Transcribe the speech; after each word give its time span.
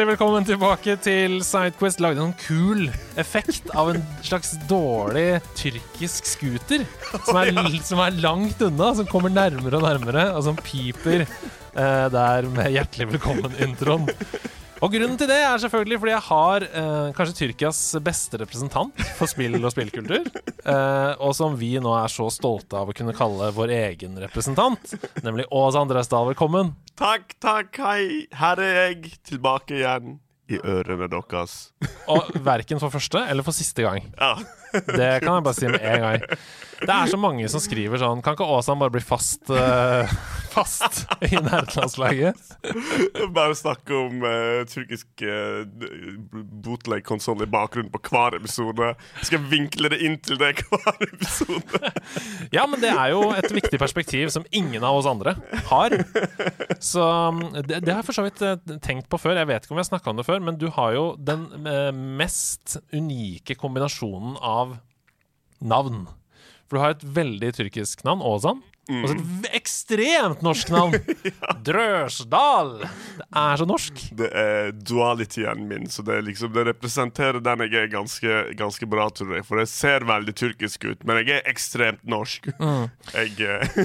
Hjertelig 0.00 0.16
velkommen 0.16 0.46
tilbake 0.48 0.94
til 1.04 1.34
Sidequest. 1.44 1.98
Lagde 2.00 2.22
en 2.24 2.30
kul 2.40 2.86
effekt 3.20 3.66
av 3.76 3.90
en 3.92 3.98
slags 4.24 4.54
dårlig 4.64 5.42
tyrkisk 5.58 6.24
scooter. 6.24 6.86
Som 7.26 7.36
er, 7.36 7.50
som 7.84 8.00
er 8.00 8.16
langt 8.22 8.64
unna, 8.64 8.94
som 8.96 9.10
kommer 9.10 9.28
nærmere 9.28 9.76
og 9.76 9.84
nærmere, 9.84 10.22
og 10.32 10.46
som 10.46 10.56
piper 10.56 11.26
eh, 11.26 12.06
der 12.16 12.48
med 12.48 12.72
'hjertelig 12.72 13.10
velkommen'-introen. 13.10 14.08
Og 14.80 14.94
grunnen 14.94 15.18
til 15.20 15.28
det 15.28 15.36
er 15.44 15.60
selvfølgelig 15.60 15.98
fordi 16.00 16.12
jeg 16.14 16.24
har 16.24 16.64
eh, 16.64 17.08
kanskje 17.16 17.34
Tyrkias 17.36 17.80
beste 18.04 18.38
representant 18.40 19.02
for 19.18 19.28
spill 19.28 19.58
og 19.60 19.74
spillkultur. 19.74 20.30
Eh, 20.60 21.12
og 21.20 21.34
som 21.36 21.58
vi 21.60 21.74
nå 21.82 21.92
er 21.98 22.08
så 22.12 22.30
stolte 22.32 22.80
av 22.80 22.88
å 22.88 22.94
kunne 22.96 23.12
kalle 23.16 23.50
vår 23.56 23.74
egen 23.76 24.16
representant. 24.22 24.94
Nemlig 25.26 25.44
Ås 25.52 25.76
Andresdal. 25.76 26.30
Velkommen. 26.32 26.72
Takk, 27.00 27.36
takk, 27.44 27.76
hei. 27.84 28.24
Her 28.40 28.64
er 28.64 28.74
jeg 28.78 29.12
tilbake 29.28 29.76
igjen 29.82 30.16
i 30.50 30.62
ørene 30.64 31.10
deres. 31.12 31.58
Og 32.08 32.32
verken 32.44 32.80
for 32.80 32.92
første 32.96 33.26
eller 33.28 33.44
for 33.44 33.56
siste 33.56 33.84
gang. 33.84 34.08
Ja. 34.16 34.38
Det 35.00 35.12
kan 35.22 35.34
jeg 35.34 35.46
bare 35.46 35.56
si 35.56 35.70
med 35.70 35.80
en 35.82 36.04
gang. 36.04 36.26
Det 36.80 36.94
er 36.94 37.10
så 37.10 37.18
mange 37.20 37.48
som 37.52 37.60
skriver 37.60 38.00
sånn 38.00 38.22
Kan 38.24 38.36
ikke 38.36 38.46
Åsan 38.56 38.80
bare 38.80 38.94
bli 38.94 39.02
fast 39.04 39.50
uh, 39.52 40.08
Fast 40.54 41.02
i 41.22 41.36
nerdelandslaget? 41.36 42.38
Bare 43.34 43.54
snakke 43.58 43.94
om 43.94 44.24
uh, 44.24 44.62
tyrkisk 44.66 45.22
uh, 45.22 45.62
bootleg-konsoll 46.64 47.44
i 47.44 47.48
bakgrunnen 47.50 47.92
på 47.92 48.00
hver 48.08 48.34
episode. 48.40 48.88
Skal 49.22 49.38
jeg 49.38 49.50
vinkle 49.52 49.92
det 49.92 50.00
inn 50.02 50.16
til 50.24 50.40
det 50.40 50.56
hver 50.64 51.04
episode? 51.06 51.92
Ja, 52.50 52.64
men 52.66 52.82
det 52.82 52.90
er 52.90 53.12
jo 53.12 53.28
et 53.36 53.46
viktig 53.54 53.78
perspektiv 53.78 54.32
som 54.34 54.46
ingen 54.50 54.82
av 54.82 54.98
oss 54.98 55.08
andre 55.10 55.36
har. 55.70 55.94
Så 56.82 57.04
um, 57.04 57.44
det, 57.60 57.84
det 57.84 57.94
har 57.94 58.00
jeg 58.00 58.08
for 58.10 58.18
så 58.18 58.26
vidt 58.26 58.42
tenkt 58.82 59.06
på 59.12 59.20
før. 59.22 59.38
Jeg 59.38 59.52
vet 59.52 59.62
ikke 59.62 59.76
om 59.76 59.78
vi 59.78 59.84
har 59.84 59.90
snakka 59.92 60.10
om 60.10 60.18
det 60.18 60.26
før, 60.26 60.42
men 60.48 60.58
du 60.58 60.66
har 60.74 60.96
jo 60.96 61.06
den 61.14 61.46
mest 62.18 62.80
unike 62.90 63.54
kombinasjonen 63.60 64.34
av 64.42 64.59
navn. 65.60 66.04
For 66.68 66.78
du 66.78 66.84
har 66.84 66.96
et 66.96 67.06
veldig 67.18 67.54
tyrkisk 67.56 68.04
navn, 68.06 68.22
Ozan. 68.24 68.62
Og 68.90 69.06
så 69.06 69.14
et 69.14 69.48
ekstremt 69.60 70.40
norsk 70.42 70.70
navn! 70.72 70.96
Drøsdal! 71.66 72.72
Det 73.20 73.26
er 73.38 73.60
så 73.60 73.66
norsk. 73.68 74.00
Det 74.18 74.30
er 74.34 74.72
dualityen 74.74 75.62
min, 75.70 75.86
så 75.92 76.02
det, 76.06 76.16
liksom, 76.26 76.50
det 76.56 76.64
representerer 76.72 77.38
den 77.44 77.64
jeg 77.66 77.84
er 77.84 77.92
ganske, 77.92 78.40
ganske, 78.58 78.88
bra, 78.90 79.06
tror 79.14 79.36
jeg. 79.36 79.46
For 79.46 79.62
jeg 79.62 79.70
ser 79.70 80.06
veldig 80.08 80.34
tyrkisk 80.42 80.88
ut, 80.88 81.06
men 81.06 81.22
jeg 81.22 81.38
er 81.38 81.50
ekstremt 81.52 82.02
norsk. 82.08 82.50
Mm. 82.58 82.90
Jeg 83.14 83.36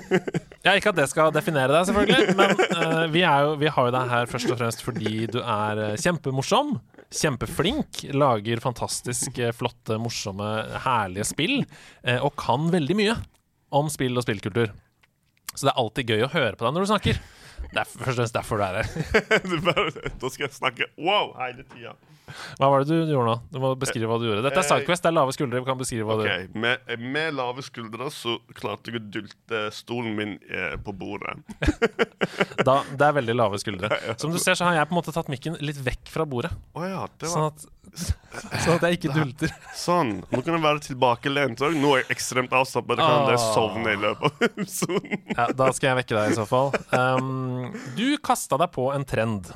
Ja, 0.66 0.73
ikke 0.73 0.95
at 0.95 0.98
det 0.98 1.10
skal 1.12 1.34
definere 1.36 1.70
deg, 1.70 1.86
selvfølgelig, 1.92 2.36
men 2.39 2.56
uh, 2.73 3.06
vi, 3.14 3.22
jo, 3.22 3.56
vi, 3.62 3.70
har 3.70 3.89
jo 3.89 3.95
deg 4.00 4.14
her 4.16 4.30
først 4.32 4.50
og 4.50 4.62
fremst 4.62 4.82
fordi 4.86 5.28
du 5.30 5.38
er 5.44 5.83
uh, 5.92 5.98
kjempemorsom 6.02 6.80
kjempeflink, 7.14 8.04
lager 8.16 8.61
fantastisk 8.64 9.38
eh, 9.39 9.54
flotte, 9.55 9.99
morsomme, 10.02 10.49
herlige 10.86 11.27
spill, 11.27 11.61
eh, 12.04 12.20
og 12.20 12.36
kan 12.39 12.70
veldig 12.73 12.98
mye 12.98 13.16
om 13.76 13.89
spill 13.92 14.17
og 14.17 14.26
spillkultur. 14.26 14.73
Så 15.55 15.67
det 15.67 15.71
er 15.71 15.82
alltid 15.82 16.11
gøy 16.11 16.26
å 16.26 16.33
høre 16.33 16.55
på 16.58 16.66
deg 16.67 16.76
når 16.76 16.86
du 16.86 16.92
snakker. 16.92 17.21
Det 17.71 17.82
er 17.82 17.88
først 17.88 18.11
og 18.11 18.20
fremst 18.20 18.36
derfor 18.36 18.60
du 18.60 18.66
er 18.66 18.82
her. 18.82 18.89
da 20.21 20.32
skal 20.32 20.48
jeg 20.48 20.55
snakke 20.58 20.89
wow 20.99 21.32
hele 21.39 21.64
tida. 21.71 21.95
Hva 22.59 22.69
var 22.71 22.83
det 22.83 22.89
du 22.89 23.11
gjorde 23.11 23.27
nå? 23.27 23.36
Du 23.52 23.59
må 23.61 23.71
beskrive 23.80 24.09
hva 24.09 24.17
du 24.21 24.27
gjorde. 24.27 24.43
Dette 24.45 24.61
er 24.61 24.67
Sidequest, 24.67 25.03
det 25.05 25.11
er 25.11 25.15
lave 25.15 25.36
skuldre. 25.36 25.61
Vi 25.61 25.69
kan 25.69 25.80
beskrive 25.80 26.08
hva 26.08 26.17
okay. 26.19 26.47
du 26.49 26.59
med, 26.63 26.93
med, 26.99 27.36
lave 27.37 27.65
skuldre 27.65 28.09
så 28.13 28.37
klarte 28.58 28.91
jeg 28.91 29.02
å 29.02 29.05
dulte 29.17 29.61
stolen 29.75 30.15
min 30.17 30.36
eh, 30.49 30.75
på 30.81 30.95
bordet. 30.97 31.37
da, 32.67 32.81
det 32.89 33.08
er 33.08 33.15
veldig 33.19 33.37
lave 33.37 33.61
skuldre. 33.61 33.91
Som 34.21 34.33
du 34.33 34.39
ser, 34.41 34.58
så 34.58 34.67
har 34.69 34.80
jeg 34.80 34.89
på 34.89 34.95
en 34.95 35.02
måte 35.02 35.15
tatt 35.15 35.31
mikken 35.31 35.59
litt 35.61 35.80
vekk 35.86 36.11
fra 36.13 36.27
bordet. 36.30 36.53
Oh, 36.73 36.86
ja, 36.87 37.05
var... 37.05 37.30
sånn, 37.30 37.47
at, 37.52 37.67
sånn, 38.65 38.75
at, 38.77 38.87
jeg 38.87 38.99
ikke 38.99 39.15
dulter. 39.15 39.55
Sånn. 39.77 40.17
Nå 40.31 40.42
kan 40.42 40.57
jeg 40.57 40.65
være 40.65 40.83
tilbakelent 40.89 41.63
òg. 41.65 41.77
Nå 41.80 41.95
er 41.95 42.03
jeg 42.03 42.17
ekstremt 42.17 42.55
avslappet. 42.57 42.99
Da 42.99 43.07
kan 43.07 43.33
jeg 43.36 43.42
ah. 43.42 43.47
sovne 43.55 43.95
i 43.95 44.02
løpet 44.02 44.30
av 44.31 44.49
episoden. 44.49 45.25
ja, 45.36 45.49
da 45.53 45.71
skal 45.75 45.92
jeg 45.92 46.02
vekke 46.03 46.19
deg 46.19 46.33
i 46.36 46.37
så 46.42 46.49
fall. 46.49 46.73
Um, 46.92 47.73
du 47.99 48.07
kasta 48.23 48.59
deg 48.61 48.73
på 48.75 48.89
en 48.95 49.07
trend. 49.07 49.53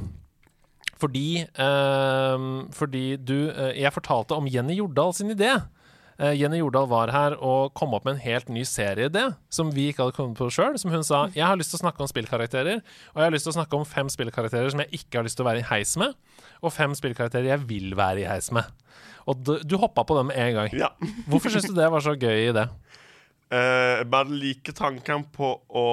Fordi, 1.00 1.46
uh, 1.56 2.66
fordi 2.76 3.04
du 3.16 3.50
uh, 3.50 3.72
Jeg 3.72 3.96
fortalte 3.96 4.36
om 4.36 4.48
Jenny 4.52 4.76
Jordal 4.80 5.14
sin 5.16 5.32
idé. 5.32 5.54
Uh, 6.20 6.34
Jenny 6.36 6.60
Jordal 6.60 6.90
var 6.92 7.14
her 7.16 7.38
og 7.40 7.72
kom 7.80 7.94
opp 7.96 8.04
med 8.04 8.18
en 8.18 8.26
helt 8.26 8.50
ny 8.52 8.66
serieidé 8.68 9.30
som 9.48 9.72
vi 9.72 9.88
ikke 9.90 10.04
hadde 10.04 10.18
kommet 10.18 10.40
på 10.40 10.50
sjøl. 10.52 10.76
Som 10.82 10.92
hun 10.92 11.06
sa 11.08 11.28
jeg 11.36 11.46
har 11.48 11.60
lyst 11.60 11.72
til 11.72 11.80
å 11.80 11.86
snakke 11.86 12.04
om 12.04 12.12
spillkarakterer, 12.12 12.84
og 13.14 13.22
jeg 13.22 13.30
har 13.30 13.36
lyst 13.36 13.48
til 13.48 13.54
å 13.54 13.60
snakke 13.62 13.80
om 13.80 13.88
fem 13.88 14.12
spillkarakterer 14.12 14.74
som 14.74 14.84
jeg 14.84 15.00
ikke 15.00 15.22
har 15.22 15.30
lyst 15.30 15.40
til 15.40 15.48
å 15.48 15.50
være 15.50 15.64
i 15.64 15.70
heis 15.72 15.96
med, 16.02 16.20
og 16.60 16.76
fem 16.76 16.98
spillkarakterer 16.98 17.54
jeg 17.54 17.64
vil 17.72 17.96
være 18.00 18.26
i 18.26 18.28
heis 18.28 18.52
med. 18.56 18.68
Og 19.30 19.40
du, 19.46 19.56
du 19.64 19.78
hoppa 19.80 20.04
på 20.04 20.18
dem 20.18 20.32
med 20.34 20.42
en 20.44 20.60
gang. 20.60 20.76
Ja. 20.76 20.92
Hvorfor 21.32 21.54
syns 21.54 21.70
du 21.70 21.76
det 21.78 21.88
var 21.94 22.04
så 22.04 22.18
gøy 22.20 22.50
i 22.50 22.54
det? 22.56 22.68
Uh, 23.50 24.04
bare 24.06 24.30
liker 24.30 24.76
tanken 24.78 25.24
på 25.34 25.56
å 25.72 25.88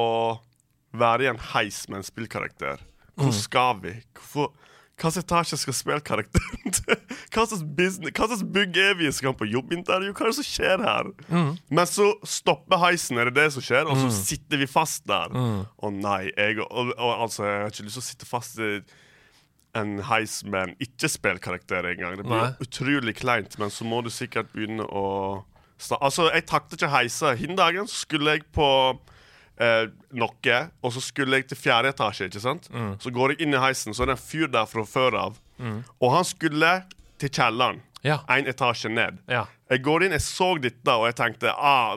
være 0.97 1.27
i 1.27 1.31
en 1.31 1.41
heis 1.55 1.84
med 1.88 2.03
en 2.03 2.06
spillkarakter. 2.06 2.83
Hvor 3.17 3.31
mm. 3.31 3.37
skal 3.37 3.78
vi? 3.84 3.94
Hvorfor 4.17 4.50
hva 4.97 5.11
slags 5.11 5.25
etasje 5.27 5.59
skal 5.61 5.75
spille 5.77 6.01
karakteren 6.01 6.73
til? 6.73 7.01
Hva 7.37 7.45
slags, 7.45 8.45
bygg 8.49 8.79
er 8.81 8.95
vi? 8.97 9.11
Skal 9.12 9.29
han 9.29 9.37
på 9.37 9.49
jobbintervju? 9.51 10.15
Hva 10.17 10.25
er 10.25 10.31
det 10.31 10.37
som 10.39 10.47
skjer 10.47 10.84
her? 10.87 11.11
Mm. 11.29 11.51
Men 11.69 11.89
så 11.91 12.07
stopper 12.25 12.81
heisen, 12.81 13.19
er 13.21 13.29
det 13.29 13.37
det 13.37 13.51
som 13.53 13.65
skjer? 13.65 13.85
Og 13.85 13.99
så 13.99 14.06
mm. 14.09 14.15
sitter 14.17 14.62
vi 14.62 14.69
fast 14.71 15.05
der. 15.11 15.35
Å 15.35 15.43
mm. 15.43 15.59
oh, 15.85 15.93
nei, 15.93 16.31
jeg, 16.31 16.62
og, 16.65 16.95
og, 16.95 17.11
altså, 17.27 17.45
jeg 17.45 17.59
har 17.61 17.75
ikke 17.75 17.87
lyst 17.91 17.99
til 17.99 18.05
å 18.05 18.06
sitte 18.06 18.31
fast 18.31 18.62
i 18.62 18.71
en 19.77 19.93
heis 20.09 20.39
med 20.47 20.62
en 20.62 20.73
ikke-spillkarakter 20.87 21.91
engang. 21.93 22.17
Det 22.17 22.25
blir 22.25 22.47
nei. 22.47 22.55
utrolig 22.65 23.17
kleint, 23.21 23.59
men 23.61 23.75
så 23.75 23.85
må 23.85 24.01
du 24.06 24.09
sikkert 24.12 24.49
begynne 24.55 24.89
å 24.89 25.05
Altså, 25.77 26.31
jeg 26.33 26.47
takter 26.49 26.79
ikke 26.79 26.89
heise. 26.89 27.35
Hin 27.37 27.53
dagen 27.53 27.85
skulle 27.93 28.39
jeg 28.39 28.47
på 28.56 28.65
eh, 29.62 29.89
noe, 30.17 30.61
og 30.83 30.94
så 30.94 31.03
skulle 31.05 31.41
jeg 31.41 31.49
til 31.50 31.61
fjerde 31.61 31.93
etasje. 31.94 32.28
ikke 32.31 32.43
sant? 32.44 32.71
Mm. 32.72 32.94
Så 33.03 33.12
går 33.15 33.34
jeg 33.34 33.47
inn 33.47 33.56
i 33.56 33.62
heisen, 33.62 33.97
så 33.97 34.05
er 34.05 34.12
det 34.12 34.19
en 34.19 34.25
fyr 34.25 34.49
der 34.53 34.69
fra 34.71 34.87
før 34.89 35.19
av. 35.27 35.43
Mm. 35.59 35.83
Og 36.00 36.15
han 36.15 36.27
skulle 36.28 36.72
til 37.21 37.33
kjelleren. 37.33 37.83
Ja. 38.06 38.21
En 38.31 38.47
etasje 38.47 38.91
ned. 38.93 39.19
Ja. 39.31 39.47
Jeg 39.67 39.83
går 39.83 40.06
inn, 40.06 40.15
jeg 40.15 40.22
så 40.22 40.53
dette, 40.62 40.93
og 40.93 41.09
jeg 41.09 41.17
tenkte 41.19 41.50
ah, 41.50 41.97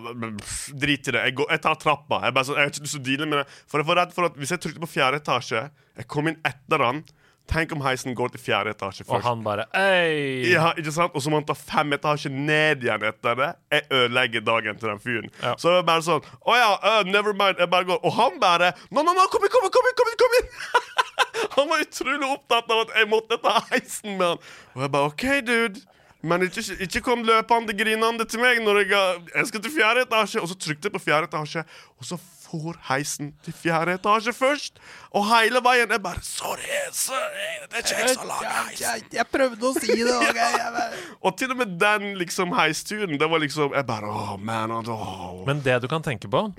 drit 0.74 1.06
i 1.06 1.14
det. 1.14 1.22
Jeg, 1.28 1.36
går, 1.38 1.52
jeg 1.54 1.62
tar 1.62 1.78
trappa. 1.78 2.24
Jeg, 2.26 2.34
bare, 2.34 2.48
så, 2.48 2.56
jeg 2.58 2.66
har 2.66 2.74
ikke 2.74 2.86
lyst 2.88 2.98
til 2.98 3.04
å 3.04 3.08
deale 3.10 3.28
med 3.30 3.42
det. 3.44 3.58
For 3.70 3.82
jeg 3.82 3.90
var 3.92 4.02
redd 4.02 4.16
for 4.16 4.30
at 4.30 4.40
Hvis 4.40 4.54
jeg 4.56 4.64
trykte 4.64 4.82
på 4.82 4.90
fjerde 4.90 5.20
etasje, 5.22 5.68
jeg 6.00 6.10
kom 6.10 6.32
inn 6.32 6.40
etter 6.48 6.86
han 6.86 7.04
Tenk 7.50 7.72
om 7.74 7.82
heisen 7.82 8.14
går 8.18 8.34
til 8.34 8.42
fjerde 8.44 8.74
etasje 8.76 9.04
først. 9.04 9.16
Og 9.18 9.26
han 9.26 9.44
bare 9.46 9.66
Ei! 9.74 10.52
Ja, 10.52 10.72
ikke 10.78 10.94
sant? 10.94 11.16
Og 11.18 11.24
så 11.26 11.32
må 11.34 11.40
han 11.42 11.48
ta 11.48 11.56
fem 11.58 11.96
etasjer 11.98 12.34
ned 12.34 12.86
igjen 12.86 13.06
etter 13.10 13.40
det. 13.40 13.50
Jeg 13.74 13.88
ødelegger 13.90 14.46
dagen 14.46 14.80
til 14.80 14.92
den 14.92 15.02
fyren. 15.04 15.30
Ja. 15.42 15.56
Så 15.58 15.74
det 15.74 15.82
er 15.82 15.88
bare 15.90 16.06
sånn 16.06 16.26
Å 16.46 16.58
ja, 16.60 16.72
uh, 16.78 17.02
never 17.10 17.34
mind. 17.34 17.58
Jeg 17.62 17.72
bare 17.74 17.90
går. 17.90 18.02
Og 18.06 18.16
han 18.20 18.38
bare 18.42 18.74
No, 18.94 19.02
no, 19.02 19.16
no, 19.18 19.28
kom 19.34 19.46
inn, 19.46 19.54
kom 19.54 19.66
inn, 19.66 19.74
kom 19.74 19.90
inn! 19.90 19.98
Kom 20.00 20.12
inn, 20.14 20.20
kom 20.24 20.38
inn. 20.40 20.52
han 21.58 21.72
var 21.72 21.86
utrolig 21.86 22.34
opptatt 22.34 22.76
av 22.76 22.84
at 22.86 22.98
jeg 23.00 23.10
måtte 23.12 23.40
ta 23.42 23.56
heisen 23.72 24.20
med 24.20 24.28
han. 24.28 24.52
Og 24.76 24.86
jeg 24.86 24.94
bare 24.98 25.14
OK, 25.14 25.26
dude. 25.50 25.88
Men 26.22 26.44
ikke, 26.44 26.64
ikke 26.84 27.02
kom 27.04 27.22
løpende 27.24 27.74
grinende 27.80 28.26
til 28.28 28.42
meg 28.44 28.60
når 28.60 28.82
jeg, 28.84 29.20
jeg 29.32 29.50
skal 29.52 29.62
til 29.64 29.72
fjerde 29.72 30.04
etasje. 30.04 30.44
Og 30.44 30.52
så 30.52 30.58
trykte 30.60 30.90
jeg 30.90 30.96
på 30.96 31.02
fjerde 31.06 31.30
etasje, 31.32 31.64
og 31.96 32.08
så 32.08 32.20
for 32.50 32.78
heisen 32.90 33.34
til 33.46 33.56
fjerde 33.56 33.96
etasje 34.00 34.34
først. 34.36 34.80
Og 35.16 35.28
hele 35.30 35.62
veien 35.66 35.92
er 35.92 36.02
bare 36.04 36.22
Sorry, 36.26 36.70
sorry 36.96 37.50
det 37.70 37.80
er 37.80 37.86
ikke 37.86 38.00
jeg 38.02 38.16
som 38.16 38.30
lager 38.30 38.56
heisen. 38.56 38.86
Jeg, 38.86 39.06
jeg, 39.18 39.28
prøvde 39.34 39.70
å 39.70 39.74
si 39.78 39.98
det. 39.98 40.16
Okay, 40.30 40.88
og 41.26 41.38
til 41.40 41.54
og 41.54 41.62
med 41.62 41.78
den 41.82 42.10
liksom 42.20 42.56
heisturen, 42.58 43.18
det 43.20 43.30
var 43.30 43.44
liksom 43.44 43.76
Jeg 43.78 43.86
bare 43.88 44.10
oh, 44.10 44.34
man, 44.38 44.74
oh. 44.90 45.44
Men 45.48 45.64
det 45.66 45.82
du 45.84 45.90
kan 45.92 46.06
tenke 46.06 46.32
på 46.32 46.50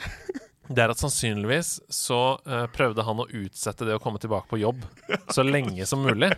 det 0.71 0.85
er 0.85 0.93
at 0.93 1.01
sannsynligvis 1.03 1.81
så 1.91 2.39
uh, 2.47 2.67
prøvde 2.71 3.03
han 3.03 3.19
å 3.19 3.27
utsette 3.27 3.89
det 3.89 3.97
å 3.97 4.03
komme 4.03 4.21
tilbake 4.23 4.47
på 4.53 4.61
jobb 4.61 4.85
så 5.35 5.43
lenge 5.43 5.83
som 5.89 6.05
mulig. 6.07 6.31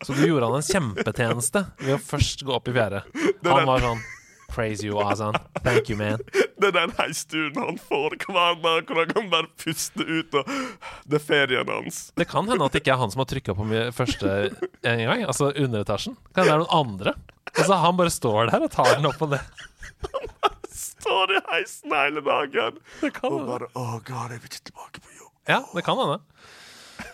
Så 0.00 0.16
du 0.16 0.22
gjorde 0.24 0.48
han 0.48 0.62
en 0.62 0.64
kjempetjeneste 0.64 1.60
ved 1.82 1.98
å 1.98 2.00
først 2.00 2.46
gå 2.48 2.54
opp 2.56 2.70
i 2.72 2.76
fjerde. 2.76 3.02
Han 3.44 3.68
var 3.68 3.84
sånn 3.84 4.00
praise 4.56 4.82
you, 4.86 4.96
Azan. 5.04 5.36
Thank 5.62 5.90
you, 5.92 5.98
man. 6.00 6.22
Det 6.60 6.70
er 6.70 6.74
den 6.78 6.92
heisturen 6.96 7.58
han 7.60 7.76
får 7.84 8.14
hver 8.24 8.54
dag, 8.64 8.88
hvor 8.88 9.02
han 9.02 9.10
kan 9.12 9.26
bare 9.32 9.50
puste 9.60 10.00
ut, 10.08 10.32
og 10.40 10.48
det 11.04 11.18
er 11.18 11.24
ferien 11.26 11.68
hans. 11.68 11.98
Det 12.16 12.24
kan 12.30 12.48
hende 12.48 12.64
at 12.64 12.72
det 12.72 12.80
ikke 12.80 12.94
er 12.94 13.02
han 13.02 13.12
som 13.12 13.20
har 13.20 13.28
trykka 13.28 13.52
på 13.58 13.66
meg 13.68 13.90
første 13.94 14.30
en 14.88 15.02
gang. 15.04 15.26
Altså 15.28 15.50
underetasjen. 15.52 16.16
Kan 16.32 16.46
hende 16.46 16.48
det 16.48 16.54
er 16.56 16.64
noen 16.64 16.78
andre. 16.80 17.12
Altså 17.52 17.76
Han 17.84 17.96
bare 18.00 18.12
står 18.12 18.50
der 18.50 18.64
og 18.66 18.72
tar 18.72 18.94
den 18.96 19.08
opp 19.08 19.20
og 19.26 19.34
ned. 19.36 19.60
Står 20.76 21.36
i 21.36 21.42
heisen 21.52 21.92
hele 21.94 22.24
dagen. 22.24 22.80
Det 23.00 23.12
kan 23.16 23.32
Og 23.32 23.44
bare 23.48 23.68
Å, 23.76 23.84
god, 24.04 24.32
jeg 24.34 24.40
vil 24.42 24.50
ikke 24.50 24.64
tilbake 24.72 25.04
på 25.04 25.12
jobb. 25.20 25.32
Ja, 25.52 25.60
det 25.76 25.84
kan 25.86 26.00
hende. 26.00 26.18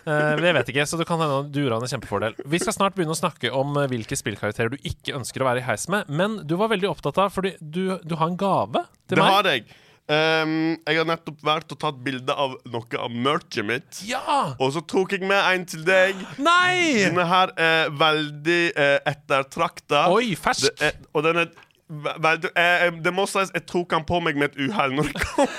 Eh, 0.03 0.33
men 0.35 0.43
jeg 0.49 0.55
vet 0.57 0.69
ikke, 0.73 0.85
så 0.89 0.97
det 0.99 1.05
kan 1.07 1.21
hende 1.23 1.37
du 1.55 1.61
har 1.69 1.77
en 1.79 1.87
kjempefordel. 1.87 2.33
Vi 2.45 2.59
skal 2.59 2.75
snart 2.75 2.95
begynne 2.97 3.15
å 3.15 3.19
snakke 3.19 3.51
om 3.55 3.77
eh, 3.79 3.87
hvilke 3.91 4.17
spillkarakterer 4.19 4.73
du 4.73 4.77
ikke 4.83 5.15
ønsker 5.19 5.43
å 5.45 5.47
være 5.51 5.61
i 5.63 5.67
heis 5.69 5.87
med. 5.91 6.09
Men 6.11 6.41
du 6.47 6.57
var 6.59 6.71
veldig 6.73 6.89
opptatt 6.91 7.21
av 7.23 7.31
Fordi 7.35 7.53
du, 7.61 7.97
du 8.03 8.15
har 8.19 8.27
en 8.33 8.37
gave 8.39 8.83
til 9.07 9.15
Det 9.15 9.23
meg. 9.23 9.31
har 9.37 9.49
jeg. 9.53 9.65
Um, 10.03 10.73
jeg 10.83 10.97
har 10.99 11.05
nettopp 11.07 11.37
vært 11.47 11.71
og 11.71 11.77
tatt 11.79 11.99
bilde 12.03 12.33
av 12.35 12.57
noe 12.67 12.97
av 12.99 13.13
merchet 13.15 13.63
mitt. 13.63 14.01
Ja! 14.03 14.49
Og 14.59 14.73
så 14.75 14.81
tok 14.83 15.13
jeg 15.15 15.23
med 15.23 15.39
en 15.39 15.63
til 15.71 15.85
deg. 15.87 16.19
Nei! 16.43 17.05
Denne 17.05 17.23
her 17.29 17.53
er 17.55 17.93
veldig 17.95 18.59
uh, 18.75 18.97
ettertrakta. 19.13 20.09
Oi, 20.11 20.33
fersk! 20.35 20.67
Det 20.75 20.89
er, 20.89 20.97
og 21.15 21.23
den 21.23 21.39
er 21.45 21.53
ve- 21.87 22.17
veldig 22.27 22.51
eh, 22.51 22.83
eh, 22.89 22.99
Det 23.07 23.13
må 23.15 23.23
sies, 23.31 23.53
jeg 23.55 23.63
tok 23.71 23.95
den 23.95 24.03
på 24.11 24.19
meg 24.27 24.35
med 24.43 24.51
et 24.51 24.59
uhell 24.67 24.91
når 24.99 25.07
jeg 25.07 25.23
kom 25.23 25.55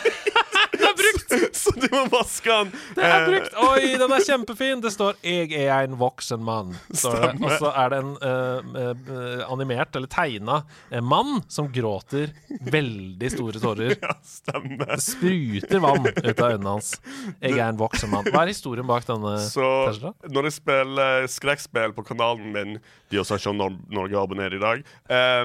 Den 0.74 0.86
er 0.90 0.96
brukt! 1.00 1.34
Så 1.56 1.62
du 1.82 1.86
må 1.92 2.04
vaske 2.12 2.50
den. 2.50 2.72
Det 2.96 3.04
er 3.04 3.14
Eh, 3.14 3.28
brukt! 3.30 3.54
Oi, 3.64 3.92
den 4.00 4.12
er 4.16 4.24
kjempefin! 4.26 4.80
Det 4.84 4.90
står 4.92 5.14
'Jeg 5.22 5.52
er 5.64 5.84
en 5.88 5.96
voksen 6.00 6.42
mann'. 6.44 6.74
Står 6.92 7.20
det. 7.20 7.30
Og 7.44 7.50
så 7.60 7.70
er 7.74 7.88
det 7.92 7.98
en 8.02 8.12
eh, 8.22 9.44
animert, 9.52 9.94
eller 9.96 10.08
tegna, 10.10 10.62
mann 11.02 11.42
som 11.48 11.68
gråter 11.72 12.32
veldig 12.70 13.30
store 13.32 13.60
tårer. 13.62 13.94
Ja, 14.04 14.14
stemmer. 14.24 14.96
Spruter 15.00 15.80
vann 15.80 16.04
ut 16.06 16.40
av 16.40 16.50
øynene 16.52 16.74
hans. 16.74 16.94
'Jeg 17.40 17.58
er 17.58 17.68
en 17.68 17.78
voksen 17.80 18.10
mann'. 18.12 18.28
Hva 18.30 18.42
er 18.44 18.52
historien 18.52 18.86
bak 18.86 19.06
denne? 19.08 19.36
Så 19.48 19.64
Tesla? 19.88 20.12
når 20.28 20.42
jeg 20.50 20.52
spiller 20.58 21.26
skrekkspill 21.30 21.92
på 21.96 22.02
kanalen 22.04 22.52
min 22.52 22.78
De 23.10 23.18
også 23.20 23.34
har 23.36 23.38
sett 23.38 23.54
Nor 23.56 23.72
Norge 23.90 24.16
abonnerer 24.18 24.54
i 24.56 24.58
dag 24.58 24.82
er, 25.08 25.44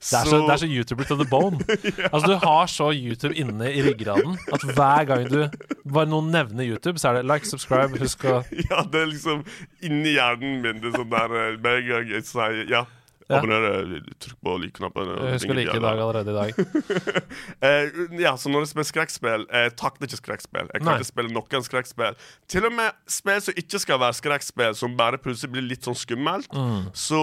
så, 0.00 0.38
det 0.46 0.52
er 0.54 0.60
så 0.62 0.66
YouTuber 0.68 1.04
to 1.08 1.16
the 1.16 1.26
bone. 1.28 1.58
Altså 2.12 2.26
Du 2.26 2.36
har 2.46 2.66
så 2.70 2.90
YouTube 2.92 3.34
inne 3.38 3.68
i 3.72 3.82
ryggraden 3.82 4.36
at 4.52 4.62
hver 4.76 5.04
gang 5.04 5.11
du 5.28 5.38
bare 5.84 6.08
noen 6.10 6.30
nevner 6.34 6.64
YouTube, 6.66 6.98
så 7.00 7.10
er 7.10 7.20
det 7.20 7.26
like, 7.28 7.48
subscribe, 7.48 7.98
husk 8.00 8.24
å 8.28 8.40
Ja, 8.70 8.82
det 8.88 9.04
er 9.04 9.10
liksom 9.10 9.44
inni 9.84 10.16
hjernen 10.16 10.60
min. 10.64 10.82
Det 10.82 10.92
er 10.92 10.98
sånn 11.00 11.12
der 11.12 11.36
eh, 11.38 11.54
Med 11.62 11.86
gang 11.88 12.12
jeg 12.12 12.26
sier 12.28 12.62
ja, 12.70 12.84
Ja. 13.32 13.38
abonner, 13.40 13.64
eh, 13.96 14.12
trykk 14.22 14.38
på 14.44 14.54
like-knappen. 14.62 15.10
Jeg 15.16 15.32
Husk 15.38 15.52
å 15.52 15.56
like 15.56 15.76
i 15.76 15.82
dag 15.82 15.98
allerede 16.04 16.30
i 16.30 16.38
dag. 16.38 16.52
Eh, 17.62 17.90
ja, 18.18 18.32
så 18.36 18.50
når 18.50 18.64
jeg 18.64 18.70
spiller 18.72 18.86
skrekkspill 18.88 19.42
Jeg 19.52 19.72
takler 19.78 20.08
ikke 20.08 20.18
skrekkspill. 20.18 20.66
Jeg 20.72 20.80
kan 20.82 20.88
Nei. 20.88 20.94
ikke 21.00 21.08
spille 21.08 21.30
noen 21.32 21.64
skrekkspill. 21.64 22.16
Til 22.50 22.66
og 22.66 22.72
med 22.74 22.96
spill 23.10 23.40
som 23.44 23.54
ikke 23.62 23.78
skal 23.82 24.00
være 24.02 24.16
skrekkspill, 24.18 24.74
som 24.78 24.96
bare 24.98 25.20
plutselig 25.22 25.52
blir 25.54 25.64
litt 25.68 25.86
sånn 25.86 25.96
skummelt, 25.98 26.48
Mm. 26.52 26.90
så 26.92 27.20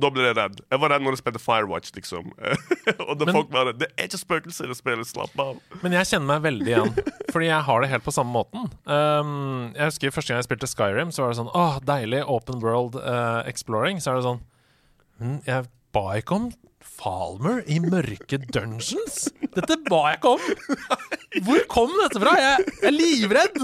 da 0.00 0.10
blir 0.10 0.26
jeg 0.30 0.36
redd. 0.36 0.60
Jeg 0.70 0.80
var 0.80 0.90
redd 0.90 1.02
når 1.04 1.16
jeg 1.16 1.22
spilte 1.22 1.42
Firewatch, 1.44 1.92
liksom. 1.94 2.32
og 3.08 3.18
det 3.18 3.26
Men- 3.28 3.34
folk 3.36 3.50
bare 3.50 3.72
Det 3.76 3.88
er 3.98 4.08
ikke 4.08 4.18
spøkelser 4.24 4.64
i 4.64 4.68
det 4.72 4.76
spillet, 4.80 5.06
slapp 5.06 5.38
av. 5.38 5.60
Men 5.82 5.92
jeg 5.92 6.06
kjenner 6.10 6.26
meg 6.26 6.42
veldig 6.42 6.66
igjen, 6.72 6.92
fordi 7.32 7.46
jeg 7.52 7.62
har 7.68 7.80
det 7.80 7.90
helt 7.90 8.04
på 8.04 8.12
samme 8.16 8.32
måten. 8.32 8.66
Um, 8.86 9.72
jeg 9.76 9.84
husker 9.90 10.10
Første 10.16 10.32
gang 10.32 10.40
jeg 10.42 10.48
spilte 10.48 10.70
Skyrim, 10.72 11.12
så 11.12 11.22
var 11.26 11.32
det 11.34 11.38
sånn 11.42 11.52
Åh, 11.54 11.78
deilig 11.84 12.24
open 12.26 12.60
world 12.64 12.96
uh, 12.96 13.42
exploring. 13.46 14.00
Så 14.00 14.10
er 14.12 14.16
det 14.20 14.24
sånn 14.24 14.40
«Men 14.40 14.55
Jeg 15.46 15.68
ba 15.96 16.06
ikke 16.20 16.36
om 16.42 16.48
Falmer 16.86 17.64
i 17.68 17.76
mørke 17.82 18.38
dungeons! 18.54 19.26
Dette 19.56 19.74
ba 19.88 19.98
jeg 20.12 20.18
ikke 20.20 20.30
om! 20.36 20.42
Hvor 21.44 21.62
kom 21.72 21.90
dette 21.98 22.20
fra? 22.22 22.32
Jeg, 22.40 22.66
jeg 22.78 22.86
er 22.88 22.94
livredd! 22.94 23.56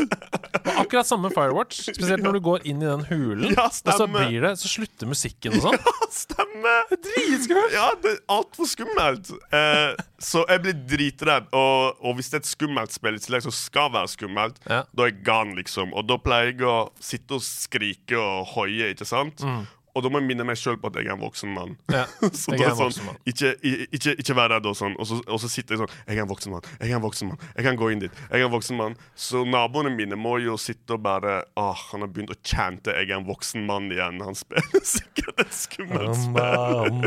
Og 0.62 0.70
akkurat 0.82 1.06
samme 1.08 1.30
Firewatch. 1.32 1.84
Spesielt 1.94 2.24
når 2.24 2.36
du 2.36 2.40
går 2.44 2.64
inn 2.68 2.82
i 2.82 2.88
den 2.88 3.04
hulen, 3.08 3.54
Ja, 3.54 3.68
og 3.70 3.94
så 3.96 4.06
blir 4.10 4.42
det 4.44 4.50
Så 4.60 4.68
slutter 4.72 5.08
musikken 5.08 5.54
og 5.56 5.64
sånn. 5.68 5.78
Stemmer! 6.12 6.90
Dritskummelt! 6.92 7.76
Ja, 7.76 7.86
det 8.02 8.10
er 8.16 8.18
altfor 8.36 8.68
skummelt. 8.68 9.30
Eh, 9.54 9.92
så 10.22 10.42
jeg 10.50 10.64
blir 10.66 10.80
dritredd. 10.92 11.46
Og, 11.56 12.02
og 12.02 12.18
hvis 12.18 12.32
det 12.32 12.40
er 12.40 12.44
et 12.44 12.50
skummelt 12.52 12.96
spill 12.96 13.20
i 13.20 13.22
tillegg 13.22 13.46
som 13.46 13.54
skal 13.54 13.92
være 13.94 14.10
skummelt, 14.16 14.58
Ja. 14.66 14.82
da 14.92 15.06
er 15.06 15.12
jeg 15.14 15.22
gan, 15.30 15.54
liksom. 15.60 15.94
Og 15.96 16.08
da 16.10 16.18
pleier 16.20 16.52
jeg 16.52 16.66
å 16.68 16.76
sitte 17.00 17.38
og 17.38 17.46
skrike 17.46 18.18
og 18.18 18.50
hoie, 18.56 18.90
ikke 18.96 19.08
sant? 19.08 19.46
Og 19.92 20.04
da 20.04 20.08
må 20.08 20.22
jeg 20.22 20.28
minne 20.30 20.44
meg 20.48 20.56
sjøl 20.56 20.78
på 20.80 20.88
at 20.88 20.96
jeg 20.96 21.10
er 21.10 21.14
en 21.16 21.20
voksen 21.20 21.50
mann. 21.52 21.74
Ja, 21.92 22.06
så 22.40 22.54
da 22.56 22.70
er 22.70 22.76
sånn, 22.78 22.94
mann. 23.04 23.18
Ikke, 23.28 23.52
ikke, 23.92 24.14
ikke 24.22 24.36
vær 24.38 24.54
redd 24.54 24.68
og 24.70 24.76
sånn. 24.78 24.96
Og 24.96 25.08
så, 25.08 25.18
og 25.26 25.40
så 25.42 25.50
sitter 25.52 25.76
jeg 25.76 25.82
sånn 25.82 25.92
Jeg 26.06 26.16
er 26.16 26.24
en 26.24 26.30
voksen 26.30 26.54
mann. 26.54 26.68
Jeg 26.78 26.88
er 26.94 26.96
en 26.96 27.04
voksen 27.04 27.32
mann. 27.32 27.42
Jeg 27.58 27.66
kan 27.68 27.80
gå 27.80 27.90
inn 27.92 28.04
dit. 28.04 28.22
Jeg 28.30 28.40
er 28.40 28.48
en 28.48 28.54
voksen 28.54 28.80
mann. 28.80 28.96
Så 29.18 29.44
naboene 29.48 29.92
mine 29.92 30.16
må 30.16 30.38
jo 30.40 30.56
sitte 30.60 30.96
og 30.96 31.04
bare 31.04 31.42
Åh, 31.60 31.84
han 31.90 32.06
har 32.06 32.12
begynt 32.12 32.32
å 32.32 32.38
chante 32.40 32.94
'Jeg 32.96 33.10
er 33.10 33.18
en 33.18 33.28
voksen 33.28 33.66
mann' 33.68 33.92
igjen. 33.92 34.22
Han 34.24 34.38
spiller 34.38 34.84
sikkert 34.96 35.44
et 35.44 35.54
skummelt 35.56 36.16
spill. 36.16 37.00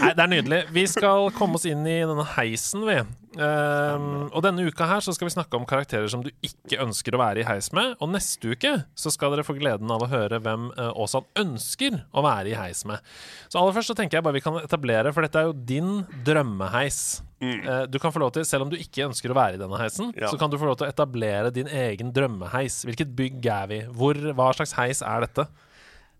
Nei, 0.00 0.12
det 0.14 0.24
er 0.24 0.32
nydelig. 0.32 0.62
Vi 0.72 0.86
skal 0.88 1.28
komme 1.36 1.60
oss 1.60 1.68
inn 1.68 1.84
i 1.86 2.00
denne 2.08 2.24
heisen, 2.36 2.86
vi. 2.88 3.02
Ehm, 3.36 4.28
og 4.32 4.40
denne 4.44 4.64
uka 4.64 4.86
her 4.88 5.02
så 5.04 5.12
skal 5.12 5.28
vi 5.28 5.34
snakke 5.34 5.58
om 5.58 5.66
karakterer 5.68 6.08
som 6.08 6.22
du 6.24 6.30
ikke 6.44 6.80
ønsker 6.80 7.12
å 7.14 7.20
være 7.20 7.42
i 7.42 7.46
heis 7.48 7.68
med. 7.76 7.96
Og 8.00 8.10
neste 8.14 8.54
uke 8.54 8.72
så 8.98 9.12
skal 9.12 9.34
dere 9.34 9.44
få 9.46 9.56
gleden 9.58 9.90
av 9.92 10.04
å 10.04 10.08
høre 10.10 10.40
hvem 10.44 10.70
uh, 10.78 10.90
Åsan 10.96 11.26
ønsker 11.38 12.00
å 12.16 12.24
være 12.24 12.54
i 12.54 12.58
heis 12.58 12.84
med. 12.88 13.04
Så 13.52 13.60
aller 13.60 13.76
først 13.76 13.92
så 13.92 13.98
tenker 13.98 14.18
jeg 14.18 14.26
bare 14.26 14.38
vi 14.38 14.44
kan 14.44 14.56
etablere, 14.62 15.12
for 15.12 15.26
dette 15.26 15.42
er 15.42 15.50
jo 15.50 15.56
din 15.68 16.02
drømmeheis. 16.24 17.02
Eh, 17.38 17.84
du 17.86 18.00
kan 18.02 18.10
få 18.10 18.18
lov 18.18 18.32
til, 18.34 18.42
Selv 18.48 18.64
om 18.64 18.70
du 18.72 18.74
ikke 18.80 19.04
ønsker 19.06 19.30
å 19.30 19.36
være 19.36 19.54
i 19.54 19.60
denne 19.60 19.78
heisen, 19.78 20.10
Ja. 20.16 20.26
så 20.26 20.38
kan 20.40 20.50
du 20.50 20.58
få 20.58 20.66
lov 20.66 20.78
til 20.80 20.88
å 20.88 20.90
etablere 20.90 21.52
din 21.54 21.68
egen 21.68 22.10
drømmeheis. 22.12 22.82
Hvilket 22.88 23.14
bygg 23.14 23.46
er 23.46 23.66
vi? 23.70 23.80
Hvor, 23.94 24.14
hva 24.34 24.50
slags 24.56 24.74
heis 24.74 25.02
er 25.02 25.20
dette? 25.26 25.46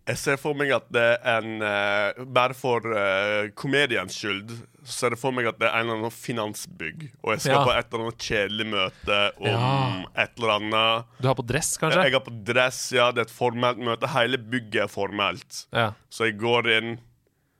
Jeg 0.08 0.16
ser 0.16 0.38
for 0.40 0.56
meg 0.56 0.70
at 0.72 0.86
det 0.94 1.02
er 1.20 1.42
en 1.42 1.60
uh, 1.60 2.24
Bare 2.32 2.54
for 2.56 2.80
uh, 2.88 3.50
komediens 3.58 4.16
skyld 4.16 4.54
så 4.88 4.94
ser 5.02 5.12
jeg 5.12 5.20
for 5.20 5.34
meg 5.36 5.44
at 5.50 5.58
det 5.60 5.66
er 5.68 5.74
en 5.76 5.84
eller 5.84 5.98
annen 5.98 6.14
finansbygg. 6.14 7.02
Og 7.20 7.34
jeg 7.34 7.42
skal 7.44 7.58
Ja. 7.58 7.64
på 7.66 7.72
et 7.76 7.90
eller 7.92 8.04
annet 8.06 8.22
kjedelig 8.24 8.66
møte 8.70 9.18
om 9.36 9.48
Ja. 9.50 10.04
et 10.24 10.30
eller 10.38 10.52
annet. 10.54 11.10
Du 11.20 11.26
har 11.28 11.34
på 11.36 11.44
dress, 11.44 11.74
kanskje? 11.76 12.04
Jeg 12.06 12.14
har 12.14 12.22
på 12.24 12.32
dress, 12.48 12.78
ja. 12.96 13.10
Det 13.12 13.20
er 13.20 13.28
et 13.28 13.34
formelt 13.36 13.82
møte. 13.84 14.08
Hele 14.14 14.38
bygget 14.40 14.86
er 14.86 14.88
formelt. 14.88 15.66
Ja. 15.76 15.90
Så 16.08 16.24
jeg 16.30 16.38
går 16.40 16.70
inn. 16.78 16.94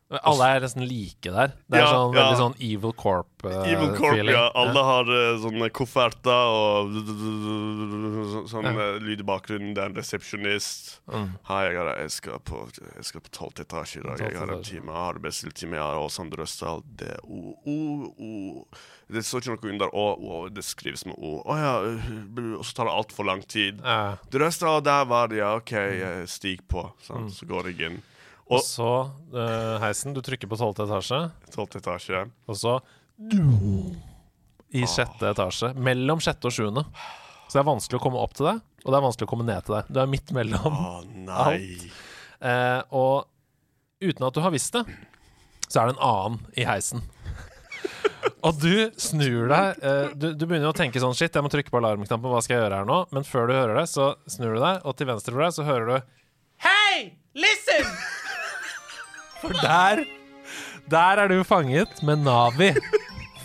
Alle 0.08 0.46
er 0.56 0.62
nesten 0.64 0.87
like 0.88 1.28
der. 1.28 1.50
Det 1.69 1.76
er 1.76 1.82
Ja, 1.82 1.88
sånn 1.93 2.14
ja. 2.16 2.22
veldig 2.22 2.37
sånn 2.40 2.55
Evil 2.64 2.93
Corp. 2.96 3.28
eh, 3.44 3.72
Evil 3.75 3.90
Corp, 3.93 4.14
feeling. 4.16 4.32
ja. 4.32 4.46
Alle 4.56 4.84
har 4.87 5.05
uh, 5.05 5.37
sånne 5.43 5.69
kofferter 5.76 6.48
og 6.48 6.94
sånn 8.48 8.69
eh, 8.70 8.96
lyd 9.05 9.20
i 9.20 9.27
bakgrunnen. 9.29 9.74
Det 9.77 9.82
er 9.82 9.91
en 9.91 9.98
resepsjonist. 9.98 10.94
Mm. 11.12 11.29
Hei, 11.50 11.60
jeg, 11.69 11.77
har, 11.77 11.91
jeg 12.00 12.15
skal 12.17 12.41
på 12.41 12.62
Jeg 12.96 13.05
skal 13.10 13.24
på 13.27 13.34
tolvte 13.36 13.67
etasje 13.67 14.00
i 14.00 14.06
dag. 14.06 14.24
Jeg 14.24 14.41
har 14.41 14.55
en 14.56 14.65
time 14.65 14.96
arbeidstime. 14.96 15.77
Jeg 15.77 15.84
har 15.84 16.00
Åsand 16.00 16.34
Røsdal. 16.41 16.82
Det 16.98 17.12
er 17.19 17.20
O, 17.29 17.55
O, 17.69 17.79
O. 18.17 18.67
Det 19.12 19.24
står 19.24 19.44
ikke 19.44 19.55
noe 19.56 19.72
under 19.77 19.93
Å, 19.93 20.06
å 20.17 20.43
Det 20.53 20.65
skrives 20.65 21.05
med 21.08 21.17
O. 21.20 21.38
Å 21.44 21.56
ja. 21.60 21.74
øh, 21.84 22.55
Og 22.58 22.65
så 22.65 22.81
tar 22.81 22.88
det 22.91 22.96
altfor 22.96 23.29
lang 23.29 23.44
tid. 23.48 23.81
Ja. 23.84 24.17
Røsdal, 24.32 24.81
der 24.88 25.05
var 25.08 25.29
det, 25.32 25.43
ja. 25.44 25.55
OK, 25.60 25.72
jeg 25.77 26.29
stig 26.32 26.65
på. 26.69 26.88
Sant? 27.05 27.32
Så 27.36 27.48
går 27.48 27.74
jeg 27.74 27.91
inn. 27.93 28.00
Og 28.48 28.58
Og 28.58 28.64
så 28.64 28.90
uh, 29.34 29.76
heisen. 29.82 30.14
Du 30.17 30.22
trykker 30.24 30.48
på 30.48 30.56
tolvte 30.56 30.86
etasje, 30.88 31.20
tolvte 31.52 31.82
etasje. 31.82 32.24
og 32.48 32.56
så 32.56 32.78
I 34.72 34.84
sjette 34.88 35.32
etasje. 35.34 35.74
Mellom 35.76 36.22
sjette 36.24 36.48
og 36.48 36.55
sjuende. 36.55 36.84
Så 37.48 37.56
det 37.56 37.62
er 37.62 37.69
vanskelig 37.69 37.98
å 38.00 38.05
komme 38.05 38.20
opp 38.20 38.34
til 38.36 38.44
deg, 38.50 38.58
og 38.84 38.93
det 38.93 38.98
er 38.98 39.05
vanskelig 39.06 39.26
å 39.28 39.31
komme 39.31 39.46
ned 39.48 39.64
til 39.64 39.78
deg. 39.78 39.93
Du 39.93 40.00
er 40.02 40.10
midt 40.12 40.32
mellom. 40.36 40.74
Å 40.76 40.98
nei. 41.08 41.60
Eh, 42.44 42.81
og 42.93 43.24
uten 44.05 44.26
at 44.28 44.36
du 44.36 44.43
har 44.44 44.52
visst 44.52 44.76
det, 44.76 44.84
så 45.64 45.81
er 45.81 45.88
det 45.88 45.96
en 45.96 46.05
annen 46.05 46.43
i 46.60 46.67
heisen. 46.69 47.00
Og 48.46 48.60
du 48.60 48.90
snur 49.00 49.48
deg 49.50 49.81
eh, 49.82 50.12
du, 50.14 50.28
du 50.36 50.44
begynner 50.44 50.70
å 50.70 50.76
tenke 50.76 51.00
sånn 51.02 51.17
Shit, 51.17 51.34
jeg 51.34 51.43
må 51.43 51.50
trykke 51.50 51.72
på 51.72 51.81
alarmknappen. 51.81 52.31
Hva 52.31 52.43
skal 52.44 52.56
jeg 52.56 52.62
gjøre 52.67 52.82
her 52.82 52.88
nå? 52.88 53.00
Men 53.14 53.26
før 53.26 53.48
du 53.48 53.56
hører 53.56 53.81
det, 53.81 53.86
så 53.90 54.12
snur 54.31 54.58
du 54.58 54.60
deg, 54.62 54.84
og 54.84 54.98
til 54.98 55.10
venstre 55.10 55.34
for 55.34 55.46
deg 55.46 55.56
så 55.56 55.67
hører 55.67 55.90
du 55.90 56.14
Hei! 56.69 57.17
Listen! 57.38 58.18
For 59.41 59.55
der 59.63 60.05
Der 60.91 61.23
er 61.23 61.29
du 61.29 61.43
fanget 61.45 62.03
med 62.03 62.17
Navi 62.25 62.73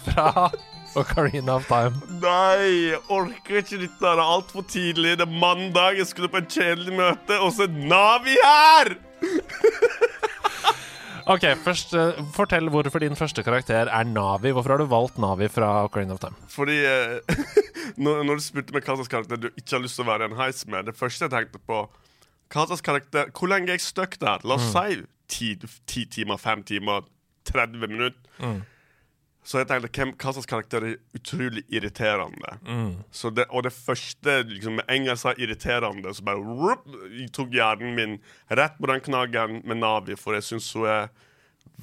fra 0.06 0.52
Ocarina 0.96 1.56
of 1.58 1.66
Time. 1.68 1.98
Nei, 2.22 2.94
orker 3.10 3.60
ikke 3.60 3.80
dette. 3.82 3.98
Det 4.00 4.12
er 4.12 4.22
altfor 4.22 4.64
tidlig. 4.70 5.18
Det 5.20 5.26
er 5.26 5.40
mandag, 5.42 5.98
jeg 5.98 6.08
skulle 6.08 6.30
på 6.30 6.40
en 6.44 6.50
kjedelig 6.50 6.94
møte, 6.96 7.40
og 7.40 7.52
så 7.56 7.66
er 7.66 7.78
Navi 7.90 8.38
her! 8.44 8.96
Ok, 11.24 11.46
først 11.64 11.94
uh, 11.96 12.18
Fortell 12.36 12.68
hvorfor 12.68 13.00
din 13.00 13.16
første 13.16 13.46
karakter 13.48 13.88
er 13.88 14.04
Navi. 14.04 14.52
Hvorfor 14.52 14.74
har 14.74 14.82
du 14.82 14.90
valgt 14.92 15.16
Navi 15.24 15.48
fra 15.48 15.86
Ocarina 15.86 16.18
of 16.18 16.20
Time? 16.20 16.36
Fordi 16.52 16.76
uh, 16.84 17.38
når, 18.04 18.26
når 18.28 18.42
du 18.42 18.44
spurte 18.44 18.76
meg 18.76 18.84
hva 18.84 18.98
slags 18.98 19.12
karakter 19.14 19.40
du 19.40 19.48
ikke 19.54 19.78
har 19.78 19.84
lyst 19.86 19.96
til 19.96 20.04
å 20.04 20.10
være 20.10 20.28
i 20.28 20.32
en 20.34 20.36
heis 20.42 20.66
med, 20.68 20.90
det 20.90 20.98
første 21.00 21.24
jeg 21.24 21.32
tenkte 21.32 21.62
på 21.64 21.86
hva 22.54 22.66
slags 22.68 22.84
karakter, 22.86 23.32
Hvor 23.32 23.54
lenge 23.54 23.72
er 23.72 23.80
jeg 23.80 23.86
stuck 23.86 24.20
der? 24.20 24.44
La 24.44 24.60
oss 24.60 24.68
si 24.74 25.00
ti, 25.34 25.56
ti 25.90 26.06
timer, 26.20 26.40
fem 26.42 26.64
timer. 26.64 27.10
30 27.44 27.88
minutter. 27.88 28.22
Mm. 28.40 28.62
Så 29.44 29.60
jeg 29.60 29.68
tenkte 29.68 29.90
hvem, 29.92 30.14
hva 30.16 30.32
slags 30.32 30.48
karakter 30.48 30.86
er 30.88 30.94
utrolig 31.18 31.66
irriterende. 31.68 32.54
Så 33.12 33.32
det, 33.36 33.46
og 33.52 33.66
det 33.66 33.74
første 33.76 34.38
liksom, 34.48 34.80
Med 34.80 34.88
en 34.88 35.04
gang 35.04 35.12
jeg 35.12 35.20
sa 35.20 35.34
irriterende, 35.36 36.14
så 36.16 36.24
bare 36.24 36.78
jeg 37.12 37.28
tok 37.36 37.52
hjernen 37.52 37.96
min 37.98 38.16
rett 38.50 38.80
på 38.80 38.88
den 38.88 39.04
knaggen 39.04 39.60
med 39.68 39.82
Navi, 39.82 40.16
for 40.16 40.38
jeg 40.38 40.48
syns 40.48 40.72
hun 40.78 40.88
er 40.88 41.12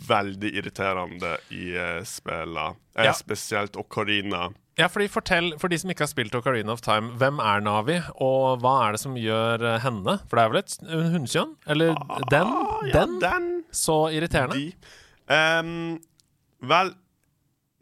veldig 0.08 0.50
irriterende 0.54 1.36
i 1.50 1.72
uh, 1.76 2.02
spillene. 2.06 2.76
Eh, 2.96 3.04
Ja. 3.04 3.12
Spesielt 3.16 3.76
Ocarina. 3.76 4.50
Ja, 4.78 4.86
fordi 4.88 5.08
Fortell, 5.12 5.58
for 5.60 5.68
de 5.68 5.76
som 5.78 5.90
ikke 5.90 6.06
har 6.06 6.08
spilt 6.12 6.34
Ocarina 6.34 6.72
of 6.72 6.80
Time, 6.80 7.10
hvem 7.20 7.38
er 7.42 7.60
Navi, 7.60 7.98
og 8.22 8.60
hva 8.62 8.74
er 8.88 8.92
det 8.96 9.00
som 9.02 9.16
gjør 9.18 9.60
eh, 9.74 9.80
henne? 9.82 10.14
For 10.30 10.36
det 10.38 10.44
er 10.44 10.52
vel 10.54 10.60
et 10.62 10.76
hunnkjønn? 11.14 11.56
Eller 11.66 11.94
den? 12.30 12.46
Ah, 12.54 12.86
ja, 12.86 12.92
den? 13.00 13.18
den. 13.20 13.48
Så 13.72 13.98
irriterende. 14.14 14.56
De. 14.56 14.72
Ehm, 15.30 15.98
vel, 16.62 16.94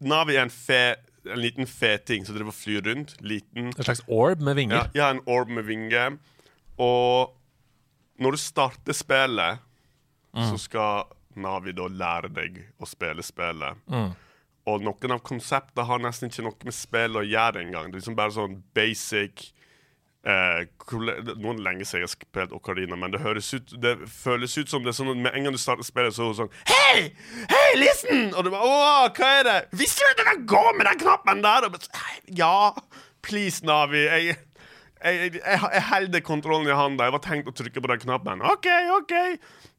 Navi 0.01 0.37
er 0.39 0.47
en 0.47 0.51
fe 0.55 0.97
En 1.29 1.41
liten 1.43 1.67
feting 1.69 2.25
som 2.25 2.33
driver 2.37 2.55
og 2.55 2.57
flyr 2.57 2.87
rundt. 2.87 3.11
Liten. 3.21 3.67
En 3.77 3.85
slags 3.85 4.01
orb 4.09 4.41
med 4.41 4.55
vinger. 4.57 4.77
Ja, 4.95 5.03
ja, 5.03 5.09
en 5.13 5.19
orb 5.29 5.51
med 5.53 5.67
vinger. 5.69 6.15
Og 6.81 7.35
når 8.19 8.31
du 8.33 8.39
starter 8.41 8.97
spillet, 8.97 9.59
Mm. 10.35 10.45
så 10.51 10.59
skal 10.61 11.05
Navi 11.43 11.75
da 11.77 11.89
lære 11.91 12.31
deg 12.35 12.59
å 12.79 12.89
spille 12.89 13.25
spillet. 13.25 13.85
Mm. 13.91 14.11
Og 14.69 14.83
noen 14.85 15.15
av 15.15 15.23
konseptene 15.25 15.87
har 15.89 16.03
nesten 16.03 16.29
ikke 16.29 16.45
noe 16.45 16.69
med 16.69 16.77
spill 16.77 17.17
å 17.17 17.25
gjøre 17.25 17.63
engang. 17.63 17.89
Det 17.89 17.99
er 17.99 18.03
liksom 18.03 18.19
bare 18.19 18.35
sånn 18.35 18.59
basic 18.77 19.47
eh, 20.29 20.67
Noen 21.39 21.63
lenge 21.65 21.87
siden 21.87 22.03
jeg 22.03 22.09
har 22.09 22.13
spilt 22.13 22.57
Ocarina, 22.57 22.99
men 22.99 23.15
det 23.15 23.23
ut 23.23 23.73
Det 23.81 23.95
føles 24.13 24.57
ut 24.59 24.69
som 24.71 24.85
det 24.85 24.93
er 24.93 24.99
sånn 24.99 25.23
med 25.23 25.33
en 25.33 25.47
gang 25.47 25.57
du 25.57 25.61
starter 25.61 25.87
spillet, 25.87 26.17
så 26.17 26.27
er 26.27 26.35
det 26.35 26.41
sånn 26.43 26.53
Hei! 26.73 27.07
Hei, 27.53 27.71
listen! 27.81 28.35
Og 28.35 28.45
du 28.45 28.51
bare 28.53 28.69
Å, 28.69 29.09
hva 29.17 29.31
er 29.39 29.49
det? 29.49 29.59
Visste 29.79 30.05
du 30.05 30.13
at 30.13 30.25
jeg 30.25 30.31
kan 30.33 30.45
gå 30.53 30.65
med 30.75 30.91
den 30.91 31.01
knappen 31.05 31.43
der? 31.47 31.69
Og 31.69 31.79
bare, 31.79 32.05
ja, 32.43 32.59
please, 33.25 33.65
Navi. 33.65 34.05
Jeg 34.05 34.37
jeg, 34.99 35.35
jeg, 35.39 35.61
jeg 35.73 35.83
holder 35.93 36.23
kontrollen 36.27 36.67
i 36.67 36.75
handa. 36.75 37.07
Jeg 37.07 37.15
var 37.15 37.23
tenkt 37.23 37.51
å 37.51 37.55
trykke 37.55 37.83
på 37.83 37.91
den 37.93 38.01
knappen. 38.03 38.43
OK, 38.43 38.67
OK. 38.97 39.15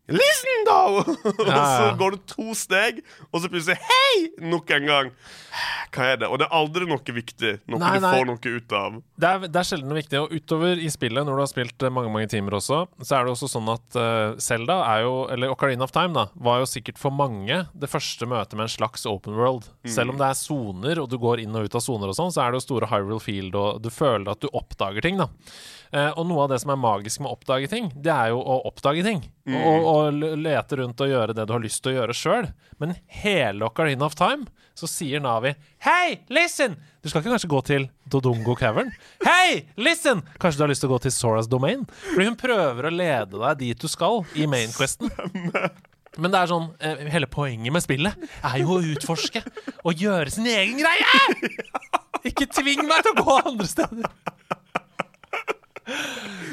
Listen, 0.10 0.64
da! 0.68 0.78
og 1.00 1.44
Ja, 1.48 1.60
så 1.70 1.90
går 2.00 2.18
det 2.18 2.22
to 2.32 2.54
steg, 2.58 3.02
og 3.30 3.44
så 3.44 3.52
plutselig 3.52 3.78
Hei! 3.86 4.30
Nok 4.42 4.72
en 4.76 4.88
gang. 4.90 5.12
Hva 5.94 6.08
er 6.14 6.20
det? 6.22 6.30
Og 6.30 6.40
det 6.42 6.48
er 6.48 6.56
aldri 6.56 6.88
noe 6.90 7.16
viktig. 7.16 7.54
Noe 7.70 7.82
Nei, 7.82 7.92
du 7.98 8.06
nei. 8.06 8.12
får 8.18 8.28
noe 8.30 8.54
ut 8.60 8.76
av. 8.78 8.98
Det 9.20 9.30
er, 9.30 9.46
det 9.48 9.62
er 9.62 9.68
sjelden 9.70 9.90
noe 9.92 10.00
viktig. 10.00 10.20
Og 10.22 10.34
utover 10.36 10.82
i 10.82 10.90
spillet, 10.94 11.26
når 11.26 11.40
du 11.40 11.44
har 11.44 11.52
spilt 11.52 11.86
eh, 11.86 11.94
mange 11.94 12.12
mange 12.14 12.30
timer 12.32 12.58
også, 12.60 12.84
så 13.02 13.18
er 13.18 13.26
det 13.26 13.34
også 13.34 13.50
sånn 13.52 13.72
at 13.74 13.98
uh, 14.00 14.38
Zelda 14.42 14.80
er 14.92 15.06
jo, 15.06 15.16
eller 15.34 15.54
Ocarina 15.54 15.86
of 15.88 15.94
Time, 15.96 16.14
da, 16.18 16.28
var 16.50 16.62
jo 16.64 16.70
sikkert 16.70 17.02
for 17.02 17.14
mange 17.16 17.64
det 17.74 17.92
første 17.92 18.30
møtet 18.30 18.58
med 18.58 18.68
en 18.68 18.76
slags 18.76 19.06
open 19.10 19.38
world. 19.40 19.70
Selv 19.90 20.14
om 20.14 20.22
det 20.22 20.30
er 20.30 20.38
soner, 20.40 21.02
og 21.02 21.10
du 21.12 21.18
går 21.22 21.44
inn 21.46 21.56
og 21.58 21.70
ut 21.70 21.78
av 21.80 21.84
soner 21.86 22.12
og 22.12 22.18
sånn, 22.18 22.34
så 22.36 22.46
er 22.46 22.54
det 22.54 22.62
jo 22.62 22.68
store 22.70 22.90
Hyrule 22.92 23.22
Field, 23.24 23.58
og 23.58 23.82
du 23.84 23.92
føler 23.94 24.30
at 24.34 24.42
du 24.44 24.50
oppdager 24.54 25.06
ting, 25.06 25.20
da. 25.22 25.30
Eh, 25.90 26.12
og 26.14 26.28
noe 26.30 26.44
av 26.46 26.52
det 26.52 26.60
som 26.62 26.72
er 26.74 26.80
magisk 26.82 27.22
med 27.24 27.32
å 27.32 27.36
oppdage 27.38 27.70
ting, 27.72 27.90
det 27.98 28.14
er 28.14 28.32
jo 28.34 28.40
å 28.44 28.60
oppdage 28.70 29.04
ting. 29.06 29.24
Og, 29.50 29.88
og 29.90 30.20
lete 30.38 30.78
rundt 30.78 31.02
og 31.02 31.10
gjøre 31.10 31.34
det 31.34 31.48
du 31.50 31.54
har 31.56 31.64
lyst 31.64 31.82
til 31.82 31.96
å 31.96 32.02
gjøre 32.02 32.16
sjøl. 32.18 32.50
Men 32.82 32.94
hele 33.24 33.66
Ocarina 33.66 34.06
of 34.06 34.18
Time 34.20 34.46
så 34.78 34.88
sier 34.88 35.20
Navi 35.24 35.56
Hei, 35.84 36.22
listen! 36.32 36.78
Du 37.02 37.10
skal 37.10 37.24
ikke 37.24 37.34
kanskje 37.34 37.52
gå 37.52 37.60
til 37.68 37.88
Dodongo 38.12 38.56
Cavern? 38.60 38.92
Hei, 39.28 39.66
listen! 39.82 40.22
Kanskje 40.40 40.62
du 40.62 40.66
har 40.68 40.74
lyst 40.74 40.86
til 40.86 40.92
å 40.92 40.96
gå 40.96 41.02
til 41.08 41.16
Soras 41.16 41.50
Domain? 41.52 41.86
Fordi 42.12 42.30
hun 42.30 42.40
prøver 42.40 42.88
å 42.90 42.94
lede 42.94 43.40
deg 43.42 43.64
dit 43.64 43.82
du 43.82 43.90
skal 43.92 44.22
i 44.38 44.48
Mainquesten. 44.52 45.10
Men 46.20 46.34
det 46.34 46.40
er 46.40 46.52
sånn, 46.52 46.72
eh, 46.84 47.06
hele 47.14 47.30
poenget 47.32 47.74
med 47.74 47.84
spillet 47.86 48.30
er 48.44 48.58
jo 48.62 48.78
å 48.78 48.84
utforske 48.94 49.42
og 49.84 50.02
gjøre 50.06 50.34
sin 50.34 50.48
egen 50.50 50.80
greie! 50.82 51.50
Ikke 52.30 52.50
tving 52.52 52.84
meg 52.88 53.06
til 53.06 53.16
å 53.16 53.24
gå 53.24 53.36
andre 53.48 53.68
steder. 53.70 54.38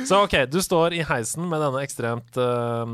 Så 0.07 0.21
OK, 0.25 0.35
du 0.49 0.59
står 0.63 0.95
i 0.95 1.03
heisen 1.07 1.49
med 1.51 1.61
denne 1.61 1.81
ekstremt 1.83 2.39
uh, 2.39 2.87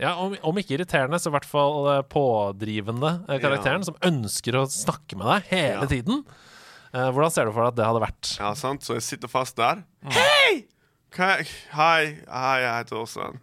Ja, 0.00 0.14
om, 0.22 0.36
om 0.46 0.60
ikke 0.60 0.76
irriterende, 0.78 1.18
så 1.20 1.30
i 1.32 1.34
hvert 1.36 1.48
fall 1.48 1.88
uh, 1.88 2.00
pådrivende 2.06 3.10
uh, 3.26 3.36
karakteren 3.42 3.84
som 3.86 3.98
ønsker 4.06 4.60
å 4.60 4.66
snakke 4.70 5.18
med 5.18 5.26
deg 5.32 5.50
hele 5.52 5.82
Ja. 5.82 5.90
tiden. 5.90 6.22
Eh, 6.96 7.10
hvordan 7.12 7.32
ser 7.34 7.44
du 7.48 7.52
for 7.52 7.66
deg 7.66 7.74
at 7.74 7.76
det 7.80 7.86
hadde 7.90 8.00
vært? 8.00 8.28
Ja, 8.38 8.52
sant? 8.56 8.84
Så 8.86 8.94
jeg 8.96 9.02
sitter 9.04 9.28
fast 9.28 9.56
der. 9.58 9.82
Hei! 10.16 10.62
Hei, 11.18 11.42
hei, 11.74 12.04
jeg 12.62 12.70
heter 12.70 13.00
Åsan. 13.02 13.36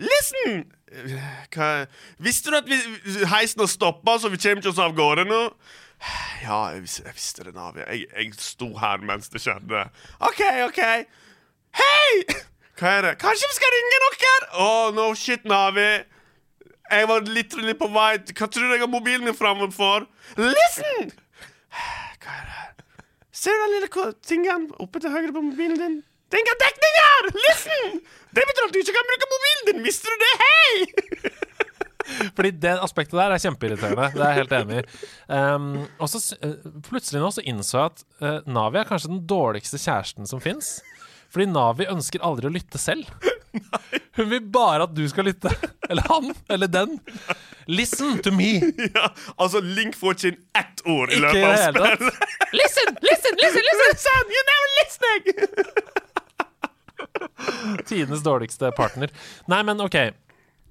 Listen! 0.00 0.64
Hva 1.54 1.68
Visste 2.22 2.50
du 2.52 2.56
at 2.58 2.66
vi, 2.68 2.78
heisen 3.30 3.62
har 3.62 3.70
stoppa, 3.70 4.16
så 4.18 4.30
vi 4.32 4.40
kommer 4.42 4.62
ikke 4.62 4.72
oss 4.72 4.80
av 4.82 4.96
gårde 4.96 5.24
nå? 5.28 5.40
Ja, 6.42 6.56
jeg, 6.74 6.82
vis, 6.82 6.98
jeg 7.04 7.14
visste 7.14 7.44
det, 7.46 7.54
Navi. 7.54 7.82
Jeg, 7.86 8.06
jeg 8.10 8.32
sto 8.38 8.72
her 8.78 9.02
mens 9.06 9.30
det 9.30 9.42
skjedde. 9.44 9.84
OK, 10.20 10.40
OK. 10.66 10.80
Hei! 11.78 12.24
Hva 12.80 12.96
er 12.96 13.06
det? 13.06 13.12
Kanskje 13.22 13.50
vi 13.50 13.58
skal 13.58 13.74
ringe 13.76 14.00
noen? 14.04 14.48
Oh, 14.64 14.88
no 14.96 15.12
shit, 15.14 15.44
Navi. 15.46 15.90
Jeg 16.92 17.08
var 17.08 17.24
literally 17.24 17.72
på 17.78 17.86
vei 17.88 18.18
Hva 18.20 18.46
tror 18.52 18.66
du 18.66 18.74
jeg 18.74 18.82
har 18.82 18.90
mobilen 18.90 19.24
min 19.24 19.36
framme 19.36 19.68
for? 19.72 20.04
Listen! 20.36 21.12
Hva 21.72 22.34
er 22.40 22.48
det? 22.50 22.86
Ser 23.32 23.56
du 23.56 23.62
den 23.62 23.76
lille 23.76 24.08
tingen 24.26 24.66
oppe 24.82 25.00
til 25.00 25.14
høyre 25.14 25.32
på 25.32 25.44
mobilen 25.46 25.78
din? 25.78 26.00
Den 26.32 26.50
har 26.50 26.58
dekning 26.64 26.98
her! 26.98 27.30
Listen! 27.46 28.02
Det 28.32 28.44
betyr 28.48 28.66
at 28.66 28.74
du 28.74 28.80
ikke 28.82 28.96
kan 28.98 29.08
bruke 29.08 29.30
mobilen 29.32 29.70
din! 29.70 29.82
Visste 29.86 30.12
du 30.12 30.26
det? 30.26 30.32
Hei! 30.42 31.32
Fordi 32.36 32.52
det 32.62 32.76
aspektet 32.84 33.18
der 33.18 33.34
er 33.34 33.42
kjempeirriterende. 33.42 34.08
Det 34.14 34.22
er 34.22 34.32
jeg 34.32 34.40
helt 34.42 34.56
enig 34.58 34.80
i. 34.80 34.86
Um, 35.28 35.68
og 35.98 36.10
så 36.12 36.22
eh, 36.38 36.56
plutselig 36.88 37.22
nå 37.22 37.30
så 37.34 37.44
innså 37.48 37.78
jeg 37.78 37.92
at 37.92 38.04
uh, 38.22 38.50
Navi 38.52 38.80
er 38.82 38.88
kanskje 38.88 39.12
den 39.12 39.24
dårligste 39.28 39.80
kjæresten 39.82 40.28
som 40.28 40.42
fins. 40.42 40.78
Fordi 41.32 41.48
Navi 41.48 41.88
ønsker 41.88 42.24
aldri 42.24 42.50
å 42.50 42.52
lytte 42.52 42.80
selv. 42.80 43.08
Hun 44.16 44.28
vil 44.30 44.42
bare 44.52 44.86
at 44.86 44.94
du 44.96 45.04
skal 45.08 45.28
lytte. 45.28 45.52
Eller 45.88 46.04
han. 46.08 46.32
Eller 46.52 46.68
den. 46.72 46.98
Listen 47.66 48.18
to 48.24 48.32
me. 48.34 48.60
Ja, 48.92 49.12
altså, 49.36 49.60
Link 49.60 49.96
får 49.96 50.16
ikke 50.16 50.32
inn 50.32 50.40
ett 50.58 50.82
ord 50.88 51.12
i 51.12 51.20
løpet 51.22 51.44
av 51.46 51.56
spillet. 51.70 52.00
Listen, 52.52 52.96
listen, 53.00 53.38
listen! 53.40 53.64
listen 53.70 53.82
Listen, 53.92 54.24
you're 54.32 54.48
never 54.52 54.68
listening! 54.80 55.24
Tidenes 57.86 58.22
dårligste 58.22 58.70
partner. 58.76 59.10
Nei, 59.46 59.62
men 59.62 59.80
OK. 59.80 59.96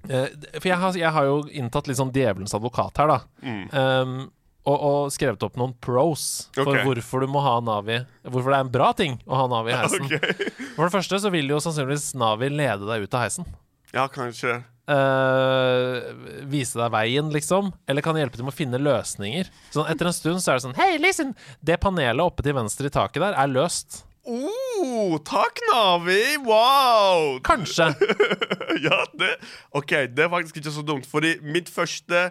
Eh, 0.08 0.28
for 0.58 0.68
jeg 0.68 0.78
har, 0.82 0.96
jeg 0.98 1.14
har 1.14 1.26
jo 1.28 1.42
inntatt 1.54 1.90
litt 1.90 2.00
sånn 2.00 2.12
djevelens 2.14 2.54
advokat 2.56 3.02
her, 3.02 3.12
da. 3.12 3.18
Um, 3.42 4.16
og, 4.62 4.76
og 4.76 4.98
skrevet 5.10 5.42
opp 5.42 5.56
noen 5.58 5.72
pros 5.82 6.24
for 6.54 6.70
okay. 6.70 6.84
hvorfor 6.86 7.24
du 7.24 7.30
må 7.34 7.42
ha 7.42 7.56
Navi. 7.64 7.98
Hvorfor 8.22 8.52
det 8.52 8.58
er 8.60 8.66
en 8.66 8.74
bra 8.74 8.90
ting 8.98 9.16
å 9.26 9.40
ha 9.40 9.46
Navi 9.50 9.72
i 9.72 9.78
heisen. 9.78 10.06
Okay. 10.06 10.50
For 10.76 10.86
det 10.86 10.94
første 10.94 11.18
så 11.24 11.32
vil 11.34 11.50
jo 11.50 11.58
sannsynligvis 11.62 12.12
Navi 12.16 12.46
lede 12.52 12.86
deg 12.86 13.02
ut 13.02 13.16
av 13.18 13.24
heisen. 13.26 13.48
Ja, 13.92 14.06
kanskje. 14.08 14.60
Uh, 14.82 16.14
vise 16.50 16.78
deg 16.78 16.94
veien, 16.94 17.28
liksom. 17.34 17.72
Eller 17.90 18.06
kan 18.06 18.18
hjelpe 18.18 18.38
til 18.38 18.46
med 18.46 18.54
å 18.54 18.56
finne 18.56 18.80
løsninger. 18.82 19.50
Sånn 19.74 19.90
Etter 19.90 20.10
en 20.10 20.16
stund 20.16 20.42
så 20.42 20.54
er 20.54 20.58
det 20.60 20.66
sånn 20.68 20.78
Hei, 20.78 20.94
listen! 21.02 21.34
Det 21.60 21.80
panelet 21.82 22.22
oppe 22.22 22.46
til 22.46 22.56
venstre 22.56 22.90
i 22.90 22.94
taket 22.94 23.22
der 23.22 23.38
er 23.38 23.50
løst. 23.50 24.04
Oh, 24.24 25.16
takk, 25.26 25.58
Navi! 25.72 26.36
Wow! 26.46 27.40
Kanskje. 27.42 27.88
ja, 28.86 29.00
det 29.18 29.32
OK, 29.74 29.96
det 30.14 30.26
er 30.26 30.30
faktisk 30.30 30.60
ikke 30.62 30.74
så 30.74 30.84
dumt. 30.86 31.08
Fordi 31.10 31.32
mitt 31.42 31.70
første 31.72 32.28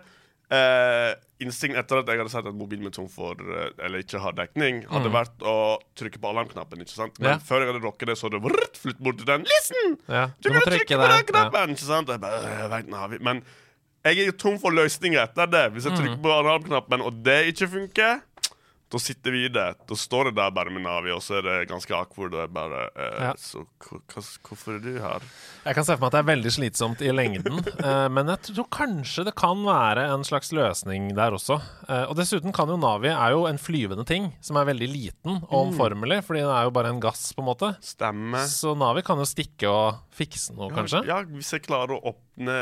eh, 0.51 1.09
instinkt 1.43 1.75
etter 1.81 1.99
at 1.99 2.11
jeg 2.11 2.21
hadde 2.21 2.31
sett 2.31 2.47
at 2.47 2.55
mobilen 2.55 2.85
min 2.87 2.93
tom 2.95 3.09
for 3.11 3.35
eh, 3.43 3.71
Eller 3.83 4.05
ikke 4.05 4.21
har 4.23 4.35
dekning, 4.37 4.85
hadde 4.91 5.11
vært 5.11 5.43
å 5.43 5.55
trykke 5.99 6.21
på 6.23 6.31
alarmknappen. 6.31 6.79
ikke 6.85 6.95
sant? 6.95 7.19
Men 7.19 7.33
Ja. 7.35 7.37
før 7.43 7.65
jeg 7.65 7.73
hadde 7.73 7.83
rocket 7.83 8.07
det, 8.13 8.17
så 8.19 8.29
hadde 8.29 8.39
det 8.39 8.53
flyttet 8.55 8.81
flytt 8.85 9.03
bort 9.03 9.19
til 9.19 9.27
den. 9.33 9.45
Listen! 9.51 9.97
Ja, 10.07 10.29
Du, 10.39 10.51
må 10.55 10.63
trykke, 10.63 10.95
på 10.95 11.11
den 11.11 11.27
knappen! 11.33 11.75
Ikke 11.75 11.89
sant? 11.91 12.07
Jeg 12.15 12.23
bare, 12.23 12.41
jeg 12.55 12.71
vet, 12.77 12.91
Navi. 12.95 13.19
Men 13.19 13.43
jeg 14.07 14.17
er 14.29 14.31
tom 14.39 14.55
for 14.63 14.73
løsninger 14.73 15.19
etter 15.27 15.45
det. 15.51 15.67
Hvis 15.75 15.85
jeg 15.91 15.99
trykker 15.99 16.21
på 16.23 16.31
alarmknappen, 16.39 17.03
og 17.05 17.19
det 17.27 17.41
ikke 17.51 17.67
funker, 17.75 18.21
da 18.91 18.99
sitter 18.99 19.31
vi 19.31 19.45
i 19.45 19.51
det. 19.51 19.67
Da 19.87 19.95
står 19.95 20.29
det 20.29 20.33
der 20.41 20.51
bare 20.51 20.71
med 20.73 20.83
Navi, 20.83 21.13
og 21.15 21.21
så 21.23 21.37
er 21.39 21.45
det 21.45 21.55
ganske 21.69 21.93
awkward. 21.95 22.35
Og 22.35 22.41
jeg 22.43 22.51
bare 22.55 22.81
eh, 22.91 23.19
Ja. 23.23 23.31
Så 23.39 23.63
hvorfor 23.79 24.75
er 24.75 24.81
du 24.83 24.91
her? 24.99 25.23
Jeg 25.65 25.77
kan 25.77 25.85
se 25.87 25.95
for 25.95 26.03
meg 26.03 26.09
at 26.11 26.17
det 26.17 26.21
er 26.21 26.29
veldig 26.31 26.51
slitsomt 26.57 27.03
i 27.05 27.13
lengden, 27.15 27.61
eh, 27.87 28.07
men 28.11 28.31
jeg 28.33 28.51
tror 28.51 28.67
kanskje 28.73 29.25
det 29.29 29.35
kan 29.39 29.63
være 29.65 30.07
en 30.11 30.25
slags 30.27 30.51
løsning 30.55 31.11
der 31.17 31.37
også. 31.37 31.59
Eh, 31.87 32.03
og 32.09 32.17
dessuten 32.19 32.51
kan 32.55 32.71
jo 32.71 32.79
Navi 32.81 33.13
er 33.13 33.35
jo 33.35 33.45
en 33.49 33.61
flyvende 33.61 34.05
ting 34.09 34.31
som 34.43 34.59
er 34.59 34.67
veldig 34.71 34.89
liten 34.91 35.39
og 35.43 35.55
omformelig, 35.61 36.21
fordi 36.27 36.43
den 36.43 36.51
er 36.51 36.67
jo 36.67 36.75
bare 36.75 36.91
en 36.91 37.01
gass, 37.03 37.29
på 37.37 37.45
en 37.45 37.49
måte. 37.51 37.71
Stemme. 37.85 38.43
Så 38.51 38.75
Navi 38.75 39.05
kan 39.07 39.21
jo 39.21 39.27
stikke 39.29 39.71
og 39.71 40.01
fikse 40.15 40.57
noe, 40.57 40.71
kanskje. 40.75 41.05
Ja, 41.07 41.21
hvis 41.31 41.53
jeg 41.55 41.63
klarer 41.67 41.95
å 41.97 42.11
åpne 42.11 42.59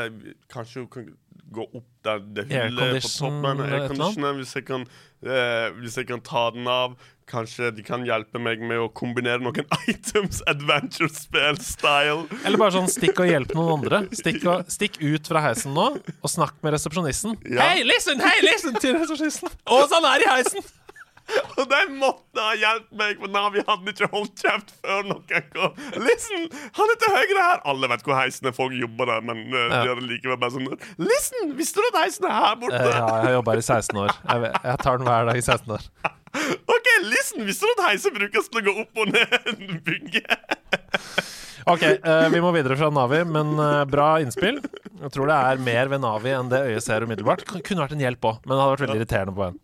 Kanskje 0.50 0.82
hun 0.82 0.88
kan 0.92 1.06
gå 1.50 1.66
opp 1.66 1.88
der 2.06 2.20
det 2.34 2.46
hullet 2.50 3.02
på 3.02 3.12
toppen. 3.12 3.62
Airconditioner. 3.66 4.36
Hvis, 4.38 4.52
jeg 4.56 4.66
kan, 4.68 4.84
eh, 5.24 5.70
hvis 5.80 5.98
jeg 5.98 6.06
kan 6.10 6.22
ta 6.24 6.50
den 6.54 6.68
av. 6.70 6.98
kanskje 7.30 7.68
de 7.70 7.84
kan 7.86 8.02
hjelpe 8.02 8.40
meg 8.42 8.58
med 8.58 8.80
å 8.82 8.88
kombinere 8.90 9.38
noen 9.38 9.62
items, 9.92 10.40
adventure-spill-style. 10.50 12.24
Eller 12.42 12.58
bare 12.58 12.74
sånn 12.74 12.90
stikk 12.90 13.22
og 13.22 13.30
hjelp 13.30 13.54
noen 13.54 13.76
andre. 13.76 14.00
Stikk, 14.18 14.42
og, 14.50 14.66
stikk 14.66 14.98
ut 14.98 15.30
fra 15.30 15.44
heisen 15.44 15.76
nå 15.76 15.92
og 15.94 16.32
snakk 16.32 16.58
med 16.64 16.74
resepsjonisten. 16.74 17.38
Ja. 17.46 17.70
Hei, 17.70 17.86
listen! 17.86 18.18
Hei, 18.18 18.34
listen 18.42 18.74
til 18.82 18.98
resepsjonisten! 18.98 19.54
Å, 19.62 19.78
så 19.86 20.00
han 20.00 20.10
er 20.10 20.26
i 20.26 20.30
heisen! 20.32 20.66
Og 21.60 21.64
de 21.70 21.80
måtte 22.00 22.40
ha 22.44 22.54
hjulpet 22.56 22.94
meg, 23.00 23.18
for 23.20 23.32
Navi 23.34 23.62
hadde 23.68 23.92
ikke 23.94 24.08
holdt 24.12 24.42
kjeft 24.44 24.72
før 24.80 25.02
noen 25.10 25.48
kom. 25.54 25.74
Listen, 26.06 26.46
han 26.78 26.92
er 26.94 27.00
til 27.02 27.14
høyre 27.16 27.44
her! 27.48 27.60
Alle 27.72 27.90
vet 27.92 28.04
hvor 28.06 28.16
heisen 28.18 28.48
er, 28.50 28.54
folk 28.56 28.76
jobber 28.78 29.10
der, 29.12 29.26
men 29.28 29.42
uh, 29.52 29.58
Ja. 29.70 29.82
de 29.84 29.92
er 29.96 30.00
likevel 30.10 30.40
bare 30.40 30.54
sånn 30.56 30.70
Listen, 31.00 31.52
visste 31.58 31.82
du 31.84 31.90
at 31.92 32.00
heisen 32.04 32.26
er 32.30 32.36
her 32.38 32.56
borte? 32.62 32.80
Uh, 32.80 32.94
Ja, 32.94 33.10
jeg 33.28 33.44
her 33.50 33.60
i 33.62 33.66
16 33.66 34.00
år. 34.04 34.14
Jeg, 34.30 34.54
jeg 34.64 34.82
tar 34.86 34.98
den 35.02 35.06
hver 35.10 35.28
dag 35.30 35.38
i 35.40 35.44
16 35.44 35.76
år. 35.76 35.86
OK, 36.76 36.88
listen, 37.10 37.44
visste 37.48 37.66
du 37.68 37.74
at 37.78 37.86
heisen 37.90 38.14
brukes 38.14 38.48
til 38.50 38.60
å 38.60 38.66
gå 38.70 38.74
opp 38.84 39.00
og 39.04 39.12
ned 39.14 39.80
bygget? 39.86 40.30
Ok, 41.70 41.82
uh, 41.84 42.24
vi 42.32 42.40
må 42.40 42.48
videre 42.56 42.74
fra 42.80 42.88
Navi, 42.90 43.18
men 43.28 43.50
uh, 43.60 43.82
bra 43.86 44.14
innspill. 44.24 44.56
Jeg 45.02 45.10
tror 45.12 45.28
det 45.28 45.34
er 45.36 45.60
mer 45.62 45.90
ved 45.92 46.00
Navi 46.02 46.32
enn 46.32 46.48
det 46.50 46.62
øyet 46.70 46.82
ser 46.86 47.04
umiddelbart. 47.04 47.44
Kun- 47.46 47.60
Kunne 47.66 47.84
vært 47.84 47.92
en 47.98 48.00
hjelp 48.02 48.24
òg, 48.30 48.38
men 48.46 48.54
det 48.56 48.62
hadde 48.62 48.72
vært 48.72 48.84
veldig 48.86 48.96
irriterende 49.02 49.34
på 49.36 49.44
en. 49.50 49.58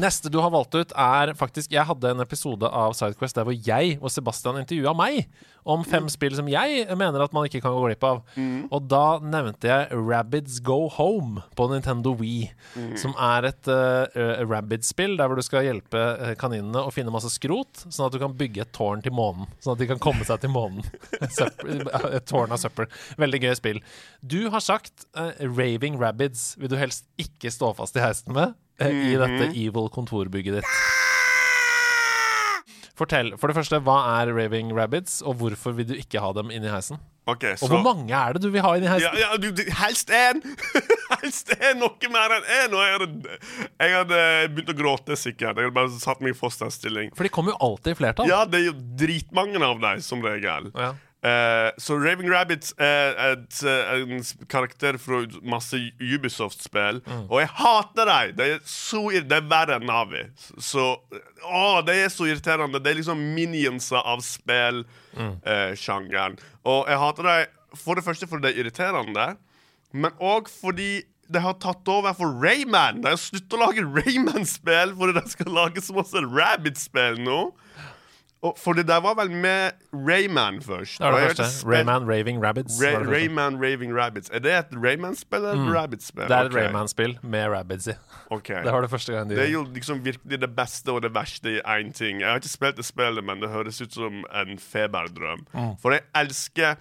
Neste 0.00 0.30
du 0.32 0.38
har 0.40 0.52
valgt 0.54 0.74
ut, 0.74 0.92
er 0.96 1.34
faktisk 1.36 1.72
Jeg 1.74 1.84
hadde 1.84 2.14
en 2.14 2.24
episode 2.24 2.68
av 2.68 2.94
Sidequest 2.96 3.36
der 3.36 3.48
hvor 3.48 3.56
jeg 3.56 3.98
og 4.00 4.12
Sebastian 4.12 4.60
intervjua 4.62 4.94
meg 4.96 5.26
om 5.68 5.84
fem 5.86 6.08
spill 6.10 6.34
som 6.34 6.48
jeg 6.50 6.86
mener 6.98 7.22
at 7.22 7.34
man 7.34 7.46
ikke 7.46 7.60
kan 7.62 7.74
gå 7.76 7.84
glipp 7.84 8.02
av. 8.06 8.22
Og 8.72 8.88
da 8.90 9.20
nevnte 9.22 9.68
jeg 9.70 9.94
Rabbids 9.94 10.58
Go 10.64 10.88
Home 10.96 11.44
på 11.58 11.68
Nintendo 11.70 12.14
Wii, 12.18 12.48
som 12.98 13.14
er 13.14 13.46
et 13.52 13.70
uh, 13.70 14.42
Rabbids-spill 14.42 15.14
der 15.20 15.30
hvor 15.30 15.38
du 15.38 15.44
skal 15.46 15.66
hjelpe 15.68 16.00
eh, 16.16 16.34
kaninene 16.40 16.82
å 16.82 16.90
finne 16.94 17.14
masse 17.14 17.30
skrot, 17.32 17.84
sånn 17.84 18.08
at 18.08 18.16
du 18.16 18.18
kan 18.22 18.34
bygge 18.38 18.64
et 18.64 18.72
tårn 18.74 19.04
til 19.04 19.14
månen. 19.14 19.46
Sånn 19.62 19.76
at 19.76 19.84
de 19.84 19.90
kan 19.92 20.02
komme 20.02 20.26
seg 20.26 20.42
til 20.42 20.52
månen. 20.52 20.82
Et 21.22 22.26
tårn 22.28 22.52
av 22.52 22.60
søppel. 22.60 22.88
Veldig 23.20 23.42
gøy 23.44 23.54
spill. 23.58 23.80
Du 24.20 24.40
har 24.52 24.64
sagt 24.64 25.06
uh, 25.18 25.30
Raving 25.38 26.00
Rabbids 26.00 26.52
vil 26.58 26.72
du 26.72 26.78
helst 26.80 27.06
ikke 27.20 27.52
stå 27.54 27.72
fast 27.78 27.96
i 27.98 28.02
heisen 28.02 28.34
med 28.36 28.56
i 28.80 29.14
dette 29.20 29.50
evil 29.52 29.90
kontorbygget 29.92 30.60
ditt. 30.60 30.76
Fortell. 32.98 33.32
For 33.40 33.48
det 33.50 33.56
første, 33.56 33.80
hva 33.82 33.98
er 34.20 34.30
Raving 34.36 34.72
Rabbids, 34.76 35.20
og 35.24 35.38
hvorfor 35.40 35.74
vil 35.76 35.88
du 35.88 35.94
ikke 35.96 36.20
ha 36.22 36.32
dem 36.36 36.52
inni 36.54 36.70
heisen? 36.70 37.00
OK, 37.30 37.44
så 37.56 37.64
Og 37.64 37.70
hvor 37.70 37.82
mange 37.86 38.10
er 38.10 38.34
det 38.34 38.42
du 38.42 38.48
vil 38.50 38.64
ha 38.64 38.72
inni 38.76 38.88
heisen? 38.90 39.14
ja, 39.14 39.30
ja, 39.30 39.36
du, 39.38 39.48
du, 39.54 39.62
Helst 39.78 40.10
én! 40.10 40.42
helst 41.22 41.52
én, 41.54 41.78
noe 41.78 42.10
mer 42.10 42.34
enn 42.36 42.48
én! 42.58 42.74
Og 42.74 42.82
jeg 42.82 42.96
hadde, 42.96 43.38
jeg 43.78 43.94
hadde 43.96 44.20
begynt 44.56 44.72
å 44.74 44.76
gråte, 44.76 45.18
sikkert. 45.18 45.56
Jeg 45.56 45.70
hadde 45.70 45.76
bare 45.76 46.02
satt 46.02 46.20
meg 46.24 46.34
i 46.34 46.38
fosterstilling. 46.38 47.12
For 47.16 47.28
de 47.28 47.32
kommer 47.32 47.54
jo 47.54 47.60
alltid 47.68 47.94
i 47.94 47.98
flertall. 48.00 48.30
Ja, 48.30 48.42
det 48.48 48.60
er 48.60 48.68
jo 48.72 48.76
dritmange 48.98 49.62
av 49.62 49.80
dem, 49.82 50.02
som 50.04 50.24
regel. 50.26 50.68
Ja. 50.74 50.92
Eh, 51.22 51.68
så 51.78 51.94
Raving 52.02 52.26
Rabbit 52.32 52.72
er 52.82 53.12
et, 53.28 53.60
eh, 53.62 54.02
en 54.02 54.24
karakter 54.50 54.96
fra 54.98 55.20
masse 55.46 55.78
Ubisoft-spill, 56.02 56.98
og 57.28 57.36
jeg 57.38 57.46
hater 57.60 58.04
dem! 58.10 58.32
Det 58.40 58.46
er 58.56 58.58
så 58.66 59.04
Det 59.12 59.36
er 59.38 59.46
verre 59.46 59.76
enn 59.78 59.86
Navi. 59.86 60.24
Så 60.58 60.96
Å, 61.46 61.82
det 61.86 61.94
er 62.04 62.08
så 62.10 62.26
irriterende. 62.26 62.82
Det 62.82 62.90
er 62.90 62.98
liksom 63.00 63.22
minionser 63.36 64.02
av 64.02 64.18
spillsjangeren. 64.22 66.38
og 66.64 66.86
jeg 66.88 66.98
hater 66.98 67.22
dem 67.22 67.46
for 67.74 67.94
det 67.96 68.04
første 68.04 68.26
fordi 68.28 68.42
det 68.46 68.52
er 68.52 68.58
irriterende, 68.64 69.36
men 69.92 70.10
òg 70.20 70.48
fordi 70.50 71.02
det 71.32 71.40
har 71.40 71.54
tatt 71.62 71.88
over 71.88 72.12
for 72.12 72.28
Rayman. 72.42 73.00
De 73.00 73.08
har 73.08 73.16
sluttet 73.20 73.54
å 73.56 73.60
lage 73.62 73.84
Rayman-spill 73.96 74.92
fordi 74.98 75.12
de 75.20 75.24
skal 75.32 75.52
lage 75.54 75.80
så 75.80 75.92
masse 75.96 76.18
Rabbit-spill 76.20 77.16
nå. 77.24 77.38
Og 78.42 78.56
for 78.58 78.74
det 78.74 78.88
der 78.88 78.98
var 79.00 79.14
vel 79.14 79.30
med 79.30 79.70
Rayman 79.94 80.56
først. 80.62 80.98
Det 80.98 81.06
var 81.06 81.20
det 81.20 81.36
første. 81.36 81.68
Rayman 81.68 82.08
Raving 82.10 82.40
Rabbids. 82.42 82.80
Ray, 82.82 82.96
det. 82.98 83.12
Rayman 83.12 83.54
Raving 83.62 83.92
Rabbits. 83.94 84.30
Er 84.34 84.38
det 84.42 84.52
et 84.58 84.72
Rayman-spill 84.84 85.44
eller 85.44 85.68
et 85.68 85.76
Rabbits-spill? 85.76 86.26
Det 86.26 86.36
er 86.36 86.40
et 86.40 86.50
okay. 86.50 86.64
Rayman-spill 86.66 87.18
med 87.22 87.48
Rabbids 87.48 87.86
i. 87.86 87.94
Okay. 88.30 88.62
Det 88.66 88.72
var 88.72 88.80
det 88.80 88.90
første 88.90 89.12
gang 89.12 89.30
de 89.30 89.36
Det 89.36 89.44
er 89.46 89.52
jo 89.52 89.62
liksom 89.74 90.04
virkelig 90.04 90.40
det 90.40 90.50
beste 90.56 90.92
og 90.92 91.02
det 91.02 91.14
verste 91.14 91.50
i 91.54 91.60
én 91.60 91.92
ting. 91.92 92.20
Jeg 92.20 92.28
har 92.28 92.42
ikke 92.42 92.48
spilt 92.48 92.76
det 92.76 92.84
spillet, 92.84 93.24
men 93.24 93.40
det 93.40 93.50
høres 93.50 93.80
ut 93.80 93.94
som 93.94 94.24
en 94.34 94.58
feberdrøm. 94.58 95.46
Mm. 95.52 95.76
For 95.82 95.94
jeg 95.94 96.02
elsker 96.14 96.74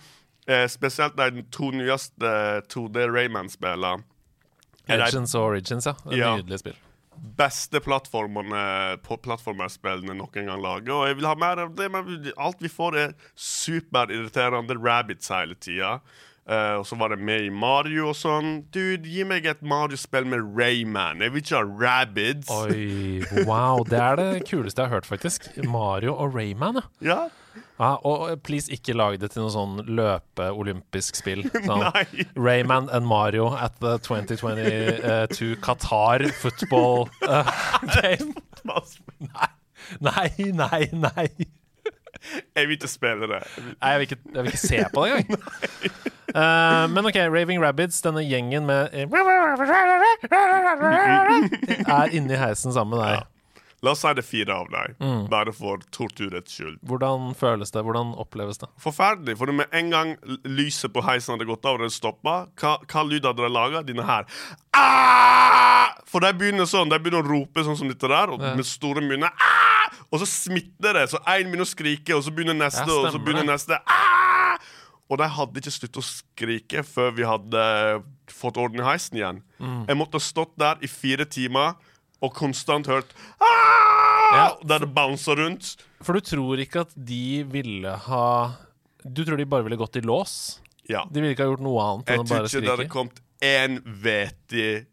eh, 0.48 0.68
spesielt 0.68 1.18
de 1.18 1.44
to 1.52 1.72
nyeste 1.72 2.32
2D 2.74 3.06
Rayman-spillene. 3.06 4.02
Agents 4.90 5.36
og 5.36 5.44
Origins, 5.44 5.86
ja. 5.86 5.94
Det 6.10 6.14
er 6.14 6.18
Ja. 6.18 6.38
Nydelig 6.38 6.60
spill. 6.60 6.76
Beste 7.22 7.80
plattformene 7.84 8.98
på 9.06 9.18
plattformerspillene 9.22 10.16
noen 10.18 10.50
gang 10.50 10.62
lager. 10.62 10.96
Og 10.96 11.08
jeg 11.10 11.20
vil 11.20 11.30
ha 11.30 11.38
mer 11.38 11.62
av 11.68 11.76
det, 11.78 11.88
men 11.94 12.34
alt 12.42 12.62
vi 12.64 12.72
får, 12.72 12.98
er 12.98 13.16
superirriterende 13.38 14.78
rabbits 14.82 15.30
hele 15.34 15.58
tida. 15.62 16.00
Uh, 16.50 16.82
og 16.82 16.88
så 16.90 16.98
var 16.98 17.14
det 17.14 17.20
med 17.22 17.46
i 17.46 17.52
Mario 17.54 18.08
og 18.10 18.16
sånn. 18.18 18.64
Dude, 18.74 19.06
gi 19.06 19.22
meg 19.28 19.46
et 19.46 19.62
Mario-spill 19.62 20.26
med 20.28 20.42
Rayman. 20.58 21.22
Jeg 21.22 21.36
vil 21.36 21.44
ikke 21.44 21.60
ha 21.60 21.68
Rabbids. 21.84 22.50
Oi, 22.50 23.22
wow. 23.46 23.86
Det 23.88 24.02
er 24.02 24.18
det 24.18 24.32
kuleste 24.50 24.82
jeg 24.82 24.90
har 24.90 24.98
hørt, 24.98 25.08
faktisk. 25.08 25.46
Mario 25.70 26.18
og 26.18 26.34
Rayman, 26.36 26.82
ja. 27.06 27.28
Ja? 27.82 27.90
ja. 27.90 27.94
Og 28.08 28.42
please, 28.46 28.72
ikke 28.72 28.94
lag 28.98 29.18
det 29.22 29.32
til 29.34 29.46
noe 29.46 29.54
sånn 29.54 29.80
løpe-olympisk 29.90 31.18
spill. 31.20 31.44
Sånn. 31.68 31.86
Nei. 31.88 32.28
Rayman 32.38 32.90
and 32.94 33.10
Mario 33.10 33.52
at 33.56 33.78
the 33.82 33.98
2022 34.06 35.56
Qatar 35.66 36.28
football 36.42 37.10
uh, 37.26 37.50
game. 37.98 38.36
Nei, 40.00 40.30
nei, 40.54 40.86
nei. 40.94 41.28
Jeg 42.56 42.68
vil 42.68 42.78
ikke 42.78 42.88
spille 42.92 43.28
det. 43.32 43.42
Nei, 43.82 43.92
jeg 43.92 44.00
vil 44.00 44.08
ikke, 44.10 44.18
jeg 44.36 44.44
vil 44.46 44.52
ikke 44.54 44.68
se 44.68 44.84
på 44.94 45.06
det 45.06 45.14
engang. 45.24 45.46
Uh, 46.32 46.86
men 46.94 47.10
OK, 47.10 47.18
Raving 47.34 47.64
Rabbids, 47.64 47.98
denne 48.06 48.22
gjengen 48.24 48.68
med 48.70 48.94
Er 51.82 52.14
inni 52.16 52.38
heisen 52.40 52.72
sammen 52.72 52.96
med 52.96 53.02
deg. 53.04 53.31
La 53.84 53.92
oss 53.96 54.04
si 54.04 54.12
det 54.14 54.22
er 54.22 54.28
fire 54.28 54.54
av 54.54 54.68
dem, 54.70 54.96
Mm. 55.02 55.28
bare 55.30 55.52
for 55.52 55.78
torturets 55.92 56.54
skyld. 56.54 56.78
Hvordan 56.86 57.34
føles 57.36 57.72
det? 57.74 57.82
Hvordan 57.84 58.12
oppleves 58.16 58.60
det? 58.62 58.70
Forferdelig. 58.80 59.36
For 59.40 59.52
med 59.52 59.68
en 59.74 59.90
gang 59.90 60.16
lyset 60.46 60.94
på 60.94 61.02
heisen 61.02 61.34
hadde 61.34 61.48
gått 61.50 61.66
av 61.66 61.80
og 61.80 61.82
det 61.82 61.92
stoppa, 61.92 62.48
hva, 62.62 62.78
hva 62.86 63.04
lyd 63.10 63.24
hadde 63.26 63.42
de 63.42 63.50
laga? 63.50 63.82
Dine 63.84 64.04
her. 64.06 64.26
Aah! 64.78 65.96
For 66.06 66.20
de 66.24 66.32
begynner 66.38 66.68
sånn, 66.70 66.90
de 66.92 67.00
begynner 67.00 67.24
å 67.24 67.28
rope 67.32 67.64
sånn 67.66 67.78
som 67.80 67.88
dette 67.90 68.08
der, 68.08 68.30
og 68.30 68.40
Ja. 68.42 68.54
med 68.56 68.66
store 68.66 69.02
munner. 69.02 69.32
Ah! 69.40 69.90
Og 70.12 70.20
så 70.20 70.28
smitter 70.28 70.94
det, 70.94 71.10
så 71.10 71.18
én 71.26 71.50
begynner 71.50 71.66
å 71.66 71.74
skrike, 71.76 72.16
og 72.16 72.24
så 72.24 72.32
begynner 72.36 72.54
neste, 72.58 72.86
Ja, 72.86 72.94
og 73.08 73.14
så 73.14 73.20
begynner 73.24 73.46
neste. 73.46 73.80
Aah! 73.88 74.58
Og 75.10 75.18
de 75.18 75.28
hadde 75.28 75.54
ikke 75.60 75.72
sluttet 75.74 75.98
å 75.98 76.06
skrike 76.06 76.84
før 76.86 77.12
vi 77.16 77.24
hadde 77.24 78.04
fått 78.30 78.58
orden 78.58 78.80
i 78.80 78.84
heisen 78.84 79.18
igjen. 79.18 79.42
Mm. 79.60 79.86
Jeg 79.88 79.98
måtte 79.98 80.14
ha 80.14 80.20
stått 80.20 80.56
der 80.58 80.76
i 80.82 80.88
fire 80.88 81.26
timer 81.26 81.76
og 82.22 82.34
konstant 82.38 82.90
hørt 82.92 83.16
ah! 83.42 84.02
Ja. 84.32 84.44
Der 84.64 84.86
det 84.86 84.94
bouncer 84.96 85.36
rundt. 85.36 85.74
For 86.00 86.16
du 86.16 86.24
tror 86.24 86.62
ikke 86.64 86.86
at 86.86 86.94
de 86.96 87.44
ville 87.52 87.96
ha 88.06 88.28
Du 89.04 89.26
tror 89.28 89.36
de 89.36 89.48
bare 89.50 89.66
ville 89.66 89.80
gått 89.80 90.00
i 90.00 90.04
lås? 90.06 90.62
Ja. 90.88 91.04
De 91.12 91.20
ville 91.20 91.36
ikke 91.36 91.44
ha 91.44 91.52
gjort 91.52 91.66
noe 91.66 91.84
annet 91.84 92.14
enn 92.14 92.24
Jeg 92.24 92.30
tror 92.30 92.48
ikke 92.48 92.64
det 92.64 92.74
hadde 92.76 92.88
kommet 92.94 93.22
én 93.42 93.80
vettig 93.84 94.86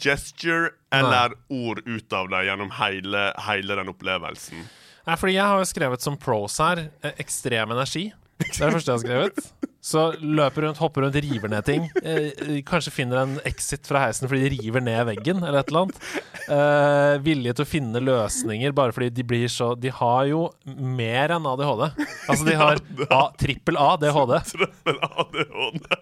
gesture 0.00 0.72
eller 0.90 1.36
ord 1.52 1.82
ut 1.86 2.12
av 2.16 2.30
det 2.32 2.44
gjennom 2.48 2.70
hele, 2.80 3.24
hele 3.46 3.76
den 3.78 3.92
opplevelsen. 3.92 4.64
Nei, 5.06 5.16
fordi 5.20 5.36
jeg 5.36 5.46
har 5.46 5.60
jo 5.60 5.68
skrevet 5.68 6.04
som 6.04 6.16
pros 6.20 6.56
her 6.62 6.86
eh, 6.88 7.12
ekstrem 7.22 7.70
energi. 7.76 8.08
Det 8.40 8.56
er 8.56 8.70
det 8.72 8.78
første 8.78 8.90
jeg 8.90 8.96
har 8.96 9.04
skrevet. 9.04 9.69
Så 9.80 10.10
løper 10.20 10.66
rundt, 10.66 10.80
hopper 10.82 11.06
rundt, 11.06 11.16
river 11.24 11.48
ned 11.48 11.64
ting. 11.64 11.86
Eh, 12.04 12.58
kanskje 12.68 12.92
finner 12.92 13.22
en 13.22 13.38
exit 13.48 13.88
fra 13.88 14.02
heisen 14.04 14.28
fordi 14.28 14.42
de 14.44 14.58
river 14.58 14.84
ned 14.84 15.06
veggen, 15.08 15.40
eller 15.40 15.62
et 15.62 15.72
eller 15.72 15.86
annet. 15.86 16.02
Eh, 16.50 17.14
vilje 17.24 17.54
til 17.56 17.64
å 17.64 17.70
finne 17.70 18.02
løsninger 18.04 18.74
bare 18.76 18.92
fordi 18.92 19.08
de 19.14 19.24
blir 19.24 19.48
så 19.52 19.72
De 19.78 19.92
har 19.94 20.26
jo 20.28 20.42
mer 20.66 21.32
enn 21.36 21.48
ADHD. 21.48 21.86
Altså, 22.28 22.44
de 22.44 22.58
har 22.60 22.82
A, 23.20 23.22
trippel 23.40 23.80
ADHD. 23.80 24.36
Trøbbel 24.52 25.00
ADHD. 25.08 25.96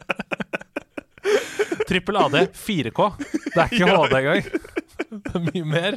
Trippel 1.88 2.19
AD 2.21 2.37
4K. 2.53 3.09
Det 3.55 3.62
er 3.62 3.73
ikke 3.73 3.88
HD 3.95 4.19
engang. 4.19 4.49
Mye 5.49 5.64
mer. 5.64 5.97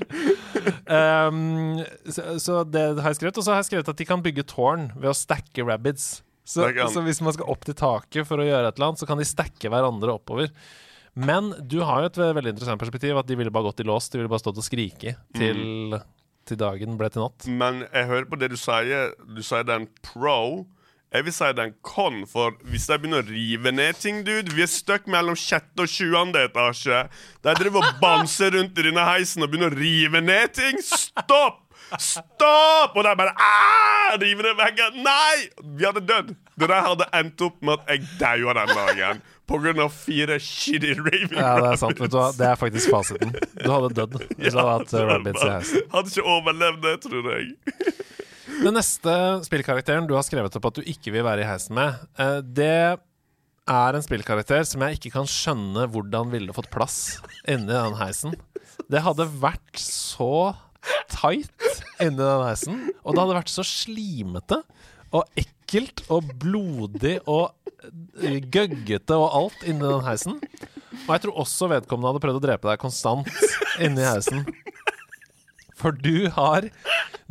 Um, 0.86 1.82
så, 2.08 2.38
så 2.39 2.62
det 2.63 2.84
har 3.02 3.10
jeg 3.12 3.20
skrevet. 3.20 3.39
Og 3.41 3.44
så 3.46 3.54
har 3.54 3.63
jeg 3.63 3.72
skrevet 3.72 3.91
at 3.91 4.00
de 4.00 4.08
kan 4.08 4.24
bygge 4.24 4.46
tårn 4.48 4.91
ved 4.96 5.12
å 5.12 5.17
stacke 5.17 5.65
rabbids. 5.67 6.22
Så, 6.51 6.67
så 6.91 7.03
hvis 7.05 7.21
man 7.23 7.35
skal 7.35 7.51
opp 7.53 7.63
til 7.67 7.77
taket 7.79 8.27
for 8.27 8.41
å 8.41 8.47
gjøre 8.47 8.71
et 8.71 8.75
eller 8.75 8.91
annet, 8.91 9.01
så 9.01 9.07
kan 9.09 9.21
de 9.21 9.27
stacke 9.27 9.71
hverandre 9.71 10.17
oppover. 10.19 10.51
Men 11.13 11.51
du 11.67 11.81
har 11.83 12.03
jo 12.03 12.09
et 12.11 12.19
veldig 12.37 12.53
interessant 12.53 12.79
perspektiv, 12.79 13.17
at 13.19 13.27
de 13.27 13.35
ville 13.39 13.51
bare 13.51 13.67
gått 13.69 13.83
i 13.83 13.87
lås. 13.87 14.09
De 14.11 14.19
ville 14.19 14.31
bare 14.31 14.43
stått 14.43 14.59
og 14.61 14.67
skrike 14.67 15.15
til, 15.35 15.97
til 16.47 16.59
dagen 16.59 16.99
ble 16.99 17.09
til 17.11 17.25
natt. 17.25 17.47
Men 17.47 17.83
jeg 17.87 18.11
hører 18.11 18.29
på 18.31 18.39
det 18.39 18.51
du 18.53 18.59
sier. 18.59 19.11
Du 19.27 19.41
sier 19.43 19.67
det 19.67 19.75
er 19.75 19.83
en 19.83 19.89
pro. 20.05 20.37
Jeg 21.11 21.25
vil 21.27 21.33
si 21.35 21.47
det 21.51 21.59
er 21.59 21.67
en 21.67 21.79
con, 21.83 22.21
for 22.31 22.55
hvis 22.71 22.85
de 22.87 22.95
begynner 23.03 23.25
å 23.25 23.27
rive 23.27 23.73
ned 23.75 23.97
ting, 23.99 24.21
dude 24.23 24.53
Vi 24.55 24.63
er 24.63 24.69
stuck 24.71 25.09
mellom 25.11 25.35
sjette 25.35 25.83
og 25.83 25.91
sjuende 25.91 26.45
etasje. 26.47 27.01
De 27.43 27.55
driver 27.59 27.83
og 27.83 27.99
banser 27.99 28.55
rundt 28.55 28.79
i 28.79 28.85
denne 28.87 29.03
heisen 29.09 29.43
og 29.43 29.51
begynner 29.51 29.75
å 29.75 29.81
rive 29.81 30.23
ned 30.23 30.55
ting. 30.55 30.79
Stopp! 30.87 31.61
Stopp! 31.99 32.95
Og 32.95 33.04
de 33.04 33.15
bare 33.19 33.34
«Ah!» 33.36 33.91
river 34.19 34.47
ned 34.49 34.58
veggen. 34.60 34.97
Nei! 35.06 35.49
Vi 35.77 35.86
hadde 35.88 36.04
dødd. 36.08 36.34
Det 36.60 36.69
der 36.69 36.84
hadde 36.86 37.08
endt 37.17 37.43
opp 37.45 37.62
med 37.65 37.80
at 37.80 37.91
jeg 37.93 38.08
daua 38.19 38.56
den 38.60 38.73
dagen. 38.75 39.21
På 39.49 39.60
grunn 39.60 39.82
av 39.84 39.91
fire 39.91 40.38
shitty 40.39 40.93
raving 40.99 41.36
Ja, 41.36 41.58
det 41.60 41.73
er 41.73 41.80
sant. 41.82 41.99
Vet 41.99 42.13
du 42.13 42.17
hva? 42.19 42.30
Det 42.36 42.47
er 42.47 42.60
faktisk 42.60 42.93
fasiten. 42.93 43.34
Du 43.60 43.67
hadde 43.71 43.91
dødd 43.97 44.17
hvis 44.38 44.54
du 44.56 44.60
hadde 44.62 44.73
hatt 44.77 44.95
eh, 44.95 45.06
rabbits 45.10 45.43
i 45.43 45.51
heisen. 45.51 45.86
Hadde 45.91 46.13
ikke 46.13 46.27
overlevd 46.38 46.84
det, 46.88 46.95
tror 47.06 47.30
jeg. 47.36 47.54
Den 48.62 48.75
neste 48.77 49.13
spillkarakteren 49.47 50.08
du 50.10 50.15
har 50.17 50.25
skrevet 50.27 50.56
opp 50.60 50.67
at 50.69 50.80
du 50.80 50.88
ikke 50.88 51.13
vil 51.15 51.25
være 51.25 51.43
i 51.43 51.49
heisen 51.49 51.75
med, 51.77 52.04
eh, 52.21 52.39
det 52.45 52.73
er 53.71 53.95
en 53.95 54.04
spillkarakter 54.04 54.63
som 54.67 54.84
jeg 54.86 54.99
ikke 54.99 55.13
kan 55.15 55.30
skjønne 55.30 55.88
hvordan 55.93 56.32
ville 56.34 56.56
fått 56.56 56.71
plass 56.73 56.97
inni 57.49 57.71
den 57.71 57.97
heisen. 57.99 58.36
Det 58.91 59.04
hadde 59.06 59.27
vært 59.41 59.80
så 59.80 60.51
tight 61.12 61.52
inni 62.02 62.17
den 62.17 62.46
heisen, 62.46 62.80
og 63.04 63.13
det 63.15 63.24
hadde 63.24 63.38
vært 63.38 63.54
så 63.54 63.65
slimete 63.67 64.62
og 65.12 65.28
ekkelt 65.39 66.06
og 66.12 66.30
blodig 66.41 67.17
og 67.30 67.52
eh, 68.24 68.39
gøggete 68.52 69.17
og 69.17 69.36
alt 69.41 69.65
inni 69.67 69.84
den 69.84 70.06
heisen. 70.08 70.39
Og 71.06 71.12
jeg 71.15 71.24
tror 71.26 71.41
også 71.44 71.70
vedkommende 71.72 72.12
hadde 72.13 72.24
prøvd 72.24 72.39
å 72.39 72.44
drepe 72.48 72.70
deg 72.72 72.82
konstant 72.82 73.30
inni 73.84 74.06
heisen. 74.06 74.46
For 75.82 75.96
du 75.98 76.30
har 76.36 76.67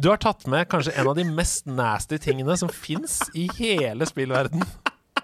Du 0.01 0.09
har 0.11 0.19
tatt 0.19 0.47
med 0.51 0.67
kanskje 0.73 0.95
en 0.99 1.11
av 1.13 1.17
de 1.19 1.27
mest 1.29 1.67
nasty 1.69 2.19
tingene 2.19 2.57
som 2.59 2.71
fins 2.73 3.21
i 3.37 3.45
hele 3.59 4.09
spillverden, 4.09 4.65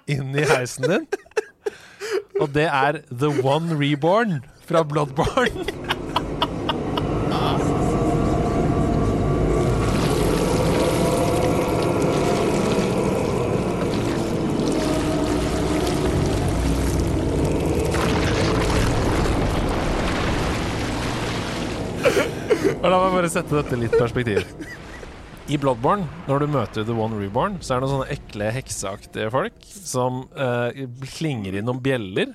inn 0.06 0.36
i 0.36 0.44
heisen 0.46 0.84
din. 0.84 1.06
Og 2.36 2.52
det 2.52 2.68
er 2.68 3.00
The 3.08 3.32
One 3.40 3.78
Reborn 3.80 4.42
fra 4.68 4.84
Bloodborne. 4.84 5.95
Og 22.76 22.90
La 22.92 22.96
meg 23.00 23.14
bare 23.14 23.28
sette 23.32 23.56
dette 23.56 23.76
litt 23.80 23.94
perspektiv. 23.96 24.44
I 25.48 25.56
Bloodborne, 25.62 26.04
når 26.26 26.42
du 26.42 26.50
møter 26.52 26.84
The 26.84 26.94
One 26.94 27.16
Reborn, 27.20 27.60
så 27.62 27.74
er 27.74 27.78
det 27.78 27.86
noen 27.86 27.94
sånne 27.94 28.16
ekle 28.16 28.50
hekseaktige 28.52 29.30
folk 29.32 29.68
som 29.72 30.24
eh, 30.34 30.82
klinger 31.14 31.56
i 31.56 31.62
noen 31.64 31.80
bjeller. 31.82 32.34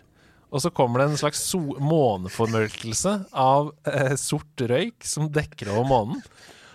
Og 0.52 0.64
så 0.64 0.72
kommer 0.74 1.02
det 1.02 1.12
en 1.12 1.20
slags 1.22 1.44
so 1.46 1.60
måneformørkelse 1.80 3.14
av 3.38 3.70
eh, 3.88 4.16
sort 4.20 4.66
røyk 4.72 5.06
som 5.08 5.30
dekker 5.32 5.72
over 5.76 5.88
månen. 5.92 6.26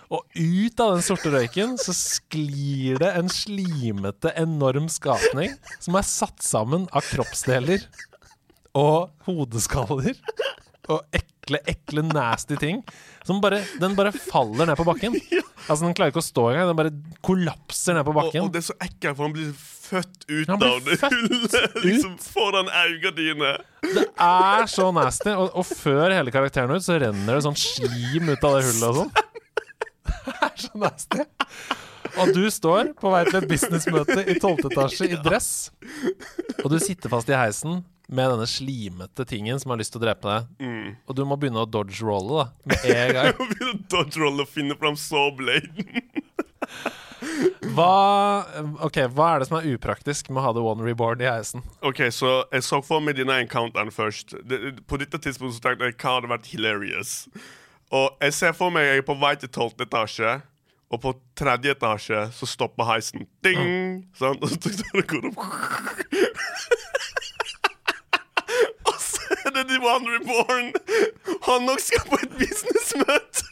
Og 0.07 0.23
ut 0.37 0.79
av 0.79 0.93
den 0.95 1.03
sorte 1.03 1.33
røyken 1.33 1.75
så 1.81 1.91
sklir 1.97 3.01
det 3.03 3.11
en 3.19 3.27
slimete, 3.33 4.31
enorm 4.39 4.87
skapning 4.93 5.57
som 5.83 5.97
er 5.99 6.07
satt 6.07 6.45
sammen 6.45 6.87
av 6.95 7.03
kroppsdeler 7.11 7.83
og 8.77 9.09
hodeskaller 9.27 10.15
og 10.93 11.17
ekle, 11.17 11.59
ekle, 11.67 12.03
nasty 12.09 12.57
ting. 12.59 12.81
Som 13.27 13.41
bare, 13.43 13.61
den 13.81 13.95
bare 13.97 14.13
faller 14.15 14.69
ned 14.69 14.79
på 14.79 14.87
bakken. 14.87 15.17
Altså 15.67 15.83
Den 15.83 15.95
klarer 15.97 16.13
ikke 16.13 16.21
å 16.21 16.23
stå 16.23 16.43
engang. 16.51 16.69
Den 16.69 16.77
bare 16.79 16.91
kollapser 17.25 17.97
ned 17.97 18.05
på 18.07 18.13
bakken. 18.15 18.45
og 18.45 18.53
det 18.53 18.61
er 18.61 18.67
så 18.69 18.75
ekkelt, 18.79 19.17
for 19.17 19.25
han 19.25 19.33
blir 19.35 19.49
født 19.87 20.27
ut 20.29 20.51
av 20.53 20.61
det 20.85 20.97
hullet 21.01 21.75
liksom 21.83 22.13
foran 22.23 22.69
øynene 22.71 23.11
dine. 23.17 23.49
Det 23.83 24.05
er 24.05 24.69
så 24.71 24.85
nasty. 24.95 25.33
Og, 25.33 25.49
og 25.51 25.67
før 25.67 26.13
hele 26.15 26.31
karakteren 26.31 26.71
ut, 26.71 26.85
så 26.85 26.95
renner 27.01 27.35
det 27.35 27.43
sånn 27.43 27.59
slim 27.59 28.31
ut 28.31 28.47
av 28.47 28.59
det 28.59 28.63
hullet 28.69 28.87
og 28.87 29.01
sånn. 29.01 29.11
Det 30.27 30.37
er 30.47 30.55
så 30.61 30.81
nasty. 30.85 31.27
Og 32.17 32.31
du 32.33 32.45
står 32.53 32.93
på 32.97 33.11
vei 33.11 33.25
til 33.27 33.41
et 33.41 33.49
businessmøte 33.51 34.23
i 34.23 34.37
tolvte 34.41 34.71
etasje 34.71 35.11
i 35.11 35.19
dress. 35.23 35.51
Og 36.63 36.71
du 36.71 36.79
sitter 36.81 37.11
fast 37.11 37.29
i 37.31 37.35
heisen 37.37 37.81
med 38.07 38.31
denne 38.31 38.47
slimete 38.47 39.25
tingen 39.27 39.59
som 39.59 39.73
har 39.73 39.81
lyst 39.81 39.91
til 39.95 40.01
å 40.01 40.05
drepe 40.05 40.29
deg. 40.29 40.53
Og 41.07 41.17
du 41.17 41.25
må 41.27 41.35
begynne 41.39 41.63
å 41.63 41.69
dodge-rolle 41.69 42.45
da 42.45 42.45
med 42.71 42.85
en 42.93 43.15
gang. 43.17 43.41
begynne 43.51 43.73
å 43.73 43.81
dodge-rolle 43.91 44.45
og 44.45 44.51
finne 44.51 44.77
fram 44.79 44.95
sawbladen. 44.99 45.91
Hva, 47.77 48.45
okay, 48.85 49.05
hva 49.13 49.27
er 49.33 49.41
det 49.41 49.47
som 49.49 49.57
er 49.59 49.67
upraktisk 49.75 50.29
med 50.31 50.41
å 50.41 50.45
ha 50.47 50.51
The 50.55 50.63
One 50.65 50.85
Reborn 50.85 51.21
i 51.21 51.27
heisen? 51.29 51.63
OK, 51.85 52.07
så 52.13 52.31
jeg 52.53 52.65
så 52.65 52.79
for 52.85 53.03
meg 53.03 53.17
denne 53.19 53.37
encounteren 53.43 53.91
først. 53.93 54.33
Det, 54.49 54.57
på 54.89 54.99
dette 55.01 55.19
tidspunktet 55.21 55.57
så 55.59 55.63
tenkte 55.65 55.89
jeg 55.89 55.97
hva 55.97 56.15
hadde 56.17 56.31
vært 56.31 56.49
hilarious. 56.53 57.11
Og 57.93 58.07
jeg 58.23 58.35
ser 58.35 58.53
for 58.57 58.73
meg 58.73 58.83
jeg 58.87 59.01
er 59.01 59.07
på 59.07 59.17
vei 59.21 59.33
til 59.39 59.51
tolvte 59.53 59.85
etasje, 59.87 60.31
og 60.87 60.97
på 61.03 61.13
tredje 61.37 61.73
etasje 61.75 62.19
så 62.35 62.45
stopper 62.49 62.87
heisen. 62.89 63.27
Ding! 63.45 64.07
Sant? 64.17 64.41
Og 64.43 64.49
så 64.49 64.57
går 65.09 65.21
det 65.25 65.31
opp 65.33 65.39
Og 68.87 68.97
så 69.03 69.21
er 69.41 69.51
det 69.56 69.56
The 69.69 69.79
One 69.83 70.13
Reborn! 70.15 70.71
Han 71.47 71.67
nok 71.67 71.83
skal 71.83 72.05
på 72.09 72.19
et 72.23 72.37
businessmøte! 72.39 73.47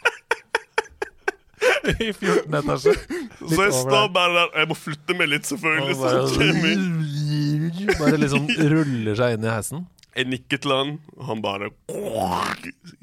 I 2.05 2.13
14. 2.13 2.55
etasje. 2.55 2.93
Så 3.39 3.61
jeg 3.63 3.73
står 3.73 4.07
bare 4.13 4.33
der. 4.35 4.49
Jeg 4.59 4.69
må 4.69 4.77
flytte 4.77 5.17
meg 5.17 5.29
litt, 5.31 5.47
selvfølgelig. 5.49 5.95
Så 5.95 6.01
bare, 6.05 7.97
bare 8.01 8.19
liksom 8.21 8.49
ruller 8.73 9.19
seg 9.19 9.37
inn 9.37 9.47
i 9.47 9.53
heisen. 9.53 9.85
Jeg 10.15 10.29
nikker 10.31 10.61
til 10.63 10.71
han, 10.71 10.91
og 11.17 11.25
han 11.29 11.41
bare 11.43 11.71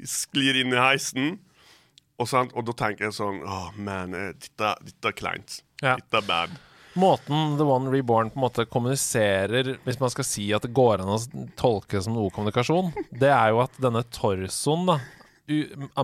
sklir 0.09 0.61
inn 0.63 0.73
i 0.73 0.79
heisen. 0.81 1.35
Og, 2.17 2.27
sant? 2.29 2.53
og 2.57 2.65
da 2.69 2.75
tenker 2.77 3.07
jeg 3.09 3.15
sånn 3.17 3.39
Åh, 3.41 3.71
man, 3.81 4.13
eh, 4.17 4.31
dette, 4.37 4.75
dette 4.85 5.09
er 5.11 5.17
kleint. 5.17 5.59
Ja. 5.81 5.97
Dette 5.99 6.21
er 6.21 6.27
bad. 6.29 6.53
Måten 6.99 7.57
The 7.57 7.65
One 7.65 7.91
Reborn 7.93 8.29
på 8.29 8.37
en 8.37 8.45
måte 8.45 8.65
kommuniserer, 8.69 9.75
hvis 9.85 9.99
man 10.01 10.11
skal 10.13 10.27
si 10.27 10.47
at 10.53 10.65
det 10.65 10.73
går 10.77 11.01
an 11.01 11.15
å 11.15 11.19
tolke 11.59 11.97
det 11.97 12.05
som 12.05 12.17
noe 12.17 12.33
kommunikasjon, 12.33 12.93
det 13.23 13.31
er 13.33 13.53
jo 13.53 13.63
at 13.65 13.81
denne 13.81 14.05
torsoen, 14.13 14.87
da 14.91 14.99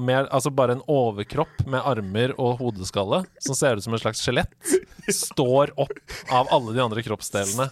mer, 0.04 0.26
Altså 0.36 0.52
bare 0.52 0.76
en 0.76 0.82
overkropp 0.92 1.62
med 1.72 1.80
armer 1.88 2.34
og 2.36 2.58
hodeskalle 2.60 3.22
som 3.40 3.56
ser 3.56 3.78
ut 3.78 3.86
som 3.86 3.96
et 3.96 4.04
slags 4.04 4.20
skjelett, 4.26 4.74
står 5.16 5.72
opp 5.80 6.18
av 6.36 6.52
alle 6.52 6.76
de 6.76 6.84
andre 6.84 7.04
kroppsdelene 7.06 7.70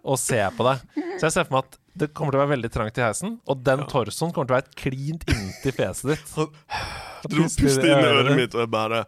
og 0.00 0.18
ser 0.20 0.52
på 0.56 0.64
deg. 0.66 0.82
Så 1.18 1.26
jeg 1.26 1.34
ser 1.34 1.46
for 1.46 1.56
meg 1.56 1.66
at 1.66 1.78
det 2.00 2.12
kommer 2.14 2.32
til 2.32 2.40
å 2.40 2.44
være 2.44 2.54
veldig 2.54 2.70
trangt 2.72 3.00
i 3.00 3.04
heisen, 3.04 3.38
og 3.50 3.64
den 3.66 3.82
torsoen 3.90 4.32
kommer 4.32 4.48
til 4.48 4.54
å 4.54 4.58
være 4.58 4.68
et 4.68 4.78
klint 4.78 5.26
inntil 5.32 5.74
fjeset 5.76 6.12
ditt. 6.12 6.34
Dro 7.30 7.44
puster 7.44 7.90
inn 7.90 8.04
i 8.04 8.12
øret 8.14 8.36
mitt, 8.38 8.54
og 8.54 8.64
jeg 8.64 8.72
bare 8.72 9.02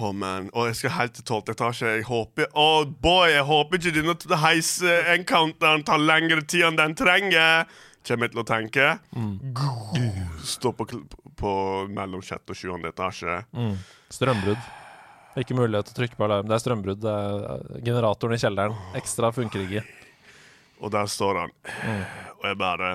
Oh 0.00 0.12
man, 0.14 0.46
Og 0.54 0.68
jeg 0.68 0.76
skal 0.78 0.92
helt 0.94 1.14
til 1.18 1.24
tolvte 1.26 1.54
etasje. 1.56 1.90
Jeg 1.98 2.06
håper 2.06 2.46
Oh 2.54 2.84
boy, 2.86 3.32
jeg 3.32 3.42
håper 3.48 3.80
ikke 3.80 3.94
denne 3.96 4.38
heisencounteren 4.44 5.82
tar 5.86 5.98
lengre 5.98 6.44
tid 6.46 6.68
enn 6.68 6.78
den 6.78 6.94
trenger. 6.98 7.66
Kommer 8.06 8.28
jeg 8.28 8.34
til 8.36 8.42
å 8.44 8.46
tenke. 8.46 8.86
Stå 10.46 10.72
på, 10.78 10.86
på 11.36 11.52
mellom 11.92 12.22
sjette 12.24 12.54
og 12.54 12.60
sjuende 12.60 12.92
etasje. 12.94 13.40
Strømbrudd. 14.14 14.70
Ikke 15.38 15.54
mulighet 15.58 15.90
til 15.90 15.94
å 15.94 15.98
trykke 16.00 16.18
på 16.18 16.26
alarm. 16.26 16.46
Det 16.48 16.56
er 16.56 16.62
strømbrudd. 16.62 17.02
Det 17.02 17.12
er 17.14 17.82
generatoren 17.90 18.38
i 18.38 18.40
kjelleren. 18.42 18.78
Ekstra 18.98 19.32
funker 19.34 19.66
ikke. 19.66 19.82
Og 20.78 20.94
der 20.94 21.10
står 21.10 21.42
han. 21.42 21.52
Og 22.38 22.46
jeg 22.46 22.58
bare 22.62 22.94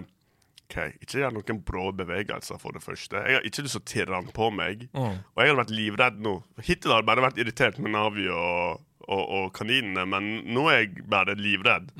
OK, 0.73 0.95
ikke 1.05 1.19
gjør 1.21 1.33
noen 1.35 1.59
brå 1.67 1.91
bevegelser, 1.95 2.57
for 2.61 2.73
det 2.73 2.81
første. 2.83 3.19
Jeg 3.21 3.37
har 3.37 3.45
ikke 3.45 3.65
lyst 3.67 3.77
til 3.77 3.83
å 3.83 3.89
tirre 3.93 4.17
han 4.17 4.29
på 4.33 4.49
meg. 4.53 4.87
Og 4.97 5.41
jeg 5.43 5.51
hadde 5.51 5.59
vært 5.61 5.73
livredd 5.77 6.21
nå. 6.25 6.35
Hittil 6.65 6.91
har 6.95 7.03
jeg 7.03 7.09
bare 7.11 7.25
vært 7.27 7.37
irritert 7.43 7.77
med 7.77 7.93
Navi 7.93 8.25
og, 8.33 8.81
og, 9.05 9.23
og 9.37 9.51
kaninene, 9.57 10.05
men 10.09 10.31
nå 10.55 10.65
er 10.73 10.79
jeg 10.87 11.05
bare 11.13 11.35
livredd. 11.37 11.91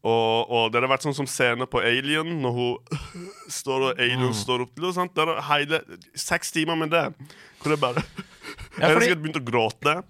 Og, 0.00 0.48
og 0.48 0.70
det 0.72 0.80
har 0.80 0.88
vært 0.88 1.04
sånn 1.04 1.14
som 1.16 1.26
scenen 1.28 1.68
på 1.68 1.82
Alien, 1.84 2.38
når 2.40 2.54
hun 2.56 3.00
står 3.60 3.90
og 3.90 4.00
Alien 4.00 4.34
står 4.34 4.64
opp 4.64 4.74
til 4.78 4.90
henne. 4.96 5.12
Det 5.14 5.26
er 5.28 5.42
hele 5.50 5.82
seks 6.18 6.50
timer 6.56 6.78
med 6.80 6.90
det. 6.94 7.06
Hvor 7.60 7.74
det 7.74 7.80
bare 7.82 8.04
Jeg 8.70 8.94
fordi, 8.94 9.06
jeg 9.06 9.10
skulle 9.10 9.22
begynt 9.24 9.40
å 9.40 9.44
gråte. 9.46 9.94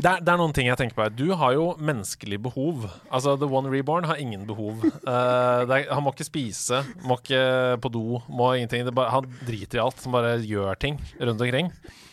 Det 0.00 0.06
er, 0.06 0.20
det 0.22 0.30
er 0.32 0.38
noen 0.38 0.52
ting 0.54 0.68
jeg 0.68 0.78
tenker 0.78 0.96
på 0.96 1.02
her. 1.02 1.12
Du 1.12 1.32
har 1.36 1.52
jo 1.56 1.64
menneskelig 1.82 2.38
behov. 2.42 2.86
Altså, 3.10 3.34
The 3.40 3.48
One 3.50 3.68
Reborn 3.72 4.06
har 4.08 4.20
ingen 4.22 4.46
behov. 4.48 4.84
Uh, 5.04 5.66
er, 5.66 5.88
han 5.90 6.04
må 6.04 6.12
ikke 6.14 6.26
spise, 6.28 6.80
må 7.04 7.18
ikke 7.20 7.40
på 7.82 7.90
do, 7.92 8.20
må 8.30 8.52
ingenting. 8.56 8.86
Det 8.86 8.94
bare, 8.96 9.12
han 9.12 9.28
driter 9.48 9.80
i 9.80 9.82
alt. 9.82 10.00
Han 10.06 10.14
bare 10.14 10.36
gjør 10.46 10.78
ting 10.80 10.96
rundt 11.18 11.44
omkring. 11.44 11.68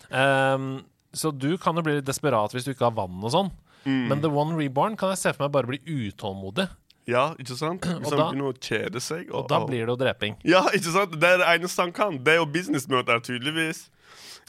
Um, 0.09 0.67
så 1.15 1.31
du 1.31 1.53
kan 1.61 1.77
jo 1.79 1.85
bli 1.85 1.99
litt 1.99 2.07
desperat 2.09 2.55
hvis 2.55 2.67
du 2.67 2.73
ikke 2.73 2.89
har 2.89 2.97
vann 2.97 3.21
og 3.23 3.33
sånn. 3.33 3.53
Men 3.87 4.19
The 4.19 4.27
One 4.27 4.57
Reborn 4.59 4.97
kan 4.99 5.13
jeg 5.13 5.21
se 5.21 5.31
for 5.31 5.45
meg 5.45 5.53
bare 5.55 5.69
bli 5.69 5.79
utålmodig. 6.09 6.67
Ja, 7.07 7.29
ikke 7.39 7.55
sant? 7.55 7.85
Hvis 7.87 8.11
han 8.11 8.19
begynner 8.19 8.49
å 8.51 8.55
kjede 8.59 8.99
seg. 9.03 9.29
Og 9.31 9.47
da 9.47 9.61
blir 9.63 9.85
det 9.85 9.93
jo 9.93 9.99
dreping. 10.01 10.35
Ja, 10.47 10.65
ikke 10.75 10.91
sant? 10.91 11.15
Det 11.15 11.29
er 11.37 11.39
det 11.39 11.47
eneste 11.53 11.85
han 11.85 11.93
kan. 11.95 12.17
Det 12.19 12.33
er 12.35 12.41
jo 12.41 12.49
businessmøter, 12.51 13.21
tydeligvis. 13.23 13.85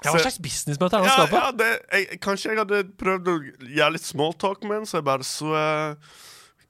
Ja, 0.04 0.12
hva 0.14 0.20
slags 0.22 0.38
businessmøte 0.38 0.94
er 0.94 1.02
det 1.02 1.10
han 1.10 1.26
skal 1.26 1.30
på? 1.58 1.68
jeg, 1.90 2.18
Kanskje 2.22 2.52
jeg 2.52 2.60
hadde 2.60 2.82
prøvd 3.00 3.30
å 3.32 3.36
gjøre 3.66 3.94
litt 3.96 4.06
smalltalk 4.06 4.62
med 4.62 4.80
han, 4.80 4.86
så 4.86 5.00
jeg 5.00 5.06
bare 5.08 5.26
så 5.26 5.48
uh, 5.50 6.18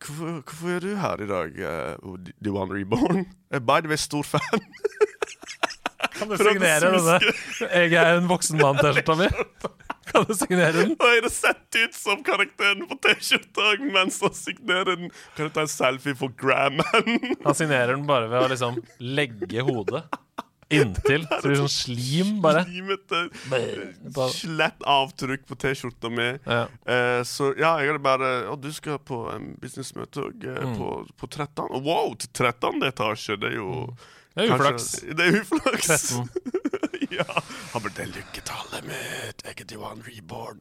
hvorfor, 0.00 0.38
hvorfor 0.48 0.76
er 0.76 0.84
du 0.84 0.94
her 1.02 1.24
i 1.24 1.28
dag, 1.28 1.58
uh, 1.60 2.14
The 2.40 2.54
One 2.54 2.72
Reborn? 2.72 3.26
Jeg 3.52 3.60
er 3.60 3.66
by 3.68 3.82
the 3.84 3.92
way 3.92 4.00
stor 4.00 4.24
fan. 4.24 4.64
Kan 6.18 6.32
du 6.32 6.36
signere 6.38 6.88
denne 6.90 7.18
'Jeg 7.60 7.92
er 7.94 8.16
en 8.18 8.26
voksen 8.30 8.58
mann'-T-skjorta 8.58 9.14
mi? 9.20 9.28
Kan 10.08 10.24
du 10.26 10.32
signere 10.34 10.72
den? 10.72 10.94
Og 10.96 11.10
jeg 11.12 11.22
har 11.22 11.32
sett 11.34 11.78
ut 11.78 11.94
som 11.94 12.22
karakteren 12.26 12.86
på 12.90 12.96
T-skjorta 13.04 13.76
mens 13.92 14.18
han 14.24 14.34
signerer 14.34 14.96
den. 14.96 15.12
Kan 15.36 15.50
du 15.50 15.54
ta 15.54 15.66
en 15.66 15.70
selfie 15.70 16.16
for 16.18 16.32
Gramman? 16.40 17.36
Han 17.44 17.54
signerer 17.54 17.94
den 17.94 18.06
bare 18.08 18.30
ved 18.32 18.46
å 18.46 18.50
liksom 18.54 18.80
legge 18.98 19.66
hodet 19.68 20.06
inntil. 20.70 21.24
Så 21.28 21.36
det 21.42 21.48
blir 21.48 21.60
sånn 21.62 21.72
slim, 21.72 22.32
bare. 22.44 22.64
Slimete. 22.68 23.20
Slett 24.34 24.82
avtrykk 24.84 25.46
på 25.48 25.56
T-skjorta 25.62 26.10
mi. 26.12 26.28
Ja. 26.44 26.64
Uh, 26.88 27.22
så 27.28 27.50
ja, 27.58 27.74
jeg 27.80 27.92
hadde 27.92 28.02
bare 28.04 28.30
Å, 28.52 28.56
du 28.60 28.68
skal 28.76 28.98
på 29.00 29.22
en 29.32 29.54
businessmøte 29.62 30.26
eh, 30.44 30.62
Mm. 30.68 30.74
på, 30.78 30.90
på 31.16 31.26
13. 31.30 31.68
Wow, 31.84 32.14
til 32.20 32.28
13. 32.34 32.82
etasje! 32.88 33.36
Det 33.40 33.52
er 33.52 33.56
jo 33.60 33.94
Det 34.34 34.44
er 34.44 34.54
uflaks. 34.54 34.88
Det 35.08 35.24
er 35.28 35.40
uflaks. 35.40 35.88
13. 35.88 36.28
ja. 37.18 37.26
Han 37.72 37.82
bare 37.82 37.94
'Det 37.94 38.04
er 38.04 38.12
lykketallet 38.18 38.84
mitt. 38.90 39.44
Jeg 39.44 39.60
er 39.64 39.74
Johan 39.74 40.02
Reborn'. 40.06 40.60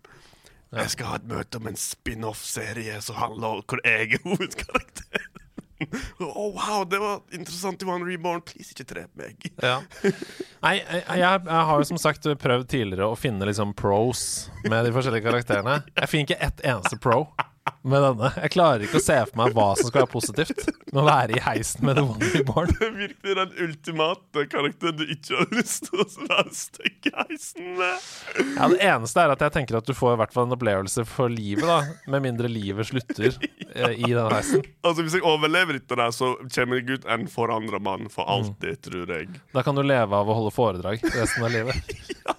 Jeg 0.72 0.90
skal 0.92 1.06
ha 1.08 1.16
et 1.16 1.28
møte 1.28 1.56
om 1.62 1.68
en 1.70 1.78
spin-off-serie 1.80 2.98
som 3.02 3.16
handler 3.16 3.48
om 3.48 3.62
hvor 3.64 3.80
jeg 3.86 4.12
er 4.18 4.24
hovedkarakteren. 4.26 5.44
Å, 5.78 6.44
wow, 6.58 6.86
det 6.90 7.00
var 7.02 7.20
interessant, 7.36 7.82
Johan 7.82 8.06
Reborn. 8.08 8.42
Please, 8.48 8.74
ikke 8.74 8.88
drep 8.94 9.12
meg. 9.20 9.50
Ja. 9.62 9.80
Nei, 10.64 10.78
jeg, 10.80 11.04
jeg, 11.04 11.22
jeg 11.22 11.68
har 11.70 11.84
jo 11.84 11.90
som 11.92 12.02
sagt 12.02 12.26
prøvd 12.42 12.70
tidligere 12.72 13.12
å 13.12 13.20
finne 13.20 13.48
liksom 13.50 13.76
pros 13.78 14.24
med 14.66 14.88
de 14.88 14.96
forskjellige 14.96 15.28
karakterene. 15.30 15.82
Jeg 15.94 16.12
finner 16.12 16.30
ikke 16.30 16.42
ett 16.50 16.66
eneste 16.66 17.00
pro 17.02 17.26
med 17.88 18.04
denne. 18.04 18.32
Jeg 18.44 18.52
klarer 18.54 18.86
ikke 18.86 19.00
å 19.00 19.04
se 19.04 19.18
for 19.30 19.40
meg 19.40 19.56
hva 19.58 19.68
som 19.80 19.90
skal 19.90 20.04
være 20.04 20.12
positivt 20.12 20.64
med 20.92 21.02
å 21.02 21.06
være 21.08 21.38
i 21.38 21.44
heisen 21.44 21.86
med 21.88 22.00
The 22.00 22.04
One 22.06 22.32
Reborn. 22.34 22.74
Det 22.74 22.88
er 22.88 22.96
virkelig 22.98 23.36
den 23.40 23.54
ultimate 23.68 24.46
karakteren 24.52 25.00
du 25.00 25.06
ikke 25.06 25.40
har 25.40 25.54
lyst 25.56 25.88
til 25.88 26.04
å 26.04 26.08
være 26.28 26.56
stuck 26.58 27.10
i 27.10 27.14
heisen 27.18 27.72
med. 27.80 28.10
Ja, 28.58 28.70
det 28.74 28.82
eneste 28.90 29.24
er 29.24 29.36
at 29.36 29.46
jeg 29.48 29.56
tenker 29.58 29.80
at 29.80 29.90
du 29.90 29.96
får 29.98 30.16
i 30.16 30.22
hvert 30.24 30.36
fall 30.36 30.50
en 30.50 30.58
opplevelse 30.58 31.08
for 31.10 31.34
livet, 31.34 31.66
da. 31.68 31.80
Med 32.12 32.26
mindre 32.28 32.52
livet 32.52 32.92
slutter 32.92 33.40
ja. 33.82 33.92
i 33.92 34.12
den 34.12 34.32
heisen. 34.34 34.66
Altså 34.84 35.06
Hvis 35.08 35.18
jeg 35.20 35.26
overlever 35.28 35.80
dette, 35.80 36.00
der 36.00 36.14
så 36.16 36.34
kommer 36.44 36.82
jeg 36.82 37.00
ut 37.00 37.10
en 37.10 37.28
forandra 37.32 37.82
mann 37.84 38.12
for 38.14 38.30
alltid, 38.30 38.82
tror 38.88 39.18
jeg. 39.18 39.32
Da 39.56 39.66
kan 39.66 39.78
du 39.78 39.84
leve 39.86 40.16
av 40.18 40.30
å 40.30 40.40
holde 40.42 40.56
foredrag 40.56 41.04
resten 41.14 41.48
av 41.48 41.54
livet. 41.54 41.98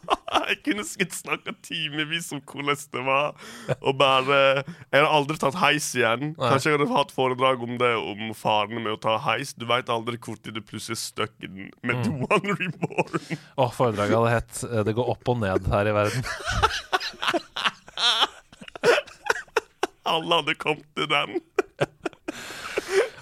Jeg 0.29 0.59
kunne 0.65 0.85
snakka 0.85 1.53
timevis 1.65 2.33
om 2.37 2.41
hvordan 2.45 2.77
det 2.93 3.05
var. 3.07 3.35
Og 3.81 3.95
bare 3.99 4.63
Jeg 4.93 5.01
har 5.01 5.09
aldri 5.09 5.39
tatt 5.41 5.57
heis 5.61 5.89
igjen. 5.97 6.35
Kanskje 6.39 6.71
jeg 6.73 6.79
hadde 6.79 6.93
hatt 6.93 7.13
foredrag 7.15 7.63
om 7.65 7.79
det, 7.81 7.95
om 7.97 8.35
farene 8.37 8.81
med 8.85 8.93
å 8.97 9.01
ta 9.01 9.17
heis. 9.29 9.55
Du 9.57 9.65
veit 9.69 9.89
aldri 9.93 10.19
hvor 10.21 10.37
tid 10.37 10.55
du 10.59 10.63
plutselig 10.65 10.97
er 10.99 11.03
stuck 11.05 11.33
i 11.41 11.47
den 11.49 11.71
med 11.83 11.97
Mm. 11.99 12.25
One 12.31 12.55
Reborn. 12.55 13.39
Oh, 13.57 13.71
foredraget 13.75 14.15
hadde 14.15 14.31
hett 14.37 14.61
eh, 14.69 14.83
'Det 14.85 14.95
går 14.95 15.09
opp 15.15 15.29
og 15.33 15.37
ned 15.43 15.67
her 15.73 15.85
i 15.89 15.93
verden'. 15.97 16.25
Alle 20.09 20.39
hadde 20.41 20.55
kommet 20.61 20.87
til 20.97 21.09
den. 21.11 21.41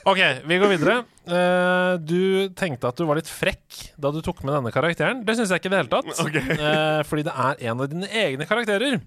Ok, 0.06 0.20
vi 0.46 0.58
går 0.62 0.70
videre. 0.70 1.00
Uh, 1.26 1.98
du 1.98 2.46
tenkte 2.54 2.86
at 2.86 2.98
du 2.98 3.02
var 3.08 3.18
litt 3.18 3.30
frekk 3.30 3.80
da 3.98 4.12
du 4.14 4.20
tok 4.22 4.44
med 4.46 4.54
denne 4.54 4.70
karakteren. 4.74 5.24
Det 5.26 5.34
syns 5.34 5.50
jeg 5.50 5.58
ikke 5.58 5.72
i 5.72 5.74
det 5.74 5.80
hele 5.82 5.90
tatt. 5.90 6.12
Okay. 6.22 6.58
Uh, 6.60 7.00
fordi 7.08 7.26
det 7.26 7.34
er 7.34 7.64
en 7.72 7.82
av 7.82 7.90
dine 7.90 8.10
egne 8.22 8.46
karakterer. 8.46 9.00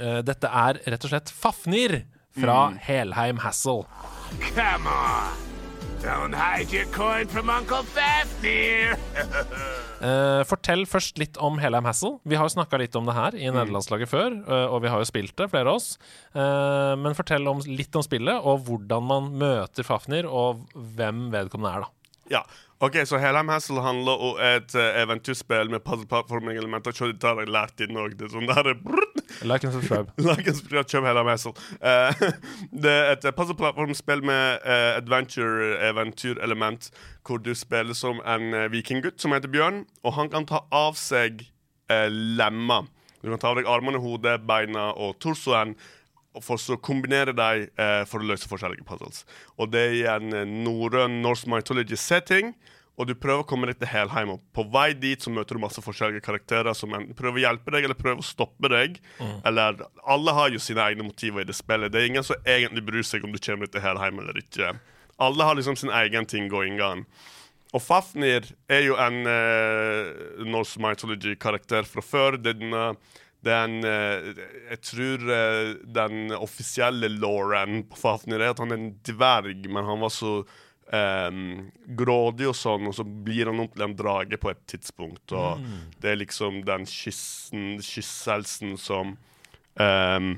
Uh, 0.00 0.18
dette 0.26 0.50
er 0.50 0.82
rett 0.90 1.06
og 1.06 1.14
slett 1.14 1.30
Fafnir 1.30 2.00
fra 2.38 2.58
Helheim 2.82 3.38
Hassel. 3.46 3.86
Come 4.50 4.90
on. 4.90 5.57
Don't 6.02 6.32
hide 6.32 6.70
your 6.72 6.86
coin 6.94 7.26
from 7.26 7.50
Uncle 7.50 7.82
Fafnir. 7.82 8.94
uh, 9.98 10.44
fortell 10.50 10.84
først 10.86 11.18
litt 11.18 11.38
om 11.42 11.58
Helheim 11.58 11.88
Hassel. 11.88 12.20
Vi 12.22 12.38
har 12.38 12.46
jo 12.46 12.54
snakka 12.54 12.78
litt 12.78 12.94
om 12.98 13.08
det 13.08 13.16
her 13.16 13.34
i 13.34 13.48
nederlandslaget 13.50 14.10
før, 14.10 14.36
uh, 14.46 14.66
og 14.70 14.84
vi 14.84 14.92
har 14.92 15.02
jo 15.02 15.08
spilt 15.10 15.34
det, 15.40 15.48
flere 15.50 15.72
av 15.72 15.80
oss. 15.80 15.96
Uh, 16.36 16.94
men 17.02 17.18
fortell 17.18 17.50
om, 17.50 17.64
litt 17.66 17.98
om 17.98 18.06
spillet, 18.06 18.38
og 18.38 18.62
hvordan 18.68 19.08
man 19.10 19.32
møter 19.42 19.86
Fafnir, 19.86 20.30
og 20.30 20.68
hvem 20.74 21.28
vedkommende 21.34 21.74
er, 21.74 21.88
da. 21.88 21.94
Ja, 22.28 22.44
ok, 22.80 22.96
Så 23.06 23.18
Helheim 23.18 23.48
Hassel 23.48 23.80
handler 23.82 24.22
om 24.22 24.40
et 24.42 24.74
uh, 24.74 24.82
eventyrspill 25.02 25.70
med 25.70 25.82
puzzle-plattforming-elementer. 25.86 26.94
Det 27.12 27.28
har 27.28 27.40
jeg 27.42 27.52
lært 27.52 27.82
inn 27.84 27.94
Norge. 27.96 28.16
Det 28.18 28.28
er 28.28 28.34
sånn 28.36 28.50
der 28.50 28.74
brrrt, 28.82 29.22
Like 29.44 29.66
and 29.66 29.74
subscribe. 29.74 30.12
Like 30.28 30.48
and 30.48 30.56
subscribe, 30.56 30.88
kjøp 30.88 31.06
Helheim 31.08 31.30
Hassel. 31.30 31.54
Uh, 31.82 32.28
det 32.84 32.94
er 32.94 33.12
et 33.16 33.28
puzzle-plattformspill 33.36 34.24
med 34.26 34.64
uh, 34.64 34.96
adventure-eventyrelement, 34.98 36.90
hvor 37.26 37.42
du 37.42 37.52
spiller 37.58 37.94
som 37.98 38.22
en 38.24 38.54
vikinggutt 38.72 39.20
som 39.20 39.34
heter 39.36 39.52
Bjørn, 39.52 39.82
og 40.04 40.16
han 40.16 40.32
kan 40.32 40.48
ta 40.48 40.64
av 40.74 40.96
seg 40.98 41.44
uh, 41.92 42.08
lemmer. 42.08 42.88
Du 43.22 43.30
kan 43.32 43.40
ta 43.42 43.50
av 43.50 43.58
deg 43.58 43.66
armene, 43.66 43.98
hodet, 43.98 44.38
beina 44.46 44.92
og 44.94 45.16
torsoen. 45.22 45.74
For 46.44 46.60
så 46.60 46.78
kombinere 46.80 47.34
dem 47.36 47.68
eh, 47.68 48.02
for 48.08 48.22
å 48.22 48.28
løse 48.30 48.50
forskjellige 48.50 48.86
puzzles. 48.88 49.24
Og 49.58 49.72
det 49.72 49.84
er 49.84 49.94
i 49.98 50.02
en 50.10 50.34
eh, 50.34 50.58
norrøn 50.66 51.20
Norse 51.24 51.48
mythology-setting. 51.50 52.54
Og 52.98 53.06
du 53.06 53.14
prøver 53.14 53.44
å 53.44 53.46
komme 53.46 53.68
deg 53.70 53.78
til 53.78 53.90
Helheim. 53.92 54.32
Og 54.34 54.42
på 54.56 54.64
vei 54.74 54.90
dit 54.98 55.22
så 55.22 55.30
møter 55.30 55.54
du 55.54 55.62
masse 55.62 55.82
forskjellige 55.82 56.24
karakterer 56.24 56.74
som 56.74 56.96
enten 56.98 57.14
prøver 57.18 57.38
å 57.38 57.44
hjelpe 57.44 57.74
deg 57.74 57.86
eller 57.86 57.98
prøver 57.98 58.24
å 58.24 58.26
stoppe 58.26 58.70
deg. 58.72 58.98
Eller 59.46 59.84
Alle 60.02 60.34
har 60.34 60.50
jo 60.50 60.62
sine 60.62 60.82
egne 60.82 61.06
motiver 61.06 61.44
i 61.44 61.48
det 61.48 61.54
spillet. 61.54 61.92
Det 61.94 62.02
er 62.02 62.10
ingen 62.10 62.26
som 62.26 62.42
egentlig 62.42 62.82
bryr 62.88 63.06
seg 63.06 63.22
om 63.22 63.34
du 63.34 63.38
kommer 63.38 63.68
deg 63.68 63.76
til 63.76 63.86
Helheim 63.86 64.18
eller 64.18 64.42
ikke. 64.42 64.72
Alle 65.22 65.46
har 65.46 65.58
liksom 65.58 65.78
sin 65.78 65.94
egen 65.94 66.26
ting 66.26 66.50
going 66.50 66.82
on. 66.82 67.06
Og 67.76 67.82
Fafnir 67.84 68.46
er 68.70 68.86
jo 68.86 68.96
en 68.98 69.22
uh, 69.28 70.44
Norse 70.48 70.80
mythology-karakter 70.80 71.86
fra 71.86 72.02
før. 72.02 72.38
Det 72.40 72.56
er 72.56 72.62
denne 72.62 72.84
uh, 72.96 73.16
den 73.46 73.76
uh, 73.86 74.32
Jeg 74.70 74.80
tror 74.82 75.22
uh, 75.30 75.74
den 75.94 76.32
offisielle 76.34 77.08
lauren 77.20 77.84
på 77.88 77.96
Fafnir 78.00 78.40
er 78.42 78.50
at 78.54 78.58
han 78.62 78.72
er 78.74 78.80
en 78.80 78.90
dverg, 79.06 79.68
men 79.70 79.86
han 79.86 80.00
var 80.02 80.10
så 80.10 80.32
um, 80.42 81.70
grådig 82.00 82.48
og 82.50 82.56
sånn, 82.58 82.88
og 82.90 82.96
så 82.98 83.04
blir 83.06 83.50
han 83.52 83.62
om 83.62 83.68
til 83.70 83.84
en 83.86 83.96
drage 83.98 84.40
på 84.42 84.50
et 84.50 84.62
tidspunkt. 84.70 85.32
Og 85.36 85.62
det 86.02 86.12
er 86.14 86.20
liksom 86.22 86.62
den 86.66 86.86
kyssen, 86.88 87.78
kysselsen 87.84 88.76
som 88.80 89.16
um, 89.78 90.30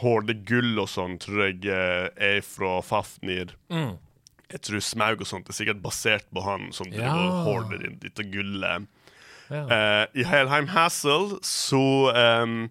Horde 0.00 0.36
gull 0.46 0.78
og 0.78 0.86
sånn, 0.88 1.18
tror 1.20 1.48
jeg 1.48 1.64
uh, 1.66 2.06
er 2.16 2.38
fra 2.46 2.76
Fafnir. 2.86 3.56
Jeg 4.50 4.60
tror 4.66 4.82
Smaug 4.82 5.20
og 5.22 5.28
sånt 5.28 5.50
er 5.50 5.54
sikkert 5.54 5.82
basert 5.82 6.24
på 6.34 6.42
han 6.46 6.70
som 6.74 6.88
Ja. 6.94 7.12
hoarder 7.44 7.84
inn 7.86 7.98
dette 8.02 8.24
gullet. 8.32 8.86
Ja. 9.50 9.66
Eh, 9.66 10.06
I 10.22 10.24
Helheim 10.30 10.70
Hassel 10.70 11.36
så 11.46 12.12
ehm, 12.14 12.68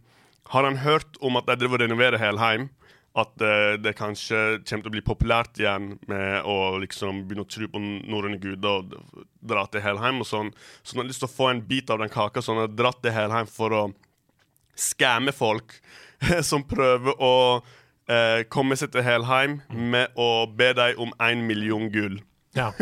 har 0.54 0.64
han 0.64 0.80
hørt 0.82 1.20
om 1.22 1.38
at 1.40 1.50
de 1.50 1.58
driver 1.60 1.80
og 1.80 1.86
renoverer 1.86 2.22
Helheim. 2.22 2.70
At 3.18 3.42
eh, 3.42 3.74
det 3.82 3.98
kanskje 3.98 4.62
kommer 4.64 4.86
til 4.86 4.92
å 4.92 4.94
bli 4.94 5.04
populært 5.04 5.60
igjen 5.60 5.92
med 6.08 6.46
å 6.48 6.78
liksom 6.80 7.24
begynne 7.28 7.44
å 7.44 7.50
tro 7.50 7.68
på 7.72 7.82
norrøne 7.82 8.40
guder 8.40 8.84
og 8.84 9.26
dra 9.42 9.66
til 9.68 9.84
Helheim 9.84 10.22
og 10.24 10.30
sånn. 10.30 10.54
Så 10.84 10.96
han 10.96 11.04
har 11.04 11.10
lyst 11.10 11.24
til 11.26 11.30
å 11.30 11.34
få 11.34 11.50
en 11.52 11.64
bit 11.68 11.90
av 11.92 12.00
den 12.04 12.14
kaka, 12.14 12.42
så 12.42 12.54
han 12.54 12.64
har 12.64 12.72
dratt 12.78 13.02
til 13.04 13.16
Helheim 13.16 13.50
for 13.50 13.76
å 13.76 13.84
skamme 14.80 15.34
folk 15.36 15.76
som 16.50 16.64
prøver 16.70 17.18
å 17.20 17.36
eh, 18.08 18.46
komme 18.52 18.78
seg 18.80 18.94
til 18.94 19.04
Helheim 19.04 19.60
med 19.70 20.16
å 20.16 20.46
be 20.48 20.72
dem 20.78 21.02
om 21.08 21.14
én 21.26 21.44
million 21.50 21.90
gull. 21.92 22.22
Ja. 22.58 22.74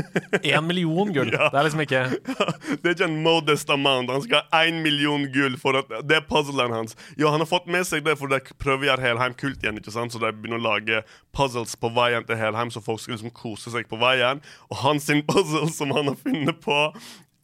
Én 0.43 0.63
million 0.65 1.13
gull. 1.13 1.31
Ja. 1.37 1.49
Det 1.51 1.59
er 1.59 1.65
liksom 1.67 1.81
ikke 1.83 2.01
Det 2.81 2.85
er 2.85 2.93
ikke 2.95 3.07
en 3.09 3.19
modest 3.23 3.69
amount. 3.69 4.11
Han 4.11 4.23
skal 4.23 4.45
ha 4.51 4.63
én 4.65 4.79
million 4.83 5.27
gull. 5.33 5.57
For 5.59 5.77
at 5.81 5.91
det 6.07 6.17
er 6.17 6.25
puzzlen 6.29 6.73
hans. 6.73 6.95
Jo, 7.19 7.29
han 7.33 7.43
har 7.43 7.49
fått 7.49 7.67
med 7.71 7.87
seg 7.87 8.05
det, 8.07 8.15
for 8.19 8.31
de 8.31 8.39
prøver 8.61 8.87
å 8.87 8.89
gjøre 8.91 9.05
Helheim 9.09 9.35
kult 9.37 9.63
igjen. 9.63 9.79
ikke 9.81 9.93
sant? 9.93 10.15
Så 10.15 10.21
de 10.23 10.31
begynner 10.31 10.61
å 10.61 10.67
lage 10.69 11.03
puzzles 11.35 11.75
på 11.79 11.91
veien 11.95 12.25
til 12.27 12.39
Helheim, 12.39 12.71
så 12.73 12.83
folk 12.83 13.03
skal 13.03 13.17
liksom 13.17 13.33
kose 13.35 13.73
seg 13.73 13.89
på 13.91 13.99
veien. 14.01 14.41
Og 14.71 14.81
hans 14.85 15.11
puzzle 15.27 15.67
som 15.75 15.91
han 15.95 16.13
har 16.13 16.19
funnet 16.23 16.63
på, 16.63 16.79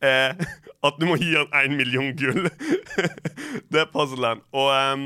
er 0.03 0.33
at 0.83 0.97
du 0.99 1.05
må 1.07 1.19
gi 1.19 1.35
han 1.35 1.51
én 1.63 1.77
million 1.79 2.11
gull. 2.19 2.49
det 3.71 3.83
er 3.83 3.91
puzzlen. 3.91 4.43
Og 4.55 4.71
ehm, 4.75 5.05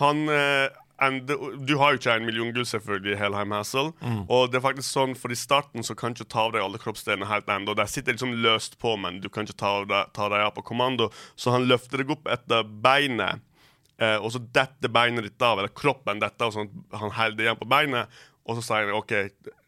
han 0.00 0.22
ende, 1.02 1.36
Du 1.66 1.76
har 1.80 1.92
jo 1.92 1.98
ikke 2.00 2.14
en 2.16 2.26
million 2.26 2.52
gull 2.54 2.66
selvfølgelig 2.68 3.18
Helheim 3.20 3.52
Hassel. 3.56 3.92
Og 4.28 4.50
det 4.50 4.60
er 4.60 4.64
faktisk 4.64 4.88
sånn, 4.88 5.14
for 5.18 5.32
i 5.32 5.38
starten 5.38 5.82
så 5.86 5.96
kan 5.98 6.12
du 6.12 6.20
ikke 6.22 6.32
ta 6.34 6.46
av 6.46 6.52
deg 6.54 6.62
alle 6.64 6.80
kroppsdelene 6.82 7.28
helt 7.30 7.48
ennå. 7.50 7.74
De 7.78 7.86
sitter 7.90 8.16
liksom 8.16 8.34
løst 8.44 8.78
på, 8.82 8.96
men 9.00 9.20
du 9.20 9.28
kan 9.28 9.44
ikke 9.48 9.58
ta, 9.60 9.74
av 9.80 9.86
deg, 9.90 10.10
ta 10.16 10.28
dem 10.32 10.46
av 10.46 10.54
på 10.56 10.66
kommando. 10.72 11.10
Så 11.36 11.54
han 11.54 11.68
løfter 11.70 12.02
deg 12.02 12.10
opp 12.16 12.28
etter 12.28 12.64
beinet, 12.64 13.40
eh, 13.98 14.16
og 14.18 14.32
så 14.34 14.42
detter 14.42 14.92
beinet 14.92 15.24
ditt 15.28 15.42
av, 15.42 15.58
eller 15.58 15.72
kroppen 15.72 16.20
detter 16.22 16.50
og 16.50 16.56
sånn 16.58 16.70
han 16.92 17.16
holder 17.18 17.46
igjen 17.48 17.60
på 17.60 17.70
beinet. 17.70 18.20
Og 18.48 18.56
så 18.58 18.64
sier 18.66 18.88
han 18.88 18.96
OK, 18.98 19.12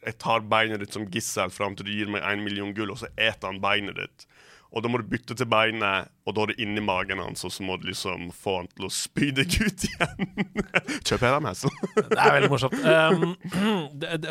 jeg 0.02 0.18
tar 0.18 0.44
beinet 0.50 0.80
ditt 0.82 0.94
som 0.96 1.04
gissel 1.12 1.52
fram 1.54 1.76
til 1.76 1.86
du 1.86 1.92
gir 1.92 2.08
meg 2.10 2.24
en 2.26 2.42
million 2.42 2.72
gull, 2.74 2.90
og 2.94 2.98
så 3.02 3.10
eter 3.16 3.50
han 3.50 3.60
beinet 3.62 3.98
ditt. 4.00 4.26
Og 4.72 4.82
da 4.82 4.88
må 4.88 4.98
du 5.02 5.08
bytte 5.08 5.36
til 5.36 5.48
beinet 5.52 6.08
og 6.22 6.36
da 6.36 6.44
er 6.44 6.52
det 6.52 6.62
inni 6.62 6.82
magen 6.84 7.18
hans, 7.18 7.42
og 7.46 7.50
så 7.50 7.64
må 7.66 7.76
du 7.80 7.88
liksom 7.88 8.28
få 8.36 8.60
han 8.60 8.68
til 8.70 8.86
å 8.86 8.90
spy 8.94 9.32
deg 9.34 9.56
ut 9.58 9.86
igjen. 9.88 10.28
Kjøp 11.08 11.24
her, 11.24 11.38
Hassel. 11.48 11.72
Det 11.96 12.18
er 12.18 12.36
veldig 12.38 12.52
morsomt. 12.52 12.78
Um, 12.92 13.32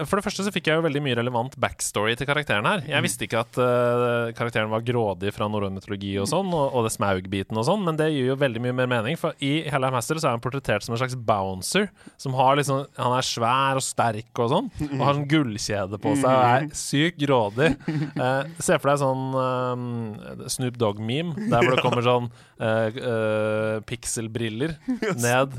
for 0.05 0.19
det 0.19 0.23
første 0.23 0.43
så 0.45 0.51
fikk 0.53 0.67
jeg 0.69 0.77
jo 0.77 0.83
veldig 0.85 1.01
mye 1.03 1.15
relevant 1.17 1.55
backstory 1.59 2.13
til 2.17 2.27
karakteren 2.29 2.67
her. 2.67 2.83
Jeg 2.87 3.03
visste 3.03 3.25
ikke 3.25 3.41
at 3.41 3.57
uh, 3.59 4.29
karakteren 4.37 4.69
var 4.71 4.83
grådig 4.85 5.33
fra 5.35 5.47
norrøn 5.51 5.75
mytologi 5.75 6.13
og 6.21 6.29
sånn, 6.29 6.51
og, 6.55 6.75
og 6.77 6.85
det 6.85 6.93
Smaug-biten 6.93 7.57
og 7.57 7.65
sånn, 7.67 7.83
men 7.87 7.97
det 7.99 8.11
gir 8.13 8.29
jo 8.31 8.37
veldig 8.39 8.61
mye 8.63 8.75
mer 8.77 8.89
mening. 8.91 9.17
For 9.19 9.35
i 9.43 9.63
Hellheim 9.71 9.97
Hassel 9.97 10.21
så 10.21 10.29
er 10.29 10.37
han 10.37 10.43
portrettert 10.43 10.85
som 10.85 10.95
en 10.95 11.01
slags 11.01 11.17
bouncer. 11.17 11.89
Som 12.21 12.37
har 12.37 12.59
liksom 12.59 12.85
Han 12.99 13.15
er 13.17 13.25
svær 13.25 13.81
og 13.81 13.85
sterk 13.85 14.41
og 14.43 14.51
sånn, 14.53 14.69
og 14.91 15.03
har 15.03 15.17
sånn 15.17 15.29
gullkjede 15.31 16.01
på 16.01 16.15
seg 16.19 16.29
og 16.29 16.47
er 16.47 16.69
sykt 16.77 17.19
grådig. 17.21 17.71
Uh, 18.15 18.45
se 18.65 18.77
for 18.77 18.93
deg 18.93 19.01
sånn 19.01 19.27
um, 19.35 20.47
Snoop 20.51 20.79
Dogg-meme, 20.81 21.49
der 21.51 21.65
hvor 21.65 21.75
det 21.75 21.80
kommer 21.81 22.05
sånn 22.05 22.29
uh, 22.61 22.87
uh, 22.95 23.77
pikselbriller 23.89 24.75
ned 25.25 25.57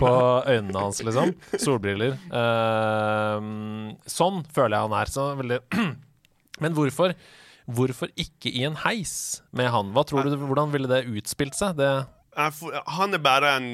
på 0.00 0.12
øynene 0.48 0.82
hans, 0.82 1.02
liksom. 1.06 1.34
Solbriller. 1.60 2.16
Uh, 2.32 3.94
sånn 4.08 4.42
føler 4.54 4.78
jeg 4.78 4.88
han 4.88 4.98
er. 5.00 5.12
Så 5.14 5.28
veldig 5.38 5.60
Men 6.62 6.74
hvorfor, 6.74 7.14
hvorfor 7.70 8.12
ikke 8.18 8.50
i 8.50 8.64
en 8.66 8.80
heis 8.82 9.14
med 9.54 9.70
han? 9.74 9.94
Hva 9.94 10.04
tror 10.08 10.26
du, 10.26 10.36
Hvordan 10.42 10.74
ville 10.74 10.90
det 10.90 11.04
utspilt 11.06 11.58
seg? 11.58 11.78
Det, 11.78 11.92
Han 12.98 13.14
er 13.14 13.22
bare 13.22 13.56
en 13.60 13.70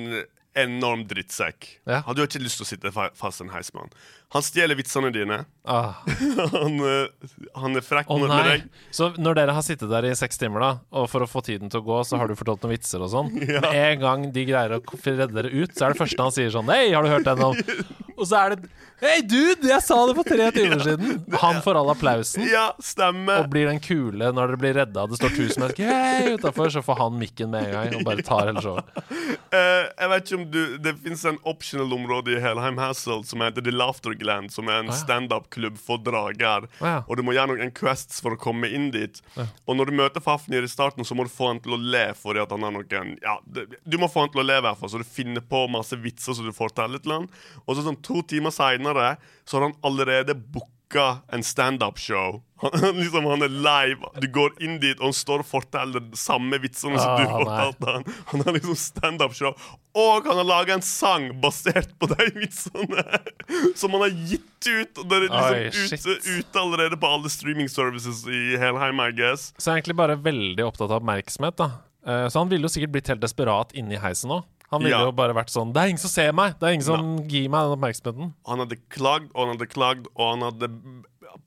enorm 0.54 1.02
drittsekk. 1.10 1.66
Ja. 1.88 2.02
Hadde 2.06 2.22
jo 2.22 2.28
ikke 2.28 2.42
lyst 2.42 2.60
til 2.60 2.66
å 2.66 2.70
sitte 2.70 2.92
fast 2.94 3.42
i 3.42 3.46
en 3.46 3.54
heis 3.54 3.72
med 3.74 3.86
han. 3.86 3.96
Han 4.34 4.42
stjeler 4.42 4.74
vitsene 4.74 5.12
dine. 5.14 5.44
ah, 5.62 5.94
han, 6.52 6.80
eh, 6.82 7.28
han 7.54 7.78
er 7.78 7.84
frekk 7.86 8.10
oh, 8.10 8.18
med, 8.18 8.32
deg. 8.34 8.64
Så 8.90 9.12
når 9.14 9.38
dere 9.38 9.54
har 9.54 9.62
sittet 9.62 9.86
der 9.92 10.08
i 10.08 10.14
seks 10.18 10.40
timer, 10.40 10.64
da 10.64 10.72
og 10.94 11.06
for 11.10 11.22
å 11.22 11.28
få 11.30 11.42
tiden 11.46 11.70
til 11.70 11.82
å 11.82 11.86
gå, 11.86 12.00
så 12.06 12.18
har 12.18 12.30
du 12.30 12.34
fortalt 12.38 12.64
noen 12.64 12.74
vitser 12.74 13.02
og 13.04 13.12
sånn. 13.12 13.30
Med 13.64 13.68
en 13.70 14.00
gang 14.02 14.26
de 14.34 14.46
greier 14.48 14.74
å 14.78 14.80
redde 14.82 15.30
dere 15.36 15.52
ut, 15.54 15.74
så 15.74 15.86
er 15.86 15.94
det 15.94 16.02
første 16.02 16.26
han 16.26 16.34
sier 16.34 16.50
sånn 16.54 16.70
Hei, 16.70 16.88
har 16.94 17.06
du 17.06 17.12
hørt 17.12 17.28
den 17.28 17.44
om 17.44 17.54
Og 18.14 18.28
så 18.30 18.38
er 18.38 18.54
det 18.54 18.68
Hei, 19.02 19.18
dude! 19.26 19.66
Jeg 19.68 19.82
sa 19.84 19.96
det 20.08 20.14
for 20.16 20.26
tre 20.26 20.46
timer 20.54 20.80
siden! 20.80 21.16
Han 21.42 21.58
får 21.64 21.76
all 21.76 21.90
applausen. 21.92 22.44
Ja, 22.48 22.68
stemmer. 22.80 23.42
Og 23.42 23.50
blir 23.52 23.66
den 23.68 23.80
kule 23.82 24.30
når 24.32 24.52
dere 24.52 24.60
blir 24.62 24.76
redda, 24.78 25.06
det 25.10 25.18
står 25.18 25.34
tusen 25.34 25.64
mennesker 25.64 25.90
hey, 25.90 26.30
utafor, 26.38 26.70
så 26.72 26.80
får 26.84 27.00
han 27.02 27.18
mikken 27.20 27.50
med 27.52 27.66
en 27.66 27.74
gang 27.74 27.98
og 27.98 28.06
bare 28.06 28.24
tar 28.24 28.48
hele 28.48 28.62
showet. 28.64 28.86
Uh, 29.52 29.90
jeg 29.90 30.10
vet 30.12 30.24
ikke 30.24 30.38
om 30.38 30.46
du 30.50 30.60
Det 30.82 30.94
finnes 31.02 31.24
en 31.28 31.36
optional 31.48 31.92
område 31.96 32.36
i 32.36 32.40
Helheim 32.42 32.78
Hassel 32.80 33.26
som 33.26 33.42
heter 33.44 33.66
The 33.66 33.74
Laughter 33.74 34.14
Gland, 34.24 34.52
som 34.54 34.68
er 34.70 34.82
en 34.82 34.90
ja. 34.90 34.96
standup-klubb 34.98 35.78
for 35.80 36.02
drager. 36.02 36.68
Ja. 36.80 36.96
Og 37.06 37.18
du 37.18 37.24
må 37.26 37.36
gjøre 37.36 37.54
noen 37.54 37.72
quests 37.76 38.20
for 38.24 38.34
å 38.34 38.40
komme 38.40 38.70
inn 38.72 38.90
dit. 38.94 39.20
Og 39.38 39.78
når 39.78 39.90
du 39.90 39.98
møter 40.00 40.24
Fafnir 40.24 40.66
i 40.66 40.70
starten, 40.70 41.06
så 41.06 41.16
må 41.16 41.28
du 41.28 41.32
få 41.32 41.52
han 41.52 41.62
til 41.64 41.76
å 41.76 41.80
le 41.80 42.06
fordi 42.18 42.42
at 42.42 42.52
han 42.54 42.64
har 42.66 42.74
noen 42.74 43.14
Ja, 43.22 43.38
du 43.44 43.96
må 44.00 44.08
få 44.10 44.24
han 44.24 44.32
til 44.34 44.42
å 44.42 44.46
le, 44.46 44.58
i 44.60 44.64
hvert 44.64 44.80
fall, 44.80 44.92
så 44.92 45.00
du 45.00 45.06
finner 45.06 45.44
på 45.44 45.64
masse 45.72 45.96
vitser 46.00 46.36
som 46.36 46.46
du 46.48 46.54
forteller 46.56 47.02
til 47.04 47.18
han. 47.18 47.30
Og 47.64 47.76
så 47.76 47.86
sånn 47.86 48.00
to 48.04 48.24
timer 48.28 48.54
seinere 48.54 49.16
så 49.44 49.58
har 49.58 49.68
han 49.68 49.78
allerede 49.86 50.36
booka 50.36 50.73
en 51.32 51.42
standup-show. 51.42 52.42
Han, 52.64 52.96
liksom, 52.96 53.24
han 53.28 53.42
er 53.44 53.48
live. 53.52 54.08
Du 54.22 54.26
går 54.32 54.54
inn 54.64 54.78
dit, 54.80 54.96
og 55.00 55.10
han 55.10 55.16
står 55.16 55.42
og 55.42 55.46
forteller 55.50 56.04
samme 56.16 56.56
vitsene 56.62 56.96
som 56.96 57.10
Ah, 57.12 57.18
du 57.20 57.24
fortalte 57.28 57.90
han. 57.92 58.06
Han 58.30 58.44
har 58.46 58.56
liksom 58.56 58.78
standup-show. 58.80 59.52
Og 60.00 60.24
han 60.30 60.38
har 60.40 60.46
laga 60.48 60.76
en 60.78 60.84
sang 60.86 61.26
basert 61.42 61.92
på 62.00 62.08
de 62.14 62.28
vitsene! 62.38 63.04
Som 63.76 63.92
han 63.98 64.06
har 64.06 64.14
gitt 64.30 64.70
ut. 64.70 65.02
Og 65.02 65.10
det 65.10 65.18
er 65.18 65.26
liksom 65.26 65.92
ute, 65.92 66.16
ut 66.40 66.56
allerede 66.62 66.96
på 67.02 67.10
alle 67.18 67.28
streaming 67.30 67.68
services 67.68 68.24
i 68.26 68.56
Helheim, 68.62 69.02
I 69.04 69.10
guess. 69.12 69.50
Så 69.58 69.68
jeg 69.68 69.74
er 69.74 69.82
egentlig 69.82 69.98
bare 70.00 70.16
veldig 70.24 70.64
opptatt 70.70 70.88
av 70.88 71.02
oppmerksomhet, 71.02 71.58
da. 71.60 71.68
Eh, 72.06 72.26
Så 72.32 72.40
han 72.40 72.48
ville 72.54 72.64
jo 72.64 72.72
sikkert 72.72 72.96
blitt 72.96 73.12
helt 73.12 73.20
desperat 73.22 73.76
inni 73.76 74.00
heisen 74.00 74.32
nå. 74.32 74.40
Han 74.74 74.82
ville 74.84 74.98
Ja. 74.98 75.06
jo 75.08 75.14
bare 75.16 75.34
vært 75.36 75.54
sånn 75.54 75.72
Det 75.74 75.80
er 75.82 75.94
ingen 75.94 76.02
som 76.04 76.10
ser 76.12 76.32
meg! 76.36 76.58
Det 76.60 76.68
er 76.68 76.76
ingen 76.76 76.86
som 76.90 77.16
gir 77.30 77.48
meg 77.48 77.64
den 77.68 77.78
oppmerksomheten. 77.78 78.34
Han 78.50 78.64
hadde 78.66 78.78
klagd 78.92 79.30
og 79.34 79.42
han 79.46 79.54
hadde 79.56 79.70
klagd, 79.72 80.06
og 80.14 80.30
han 80.34 80.46
hadde 80.50 80.70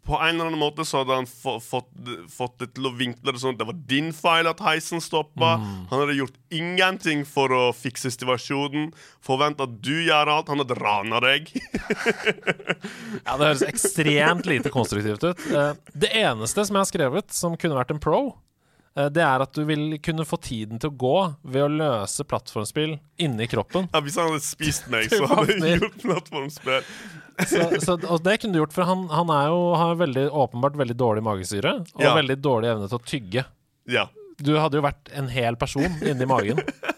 På 0.07 0.17
en 0.19 0.35
eller 0.35 0.49
annen 0.49 0.59
måte 0.59 0.83
så 0.87 1.01
hadde 1.01 1.15
han 1.15 1.27
få, 1.29 1.53
fått, 1.63 1.87
fått 2.31 2.57
det 2.59 2.67
til 2.75 2.87
å 2.89 2.91
vinkle 2.97 3.31
det 3.31 3.39
sånn 3.39 3.53
at 3.55 3.59
det 3.61 3.67
var 3.69 3.77
din 3.87 4.09
feil 4.15 4.47
at 4.49 4.59
heisen 4.63 4.99
stoppa. 5.03 5.53
Han 5.91 6.01
hadde 6.01 6.15
gjort 6.17 6.35
ingenting 6.51 7.21
for 7.27 7.51
å 7.55 7.61
fikse 7.75 8.11
situasjonen. 8.11 8.89
Forventa 9.23 9.63
at 9.67 9.77
du 9.83 9.93
gjør 10.07 10.31
alt. 10.33 10.51
Han 10.51 10.59
hadde 10.63 10.75
rana 10.79 11.21
deg. 11.23 11.51
Ja, 13.25 13.37
Det 13.37 13.47
høres 13.47 13.63
ekstremt 13.67 14.47
lite 14.49 14.71
konstruktivt 14.73 15.23
ut. 15.23 15.45
Eh, 15.51 15.73
Det 15.93 16.11
eneste 16.19 16.65
som 16.67 16.75
jeg 16.77 16.83
har 16.85 16.91
skrevet 16.91 17.33
som 17.35 17.55
kunne 17.59 17.77
vært 17.79 17.91
en 17.95 17.99
pro, 18.03 18.21
det 19.13 19.21
er 19.21 19.43
at 19.45 19.53
du 19.53 19.62
vil 19.69 19.97
kunne 20.01 20.25
få 20.25 20.39
tiden 20.41 20.79
til 20.81 20.89
å 20.89 20.95
gå 20.97 21.13
ved 21.53 21.63
å 21.65 21.69
løse 21.69 22.25
plattformspill 22.25 22.95
inni 23.21 23.45
kroppen. 23.51 23.86
Ja, 23.93 24.01
hvis 24.01 24.17
han 24.17 24.31
hadde 24.31 24.41
spist 24.45 24.88
meg, 24.89 25.07
så 25.13 25.27
hadde 25.29 25.57
jeg 25.62 25.81
gjort 25.83 25.97
plattformspill. 26.05 26.83
Så, 27.38 27.62
så, 27.86 27.93
og 28.10 28.23
det 28.25 28.39
kunne 28.41 28.55
du 28.55 28.63
gjort, 28.63 28.71
for 28.73 28.88
han, 28.89 29.03
han 29.13 29.29
er 29.29 29.51
jo, 29.53 29.60
har 29.77 29.91
veldig, 29.99 30.23
åpenbart 30.33 30.73
veldig 30.79 30.95
dårlig 30.97 31.21
magesyre 31.21 31.75
og 31.83 32.01
Ja. 32.01 32.15
veldig 32.17 32.38
dårlig 32.41 32.71
evne 32.71 32.88
til 32.89 32.97
å 32.97 33.03
tygge. 33.05 33.43
Ja. 33.93 34.07
Du 34.41 34.55
hadde 34.57 34.79
jo 34.79 34.81
vært 34.81 35.12
en 35.13 35.29
hel 35.29 35.53
person 35.62 35.86
inni 36.01 36.25
magen. 36.25 36.57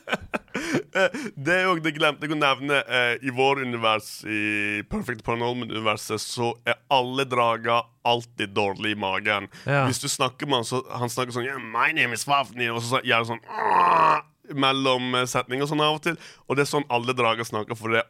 Det 1.46 1.54
er 1.56 1.64
jo 1.68 1.76
det 1.84 1.94
glemte 1.96 2.26
jeg 2.28 2.36
å 2.36 2.40
nevne. 2.40 2.80
Eh, 2.88 3.14
I 3.30 3.34
vår 3.36 3.62
univers, 3.66 4.10
i 4.26 4.82
Perfect 4.90 5.24
Paranormal-universet, 5.28 6.22
så 6.24 6.52
er 6.68 6.80
alle 6.94 7.26
drager 7.30 7.86
alltid 8.10 8.54
dårlig 8.58 8.96
i 8.96 9.00
magen. 9.00 9.50
Ja. 9.70 9.86
Hvis 9.90 10.02
du 10.04 10.08
snakker 10.10 10.50
med 10.50 10.62
han, 10.64 10.68
så 10.70 10.82
han 10.90 11.12
snakker 11.14 11.36
sånn 11.36 11.46
yeah, 11.50 11.60
My 11.62 11.92
name 11.96 12.16
is 12.18 12.26
Fafnir, 12.28 12.74
og 12.76 12.82
så 12.86 13.02
gjør 13.06 13.24
han 13.26 13.32
sånn 13.34 14.56
mellom 14.60 15.14
eh, 15.20 15.28
setninger 15.30 15.68
sånn 15.70 15.84
av 15.86 16.00
og 16.00 16.06
til. 16.08 16.16
Og 16.48 16.58
det 16.58 16.66
er 16.66 16.72
sånn 16.72 16.88
alle 16.90 17.14
drager 17.18 17.46
snakker, 17.46 17.78
for 17.78 17.94
det, 17.94 18.06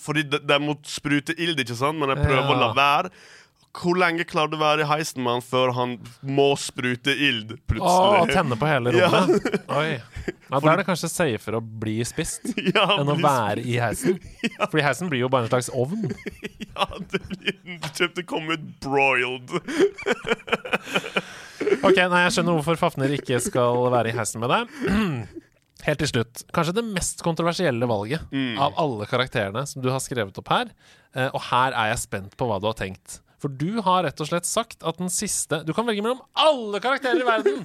fordi 0.00 0.26
det, 0.30 0.42
de 0.46 0.58
må 0.62 0.76
sprute 0.86 1.34
ild, 1.40 1.58
ikke 1.62 1.76
sant? 1.78 1.98
Men 2.00 2.14
jeg 2.14 2.22
prøver 2.26 2.52
å 2.54 2.60
la 2.60 2.70
være. 2.76 3.10
Hvor 3.74 3.96
lenge 3.98 4.22
klarer 4.30 4.52
du 4.52 4.54
å 4.54 4.60
være 4.62 4.84
i 4.84 4.86
heisen 4.86 5.24
med 5.24 5.32
han 5.40 5.42
før 5.42 5.72
han 5.74 5.96
må 6.22 6.52
sprute 6.62 7.10
ild, 7.10 7.56
plutselig? 7.66 8.20
Å, 8.22 8.28
tenne 8.30 8.54
på 8.60 8.68
hele 8.70 8.92
Ja. 9.00 9.08
rommet. 9.10 9.48
Oi. 9.74 9.96
Ja, 10.54 10.60
Da 10.62 10.72
er 10.72 10.80
det 10.80 10.86
kanskje 10.88 11.10
safere 11.10 11.58
å 11.58 11.64
bli 11.84 11.96
spist 12.06 12.46
Ja, 12.76 12.86
enn 13.00 13.10
å 13.10 13.16
blir 13.18 13.26
være 13.26 13.64
i 13.66 13.76
heisen. 13.82 14.18
Fordi 14.70 14.84
heisen 14.86 15.10
blir 15.12 15.24
jo 15.24 15.30
bare 15.32 15.48
en 15.48 15.52
slags 15.52 15.70
ovn. 15.74 16.06
Ja, 16.74 16.86
det 17.10 17.20
blir 17.30 17.54
Du 17.64 17.70
kommer 17.86 18.14
til 18.14 18.24
å 18.24 18.26
komme 18.30 18.56
ut 18.56 18.64
broiled. 18.82 19.52
Ok, 21.84 21.98
nei, 22.10 22.24
Jeg 22.26 22.34
skjønner 22.36 22.56
hvorfor 22.58 22.78
Fafner 22.80 23.12
ikke 23.14 23.38
skal 23.42 23.86
være 23.94 24.10
i 24.10 24.16
heisen 24.16 24.42
med 24.42 24.52
deg. 24.52 24.74
Helt 25.84 26.00
til 26.00 26.08
slutt, 26.08 26.44
kanskje 26.56 26.78
det 26.78 26.84
mest 26.86 27.20
kontroversielle 27.26 27.84
valget 27.90 28.22
av 28.56 28.78
alle 28.80 29.04
karakterene 29.10 29.66
som 29.68 29.82
du 29.84 29.90
har 29.92 30.00
skrevet 30.00 30.38
opp 30.40 30.48
her. 30.48 30.70
Eh, 31.12 31.28
og 31.28 31.42
her 31.50 31.74
er 31.76 31.90
jeg 31.92 32.00
spent 32.06 32.36
på 32.40 32.48
hva 32.48 32.56
du 32.62 32.70
har 32.70 32.78
tenkt. 32.78 33.18
For 33.44 33.52
du 33.52 33.82
har 33.84 34.06
rett 34.06 34.20
og 34.24 34.28
slett 34.30 34.46
sagt 34.48 34.80
at 34.88 34.96
den 34.96 35.10
siste 35.12 35.58
Du 35.68 35.74
kan 35.76 35.84
velge 35.84 36.00
mellom 36.00 36.22
alle 36.32 36.80
karakterer 36.80 37.20
i 37.20 37.26
verden! 37.28 37.60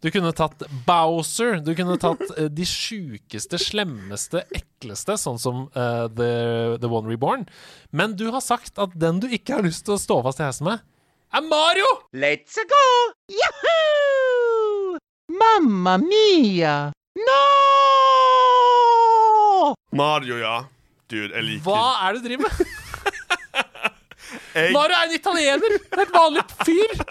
Du 0.00 0.08
kunne 0.14 0.30
tatt 0.32 0.62
Bowser. 0.86 1.58
Du 1.60 1.72
kunne 1.76 1.96
tatt 2.00 2.22
eh, 2.38 2.46
de 2.46 2.64
sjukeste, 2.64 3.58
slemmeste, 3.58 4.44
ekleste, 4.54 5.16
sånn 5.18 5.40
som 5.42 5.64
uh, 5.74 6.06
The, 6.06 6.78
The 6.78 6.86
One 6.86 7.10
Reborn. 7.10 7.48
Men 7.90 8.14
du 8.14 8.28
har 8.30 8.40
sagt 8.46 8.78
at 8.78 8.94
den 8.94 9.18
du 9.18 9.26
ikke 9.26 9.58
har 9.58 9.66
lyst 9.66 9.84
til 9.88 9.96
å 9.96 10.00
stå 10.00 10.20
fast 10.22 10.38
i 10.38 10.46
heisen 10.46 10.70
med, 10.70 10.86
er 11.34 11.44
Mario! 11.50 11.90
Let's 12.14 12.54
go! 12.70 12.84
Yahoo! 13.34 15.02
Mamma 15.34 15.98
mia! 15.98 16.76
No! 17.18 17.42
Mario, 19.98 20.38
ja. 20.38 20.60
Dude, 21.10 21.34
jeg 21.34 21.42
liker 21.42 21.66
Hva 21.66 22.06
er 22.06 22.14
det 22.14 22.22
du 22.22 22.30
driver 22.30 22.46
med? 22.46 22.77
Jeg, 24.54 24.72
Mario 24.74 24.96
er 24.96 25.06
en 25.06 25.14
italiener! 25.16 25.78
Det 25.78 25.96
er 25.96 26.04
et 26.04 26.14
vanlig 26.14 26.44
fyr! 26.64 27.02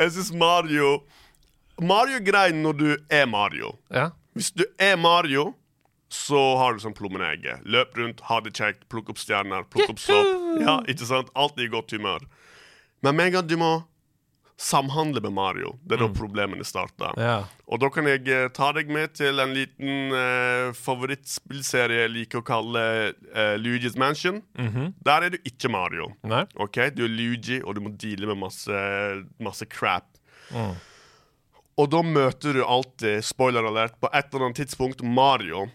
jeg 0.00 0.12
syns 0.16 0.32
Mario 0.36 0.98
Mario 1.80 2.18
er 2.18 2.24
grei 2.24 2.48
når 2.52 2.76
du 2.76 2.88
er 3.08 3.26
Mario. 3.30 3.72
Ja. 3.88 4.10
Hvis 4.36 4.50
du 4.52 4.66
er 4.78 4.98
Mario, 5.00 5.54
så 6.12 6.40
har 6.60 6.74
du 6.74 6.82
sånn 6.82 6.96
plommen. 6.96 7.22
Løp 7.64 7.96
rundt, 7.96 8.20
ha 8.28 8.40
det 8.44 8.52
kjekt, 8.58 8.84
plukk 8.92 9.12
opp 9.14 9.20
stjerner, 9.22 9.64
plukk 9.72 9.94
opp 9.94 10.02
sopp. 10.02 10.28
Ja, 10.60 10.80
ikke 10.90 11.08
sant? 11.08 11.30
Alltid 11.38 11.68
i 11.68 11.72
godt 11.72 11.94
humør. 11.94 12.26
Men 13.00 13.16
med 13.16 13.30
en 13.30 13.38
gang 13.38 13.48
du 13.48 13.56
må 13.60 13.70
samhandle 14.60 15.22
med 15.24 15.32
Mario, 15.32 15.72
det 15.88 15.96
er 15.96 16.02
da 16.02 16.08
problemene 16.12 16.66
starter. 16.68 17.14
Yeah. 17.16 17.48
Og 17.70 17.80
da 17.80 17.88
kan 17.92 18.08
jeg 18.10 18.26
uh, 18.28 18.48
ta 18.52 18.70
deg 18.76 18.90
med 18.92 19.14
til 19.16 19.40
en 19.40 19.54
liten 19.56 20.12
uh, 20.12 20.76
favorittspillserie 20.76 22.02
jeg 22.04 22.12
liker 22.12 22.42
å 22.42 22.46
kalle 22.46 22.82
uh, 23.32 23.56
Luigi's 23.60 23.96
Mansion. 24.00 24.42
Der 25.00 25.26
er 25.26 25.32
du 25.32 25.38
ikke 25.48 25.70
Mario. 25.72 26.10
Nei? 26.28 26.44
Ok, 26.60 26.82
Du 26.92 27.06
er 27.06 27.12
Luigi, 27.12 27.62
og 27.64 27.78
du 27.78 27.84
må 27.86 27.94
deale 27.96 28.28
med 28.28 28.42
masse, 28.42 28.84
masse 29.40 29.64
crap. 29.70 30.08
Og 31.80 31.88
da 31.88 32.02
møter 32.04 32.58
du 32.58 32.64
alltid, 32.66 33.24
spoiler 33.24 33.64
alert, 33.64 33.96
på 34.02 34.10
et 34.12 34.28
eller 34.28 34.50
annet 34.50 34.60
tidspunkt 34.60 35.00
Mario. 35.06 35.68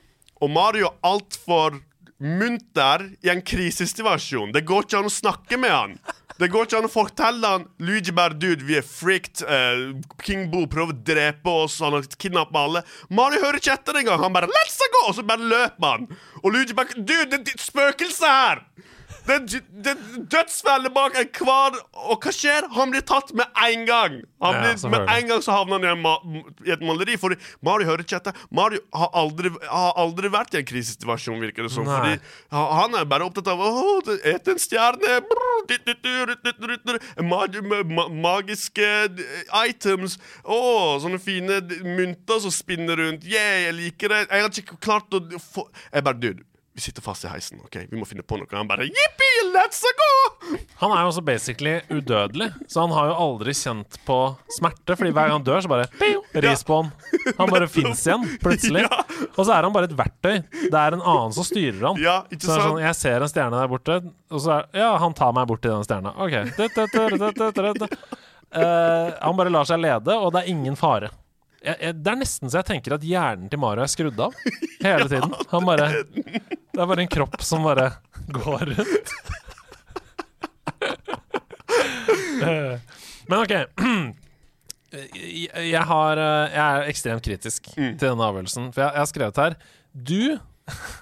Og 0.43 0.51
Mario 0.53 0.91
er 0.91 0.99
altfor 1.09 1.80
munter 2.22 3.07
i 3.26 3.32
en 3.34 3.41
krisesituasjon. 3.41 4.53
Det 4.53 4.64
går 4.68 4.86
ikke 4.86 5.01
an 5.01 5.09
å 5.09 5.14
snakke 5.14 5.59
med 5.59 5.74
han. 5.74 5.97
Det 6.36 6.49
går 6.51 6.67
ikke 6.67 6.79
an 6.81 6.88
å 6.89 6.91
fortelle 6.91 7.49
han 7.53 7.67
Luigi 7.79 8.11
bare 8.15 8.36
dude, 8.36 8.65
vi 8.67 8.75
er 8.75 8.83
freaked. 8.83 9.45
Uh, 9.47 9.95
King 10.23 10.49
Boo 10.51 10.67
prøver 10.71 10.91
å 10.91 11.03
drepe 11.07 11.53
oss, 11.63 11.77
han 11.79 11.95
har 11.95 12.07
kidnappa 12.19 12.65
alle. 12.67 12.81
Mario 13.07 13.39
hører 13.45 13.61
ikke 13.61 13.77
etter 13.77 14.01
engang. 14.01 14.19
Han 14.19 14.36
bare 14.36 14.51
'let's 14.51 14.75
go', 14.91 15.07
og 15.07 15.15
så 15.15 15.23
bare 15.23 15.47
løper 15.47 15.88
han. 15.93 16.07
Og 16.43 16.51
Luigi 16.51 16.75
bare 16.75 16.91
'dude, 16.97 17.39
det 17.39 17.55
er 17.55 17.63
spøkelse 17.63 18.27
her'. 18.27 18.65
Det 19.26 19.91
er 19.91 20.01
dødsfelle 20.30 20.91
bak 20.93 21.15
enhver 21.17 21.78
Og 22.11 22.21
hva 22.21 22.34
skjer? 22.34 22.67
Han 22.76 22.91
blir 22.93 23.03
tatt 23.07 23.32
med 23.38 23.49
en 23.65 23.86
gang. 23.88 24.19
Han 24.43 24.59
blir, 24.61 24.78
med 24.93 25.09
en 25.09 25.30
gang 25.32 25.41
så 25.41 25.55
havner 25.55 25.80
han 25.80 25.86
i, 25.88 25.91
en 25.95 26.03
ma 26.03 26.13
i 26.65 26.73
et 26.76 26.84
maleri. 26.86 27.17
Fordi 27.21 27.38
Mario 27.65 27.89
hører 27.89 28.05
ikke 28.05 28.19
etter. 28.19 28.38
Mario 28.53 28.84
har 28.93 29.09
aldri, 29.17 29.51
har 29.65 29.97
aldri 30.01 30.32
vært 30.34 30.55
i 30.55 30.61
en 30.61 30.67
krisesituasjon, 30.69 31.41
virker 31.41 31.65
det 31.65 31.73
som. 31.73 31.89
Fordi 31.89 32.19
han 32.53 32.97
er 32.99 33.09
bare 33.09 33.26
opptatt 33.28 33.49
av 33.51 33.61
å 33.65 33.99
ete 34.21 34.55
en 34.55 34.61
stjerne. 34.61 35.19
mag 37.26 37.59
ma 37.65 38.07
magiske 38.26 38.86
eh, 38.86 39.45
items. 39.65 40.19
Å, 40.43 40.57
sånne 41.01 41.21
fine 41.21 41.61
mynter 41.86 42.41
som 42.45 42.53
spinner 42.53 42.99
rundt. 43.01 43.26
Yeah, 43.26 43.65
jeg 43.67 43.80
liker 43.80 44.13
det. 44.13 44.26
Jeg 44.30 44.45
har 44.45 44.61
ikke 44.65 44.84
klart 44.84 45.15
å 45.17 45.23
få 45.41 45.69
Jeg 45.91 46.05
bare, 46.05 46.21
dude. 46.21 46.45
Vi 46.76 46.82
sitter 46.84 47.01
fast 47.01 47.23
i 47.23 47.30
heisen. 47.32 47.61
ok? 47.63 47.76
Vi 47.88 47.95
må 47.95 48.03
finne 48.03 48.23
på 48.28 48.36
noe. 48.36 48.49
Han 48.51 48.67
bare 48.67 48.84
Jippi, 48.89 49.28
let's 49.53 49.80
go! 49.95 50.57
Han 50.82 50.91
er 50.91 51.05
jo 51.05 51.11
også 51.13 51.21
basically 51.23 51.78
udødelig, 51.88 52.49
så 52.67 52.84
han 52.84 52.91
har 52.91 53.07
jo 53.13 53.15
aldri 53.26 53.53
kjent 53.55 53.95
på 54.05 54.17
smerte. 54.57 54.97
Fordi 54.99 55.13
hver 55.15 55.30
gang 55.30 55.38
han 55.38 55.45
dør, 55.47 55.61
så 55.63 55.71
bare 55.71 55.88
ris 56.43 56.65
på 56.67 56.82
Han 56.84 56.91
Han 57.39 57.53
bare 57.53 57.69
fins 57.71 58.03
igjen, 58.05 58.28
plutselig. 58.43 58.84
Og 59.38 59.39
så 59.47 59.55
er 59.55 59.63
han 59.69 59.71
bare 59.71 59.88
et 59.88 59.95
verktøy. 59.95 60.41
Det 60.67 60.76
er 60.82 60.97
en 60.99 61.05
annen 61.05 61.32
som 61.38 61.47
styrer 61.47 61.80
han. 61.88 62.01
Ja, 62.03 62.17
ikke 62.28 62.43
Så 62.43 62.51
er 62.51 62.59
sant? 62.59 62.67
sånn, 62.73 62.84
Jeg 62.84 62.99
ser 62.99 63.23
en 63.23 63.32
stjerne 63.32 63.61
der 63.63 63.71
borte, 63.71 63.97
og 64.36 64.43
så 64.43 64.57
er 64.59 64.82
Ja, 64.84 64.91
han 64.99 65.15
tar 65.15 65.32
meg 65.39 65.47
bort 65.47 65.63
til 65.63 65.71
den 65.78 65.88
stjerna. 65.88 66.11
OK. 66.19 66.36
Det, 66.59 66.69
det, 66.76 66.89
det, 66.91 67.05
det, 67.23 67.32
det, 67.39 67.53
det, 67.55 67.73
det. 67.86 68.21
Eh, 68.51 69.13
han 69.23 69.39
bare 69.39 69.51
lar 69.51 69.63
seg 69.71 69.80
lede, 69.80 70.11
og 70.19 70.36
det 70.36 70.43
er 70.43 70.51
ingen 70.51 70.76
fare. 70.80 71.09
Jeg, 71.66 71.76
jeg, 71.82 71.95
det 72.05 72.11
er 72.11 72.20
nesten 72.20 72.51
så 72.51 72.59
jeg 72.61 72.68
tenker 72.70 72.93
at 72.97 73.05
hjernen 73.05 73.49
til 73.49 73.59
Mario 73.61 73.82
er 73.86 73.89
skrudd 73.91 74.20
av 74.22 74.36
hele 74.86 75.07
tiden. 75.09 75.34
Han 75.51 75.66
bare 75.66 75.88
Det 76.05 76.78
er 76.78 76.86
bare 76.91 77.01
en 77.05 77.11
kropp 77.16 77.41
som 77.45 77.66
bare 77.66 77.88
går 78.36 78.66
rundt. 78.76 79.16
Men 83.30 83.39
OK. 83.41 83.55
Jeg, 84.95 85.82
har, 85.89 86.20
eh, 86.24 86.53
jeg 86.53 86.61
er 86.63 86.86
ekstremt 86.88 87.26
kritisk 87.26 87.66
til 87.76 87.97
denne 87.99 88.24
avgjørelsen. 88.30 88.70
For 88.72 88.80
jeg, 88.80 88.93
jeg 88.93 89.01
har 89.01 89.09
skrevet 89.09 89.39
her 89.41 89.55
Du 89.91 90.22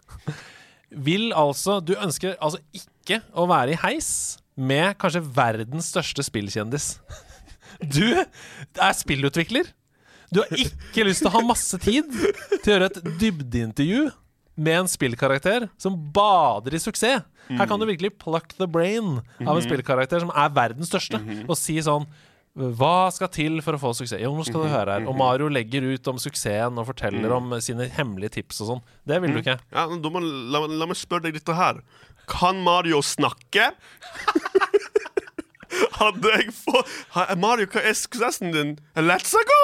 vil 1.09 1.27
altså 1.37 1.75
Du 1.85 1.91
ønsker 2.01 2.33
altså 2.39 2.57
ikke 2.73 3.19
å 3.37 3.45
være 3.51 3.75
i 3.75 3.77
heis 3.83 4.09
med 4.57 4.97
kanskje 5.01 5.21
verdens 5.35 5.91
største 5.93 6.25
spillkjendis. 6.25 6.87
Du 7.81 8.05
er 8.17 8.93
spillutvikler. 8.97 9.69
Du 10.33 10.41
har 10.41 10.51
ikke 10.65 11.05
lyst 11.07 11.23
til 11.23 11.29
å 11.31 11.35
ha 11.37 11.43
masse 11.45 11.79
tid 11.83 12.09
til 12.63 12.67
å 12.67 12.75
gjøre 12.75 12.89
et 12.91 12.99
dybdeintervju 13.21 14.03
med 14.63 14.83
en 14.83 14.89
spillkarakter 14.89 15.67
som 15.81 15.95
bader 16.13 16.75
i 16.77 16.81
suksess. 16.81 17.23
Her 17.49 17.67
kan 17.67 17.81
du 17.81 17.87
virkelig 17.89 18.13
pluck 18.21 18.53
the 18.57 18.67
brain 18.69 19.17
av 19.43 19.57
en 19.57 19.65
spillkarakter 19.65 20.23
som 20.23 20.31
er 20.31 20.53
verdens 20.55 20.91
største, 20.91 21.19
og 21.43 21.57
si 21.59 21.75
sånn 21.83 22.07
hva 22.53 23.09
skal 23.09 23.31
til 23.33 23.55
for 23.65 23.73
å 23.73 23.79
få 23.81 23.91
suksess? 23.97 24.21
Jo, 24.21 24.29
nå 24.37 24.43
skal 24.45 24.61
du 24.61 24.69
høre 24.69 24.99
her. 24.99 25.05
Og 25.09 25.15
Mario 25.17 25.47
legger 25.49 25.87
ut 25.89 26.09
om 26.11 26.19
suksessen 26.21 26.77
og 26.77 26.85
forteller 26.85 27.33
om 27.33 27.49
sine 27.65 27.87
hemmelige 27.95 28.35
tips 28.35 28.61
og 28.61 28.69
sånn. 28.69 28.83
Det 29.09 29.17
vil 29.23 29.33
du 29.33 29.39
ikke. 29.41 29.55
Ja, 29.73 29.87
men 29.89 30.03
må, 30.05 30.21
la, 30.21 30.61
la 30.69 30.85
meg 30.89 30.99
spørre 30.99 31.25
deg 31.25 31.39
dette 31.39 31.55
her. 31.57 31.81
Kan 32.29 32.61
Mario 32.61 33.01
snakke? 33.01 33.71
Hadde 35.99 36.31
jeg 36.37 36.51
fått 36.55 36.89
Mario, 37.39 37.67
hva 37.71 37.81
er 37.85 37.95
suksessen 37.97 38.51
din? 38.53 38.75
Let's 38.95 39.33
go! 39.33 39.61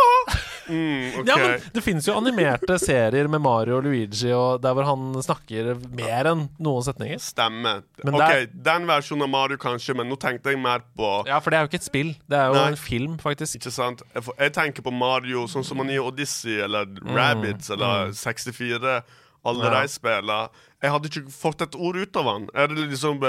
Mm, 0.70 1.22
okay. 1.22 1.26
Ja, 1.30 1.36
men 1.42 1.62
Det 1.74 1.82
finnes 1.86 2.06
jo 2.08 2.14
animerte 2.20 2.76
serier 2.82 3.28
med 3.32 3.42
Mario 3.42 3.80
og 3.80 3.88
Luigi 3.88 4.30
og 4.36 4.62
der 4.62 4.76
hvor 4.78 4.86
han 4.86 5.08
snakker 5.26 5.72
mer 5.98 6.30
enn 6.32 6.44
noen 6.62 6.86
setninger. 6.86 7.22
Stemmer. 7.24 7.82
Men 8.04 8.18
ok, 8.20 8.22
der- 8.26 8.52
Den 8.70 8.86
versjonen 8.90 9.26
av 9.26 9.32
Mario 9.34 9.58
kanskje, 9.62 9.96
men 9.98 10.10
nå 10.12 10.18
tenkte 10.22 10.54
jeg 10.54 10.62
mer 10.62 10.84
på 10.98 11.10
Ja, 11.28 11.40
for 11.42 11.50
det 11.52 11.58
er 11.60 11.66
jo 11.66 11.72
ikke 11.72 11.82
et 11.82 11.88
spill. 11.90 12.12
Det 12.30 12.38
er 12.38 12.52
jo 12.54 12.60
Nei. 12.60 12.68
en 12.74 12.78
film, 12.80 13.18
faktisk. 13.22 13.58
Ikke 13.62 13.74
sant? 13.74 14.04
Jeg, 14.16 14.54
tenker 14.54 14.86
på 14.86 14.94
Mario 14.94 15.48
sånn 15.50 15.66
som 15.66 15.82
han 15.82 15.90
i 15.90 15.98
Odyssey 16.02 16.60
eller 16.66 16.86
Rabbids 17.02 17.70
eller 17.74 18.14
64. 18.14 19.02
Alle 19.46 19.64
Mm. 19.64 19.72
Ja. 19.74 19.82
de 19.82 19.88
spiller. 19.88 20.50
Jeg 20.84 20.92
hadde 20.92 21.08
ikke 21.10 21.32
fått 21.32 21.62
et 21.64 21.76
ord 21.76 21.96
ut 21.96 22.16
av 22.20 22.26
han. 22.28 22.50
Er 22.54 22.68
det 22.68 22.90
liksom 22.92 23.20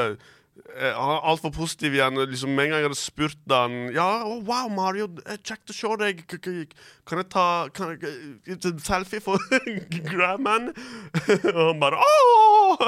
Han 0.71 1.11
er 1.15 1.25
altfor 1.31 1.53
positiv 1.55 1.95
igjen. 1.97 2.19
Liksom, 2.31 2.53
med 2.55 2.67
en 2.69 2.73
gang 2.75 2.83
jeg 2.83 2.89
hadde 2.89 2.99
spurt 3.01 3.53
han 3.53 3.75
Ja, 3.95 4.07
oh, 4.27 4.39
wow, 4.47 4.69
Mario, 4.73 5.09
eh, 5.27 5.39
kjekt 5.43 5.73
å 5.73 5.77
se 5.77 5.91
deg. 6.01 6.23
Kan 6.31 7.21
jeg 7.23 7.29
ta 7.33 7.47
kan 7.75 7.95
jeg, 7.95 8.13
eh, 8.47 8.57
en 8.57 8.81
selfie 8.85 9.23
for 9.25 9.41
Grandman? 10.11 10.71
og 11.55 11.61
han 11.73 11.81
bare 11.83 12.01
Åh! 12.01 12.85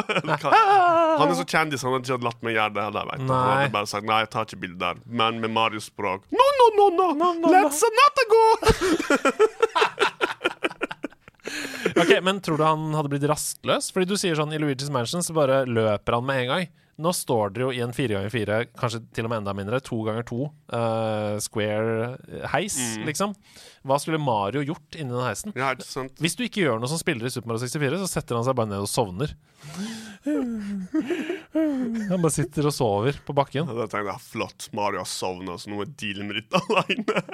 Han 1.18 1.27
er 1.29 1.37
så 1.39 1.47
kjendis, 1.49 1.83
han 1.85 1.97
hadde 1.97 2.07
ikke 2.12 2.29
latt 2.29 2.43
meg 2.47 2.57
gjøre 2.59 2.77
det 2.77 2.87
heller. 2.89 3.11
vet. 3.12 3.25
Han 3.27 3.35
hadde 3.51 3.73
bare 3.75 3.91
sagt 3.91 4.09
nei, 4.09 4.20
jeg 4.25 4.33
tar 4.37 4.49
ikke 4.49 4.62
bilde 4.66 4.81
der. 4.85 5.03
Men 5.07 5.41
med 5.43 5.53
Marios 5.55 5.89
språk 5.91 6.29
No, 6.33 6.47
no, 6.59 6.89
no, 6.97 7.11
no! 7.16 7.53
Let's 7.53 7.83
not 7.99 8.25
go! 8.33 8.45
Ok, 11.99 12.12
Men 12.25 12.39
tror 12.41 12.57
du 12.57 12.64
han 12.64 12.95
hadde 12.97 13.11
blitt 13.12 13.25
rastløs? 13.29 13.91
Fordi 13.93 14.07
du 14.09 14.14
sier 14.20 14.39
sånn 14.39 14.53
i 14.55 14.61
Luigi's 14.62 14.91
Mansion 14.93 15.25
så 15.27 15.35
bare 15.37 15.62
løper 15.68 16.16
han 16.16 16.25
med 16.29 16.45
en 16.45 16.51
gang. 16.53 16.70
Nå 17.03 17.12
står 17.16 17.53
dere 17.55 17.66
jo 17.66 17.72
i 17.74 17.82
en 17.82 17.94
fire 17.96 18.14
ganger 18.14 18.32
fire, 18.32 18.59
kanskje 18.78 19.00
til 19.16 19.26
og 19.26 19.32
med 19.32 19.42
enda 19.42 19.55
mindre, 19.59 19.80
to 19.82 19.98
ganger 20.07 20.26
to 20.28 20.46
uh, 20.70 21.34
square 21.42 22.12
heis, 22.53 22.76
liksom. 23.07 23.34
Hva 23.82 23.98
skulle 23.98 24.20
Mario 24.22 24.62
gjort 24.62 24.94
inni 24.94 25.11
den 25.11 25.26
heisen? 25.26 25.55
Ja? 25.59 25.72
Hvis 26.22 26.38
du 26.38 26.44
ikke 26.46 26.62
gjør 26.62 26.78
noe 26.82 26.90
som 26.90 27.00
spiller 27.00 27.26
i 27.26 27.34
Super 27.34 27.50
Mario 27.50 27.64
64, 27.66 27.98
så 28.05 28.11
setter 28.12 28.38
han 28.38 28.46
seg 28.46 28.59
bare 28.59 28.70
ned 28.70 28.84
og 28.84 28.90
sovner. 28.90 29.34
Han 30.23 32.23
bare 32.23 32.31
sitter 32.33 32.66
og 32.68 32.75
sover 32.75 33.16
på 33.27 33.35
bakken. 33.37 33.66
Da 33.68 33.87
tenkte 33.91 34.12
jeg 34.12 34.23
flott, 34.25 34.68
Mario 34.77 35.03
har 35.03 35.09
sovna, 35.11 35.57
så 35.59 35.70
nå 35.70 35.79
må 35.81 35.87
jeg 35.87 35.95
deale 36.03 36.27
med 36.29 36.39
dette 36.41 36.61
alene. 36.70 37.25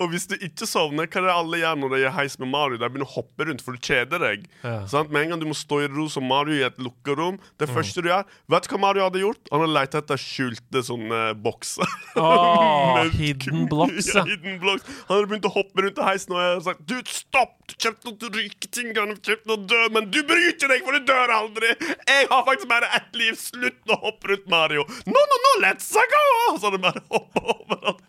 Og 0.00 0.06
hvis 0.12 0.26
du 0.30 0.36
ikke 0.38 0.68
sovner, 0.68 1.08
hva 1.10 1.20
er 1.20 1.26
det 1.28 1.34
alle 1.34 1.60
gjør 1.62 1.78
når 1.82 1.94
de 1.94 2.00
er 2.08 2.14
heis 2.16 2.36
med 2.40 2.50
Mario? 2.52 2.80
De 2.80 2.88
begynner 2.88 3.08
å 3.08 3.14
hoppe 3.18 3.46
rundt, 3.48 3.64
for 3.64 3.76
du 3.76 3.84
kjeder 3.84 4.22
deg. 4.24 4.46
Ja. 4.64 4.76
Sant? 4.90 5.12
Med 5.12 5.26
en 5.26 5.34
gang 5.34 5.42
du 5.44 5.48
må 5.50 5.56
stå 5.58 5.82
i 5.84 5.90
ro 5.92 6.06
som 6.12 6.26
Mario 6.30 6.56
i 6.58 6.64
et 6.66 6.80
lukka 6.82 7.16
rom, 7.18 7.38
det 7.60 7.68
Mm. 7.70 7.74
første 7.76 8.02
du 8.02 8.08
gjør 8.10 8.24
Vet 8.50 8.66
du 8.66 8.72
hva 8.74 8.80
Mario 8.82 9.04
hadde 9.06 9.20
gjort? 9.22 9.42
Han 9.52 9.62
hadde 9.62 9.74
leita 9.76 10.00
etter 10.00 10.18
skjulte 10.20 10.80
sånne 10.86 11.20
bokser. 11.44 11.86
Åh, 12.18 13.04
hidden 13.20 13.68
blocks, 13.70 14.08
ja. 14.14 14.24
ja. 14.24 14.28
hidden 14.32 14.58
blocks. 14.62 14.86
Han 15.06 15.20
hadde 15.20 15.30
begynt 15.30 15.48
å 15.50 15.54
hoppe 15.54 15.84
rundt 15.86 16.00
i 16.00 16.08
heisen, 16.08 16.34
og 16.34 16.42
jeg 16.42 16.54
hadde 16.56 16.66
sagt 16.70 16.86
Du, 16.90 16.96
stopp! 17.10 17.56
Du 17.70 17.74
kjøpte 17.84 18.10
noen 18.10 18.34
ryketing, 18.34 18.88
han 18.96 19.12
har 19.12 19.18
kjøpt 19.24 19.46
noe 19.50 19.60
død, 19.70 19.92
men 19.94 20.08
du 20.10 20.18
bryter 20.26 20.72
deg, 20.72 20.82
for 20.86 20.96
du 20.98 21.06
dør 21.06 21.32
aldri! 21.36 21.70
Jeg 22.10 22.26
har 22.30 22.42
faktisk 22.48 22.70
bare 22.70 22.88
ett 22.98 23.14
liv! 23.18 23.36
Slutt 23.38 23.92
å 23.94 23.98
hoppe 24.02 24.32
rundt, 24.32 24.48
Mario! 24.50 24.84
No, 25.06 25.22
no, 25.32 25.38
no, 25.46 25.52
let's 25.64 25.88
go! 25.94 26.24
Så 26.56 26.66
hadde 26.68 26.80
bare 26.82 27.02
hoppa 27.12 27.44
over. 27.54 28.00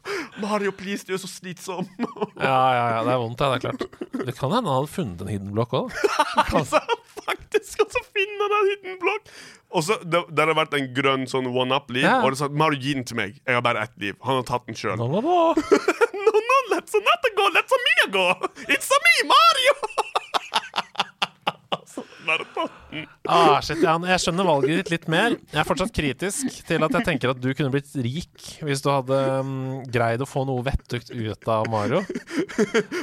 Mario, 0.41 0.73
please, 0.73 1.05
du 1.05 1.13
er 1.13 1.21
så 1.21 1.29
slitsom. 1.29 1.85
Ja, 2.41 2.57
ja, 2.73 2.85
ja, 2.97 2.99
det 3.05 3.13
er 3.13 3.21
vondt, 3.21 3.41
ja, 3.43 3.51
det 3.53 3.59
er 3.59 3.65
klart. 3.67 3.87
Det 4.25 4.33
kan 4.37 4.51
hende 4.55 4.65
han 4.71 4.81
hadde 4.81 4.93
funnet 4.95 5.21
en 5.25 5.31
hidden 5.35 5.53
block 5.55 5.75
òg. 5.77 5.93
faktisk, 7.21 7.83
og 7.85 7.91
så 7.93 8.01
finner 8.15 8.47
han 8.47 8.55
en 8.57 8.69
hidden 8.71 8.99
block. 9.01 9.31
Og 9.71 9.85
så, 9.87 9.95
det, 10.03 10.19
det 10.35 10.43
har 10.49 10.57
vært 10.57 10.73
en 10.75 10.89
grønn 10.95 11.27
sånn 11.31 11.47
one-up-liv, 11.47 12.03
Ja. 12.03 12.17
og 12.25 12.33
det 12.33 12.41
sa 12.41 12.49
Mario, 12.51 12.81
gi 12.81 12.95
den 12.97 13.05
til 13.07 13.19
meg. 13.21 13.37
Jeg 13.47 13.55
har 13.55 13.63
bare 13.65 13.85
ett 13.85 13.93
liv. 14.01 14.17
Han 14.25 14.41
har 14.41 14.47
tatt 14.49 14.65
den 14.67 14.75
sjøl. 14.79 14.97
No, 14.99 15.07
no, 15.07 15.21
no. 15.23 15.53
No, 16.21 16.39
no, 16.49 16.57
let's 16.69 16.93
not 16.93 17.23
go, 17.35 17.49
let's 17.53 17.71
a 17.71 17.75
me 17.75 18.11
go! 18.11 18.35
It's 18.69 18.89
a 18.91 18.93
me, 18.93 19.29
Mario! 19.29 20.83
Ah, 23.29 23.59
shit, 23.63 23.79
Jan, 23.83 24.03
jeg 24.07 24.21
skjønner 24.23 24.47
valget 24.47 24.81
ditt 24.81 24.91
litt 24.93 25.07
mer. 25.11 25.35
Jeg 25.51 25.59
er 25.61 25.67
fortsatt 25.67 25.93
kritisk 25.95 26.61
til 26.67 26.83
at 26.85 26.95
jeg 26.97 27.07
tenker 27.07 27.33
at 27.33 27.39
du 27.41 27.49
kunne 27.57 27.71
blitt 27.73 27.91
rik 28.03 28.47
hvis 28.65 28.83
du 28.83 28.89
hadde 28.91 29.17
um, 29.41 29.53
greid 29.91 30.21
å 30.23 30.27
få 30.29 30.43
noe 30.49 30.63
vettugt 30.65 31.11
ut 31.13 31.49
av 31.51 31.69
Mario. 31.71 32.01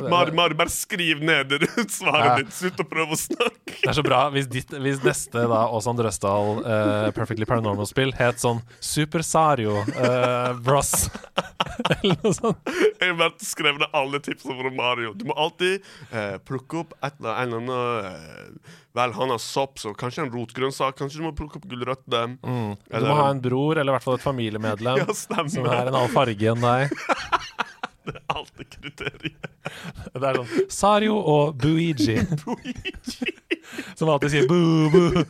Mario, 0.08 0.34
Mario, 0.36 0.58
bare 0.58 0.72
skriv 0.72 1.22
ned 1.24 1.54
det 1.54 1.68
svaret 1.98 2.28
Ja. 2.28 2.36
ditt. 2.40 2.52
Slutt 2.58 2.82
å 2.82 2.86
prøve 2.88 3.16
å 3.16 3.20
snakke. 3.20 3.78
Det 3.78 3.90
er 3.92 3.96
så 3.98 4.04
bra 4.06 4.24
hvis, 4.34 4.48
ditt, 4.50 4.74
hvis 4.74 5.00
neste 5.06 5.46
da 5.50 5.64
Åsan 5.74 5.98
Drøsdal 5.98 6.62
uh, 6.62 7.08
Perfectly 7.16 7.48
Paranormal-spill 7.48 8.12
het 8.18 8.42
sånn 8.42 8.60
Super 8.84 9.24
Sario 9.26 9.80
uh, 9.96 10.52
Bros. 10.64 11.08
Eller 11.98 12.18
noe 12.24 12.34
sånt. 12.36 12.74
Jeg 12.98 13.12
har 13.12 13.18
bare 13.20 13.46
skrevet 13.46 13.82
ned 13.84 13.94
alle 13.96 14.20
tipsene 14.24 14.58
fra 14.58 14.74
Mario. 14.74 15.14
Du 15.18 15.26
må 15.28 15.36
alltid 15.38 15.84
uh, 16.12 16.36
plukke 16.48 16.82
opp 16.82 16.94
et 17.06 17.14
eller 17.18 17.38
eh, 17.72 18.78
Vel, 18.96 19.12
han 19.12 19.30
har 19.30 19.38
sopp, 19.42 19.76
så 19.78 19.92
kanskje 19.94 20.24
en 20.24 20.30
rotgrønnsak. 20.32 20.96
Kanskje 20.98 21.20
du 21.20 21.26
må 21.28 21.34
plukke 21.36 21.60
opp 21.60 21.66
gulrøtter. 21.68 22.36
Du 22.40 23.04
må 23.04 23.18
ha 23.20 23.28
en 23.30 23.42
bror, 23.44 23.76
eller 23.78 23.92
i 23.92 23.96
hvert 23.98 24.06
fall 24.06 24.16
et 24.18 24.24
familiemedlem, 24.24 25.02
Ja, 25.04 25.14
som 25.18 25.68
er 25.68 25.90
en 25.90 25.94
annen 25.94 26.14
farge 26.14 26.54
enn 26.54 26.64
deg. 26.64 26.94
Det 28.08 28.14
er 28.16 28.22
alltid 28.32 28.70
kriteriet. 28.72 29.48
Det 30.14 30.24
er 30.24 30.38
sånn 30.38 30.68
Sario 30.72 31.18
og 31.28 31.58
Buigi. 31.60 32.14
Som 34.00 34.08
alltid 34.08 34.32
sier 34.32 34.46
bu, 34.48 34.88
bu. 34.88 35.24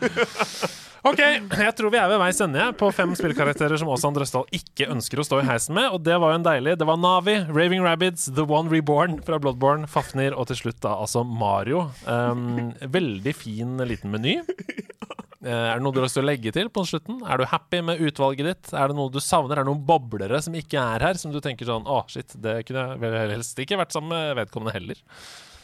Ok, 1.09 1.21
jeg 1.23 1.73
tror 1.79 1.93
vi 1.93 1.99
er 2.01 2.09
ved 2.11 2.19
veis 2.21 2.41
ende 2.45 2.65
på 2.77 2.91
fem 2.93 3.15
spillkarakterer 3.17 3.81
som 3.81 3.89
Åsan 3.89 4.17
Drøsdal 4.17 4.45
ikke 4.53 4.91
ønsker 4.93 5.23
å 5.23 5.25
stå 5.25 5.39
i 5.41 5.47
heisen 5.49 5.77
med. 5.79 5.87
Og 5.95 6.03
det 6.05 6.19
var 6.21 6.35
jo 6.35 6.41
en 6.41 6.45
deilig. 6.45 6.75
Det 6.81 6.89
var 6.89 6.99
Navi, 7.01 7.39
Raving 7.49 7.85
Rabbids, 7.87 8.27
The 8.37 8.45
One 8.45 8.69
Reborn 8.73 9.17
fra 9.25 9.39
Bloodborne, 9.41 9.89
Fafnir 9.89 10.37
og 10.37 10.51
til 10.51 10.61
slutt 10.61 10.83
da 10.85 10.99
altså 11.01 11.23
Mario. 11.25 11.87
Um, 12.05 12.75
veldig 12.93 13.35
fin 13.39 13.81
liten 13.89 14.13
meny. 14.13 14.37
Eh, 15.39 15.55
Er 15.55 15.79
det 15.79 15.85
noe 15.85 15.95
du 15.95 16.01
har 16.01 16.09
lyst 16.09 16.17
til 16.19 16.25
å 16.25 16.29
legge 16.29 16.51
til 16.51 16.69
på 16.75 16.83
slutten? 16.83 17.21
Er 17.23 17.39
du 17.39 17.45
happy 17.47 17.79
med 17.87 18.01
utvalget 18.03 18.49
ditt? 18.49 18.71
Er 18.75 18.91
det 18.91 18.97
noe 18.99 19.13
du 19.15 19.21
savner? 19.23 19.55
Er 19.55 19.63
det 19.63 19.71
noen 19.71 19.85
boblere 19.87 20.41
som 20.43 20.57
ikke 20.59 20.81
er 20.83 21.05
her, 21.07 21.21
som 21.21 21.31
du 21.31 21.39
tenker 21.45 21.69
sånn 21.69 21.87
Å, 21.87 22.01
shit, 22.11 22.35
det 22.43 22.65
kunne 22.67 22.89
jeg 22.91 23.03
vel 23.05 23.37
helst 23.37 23.63
ikke 23.63 23.79
vært 23.79 23.95
sammen 23.95 24.11
med 24.17 24.35
vedkommende 24.43 24.75
heller. 24.75 24.99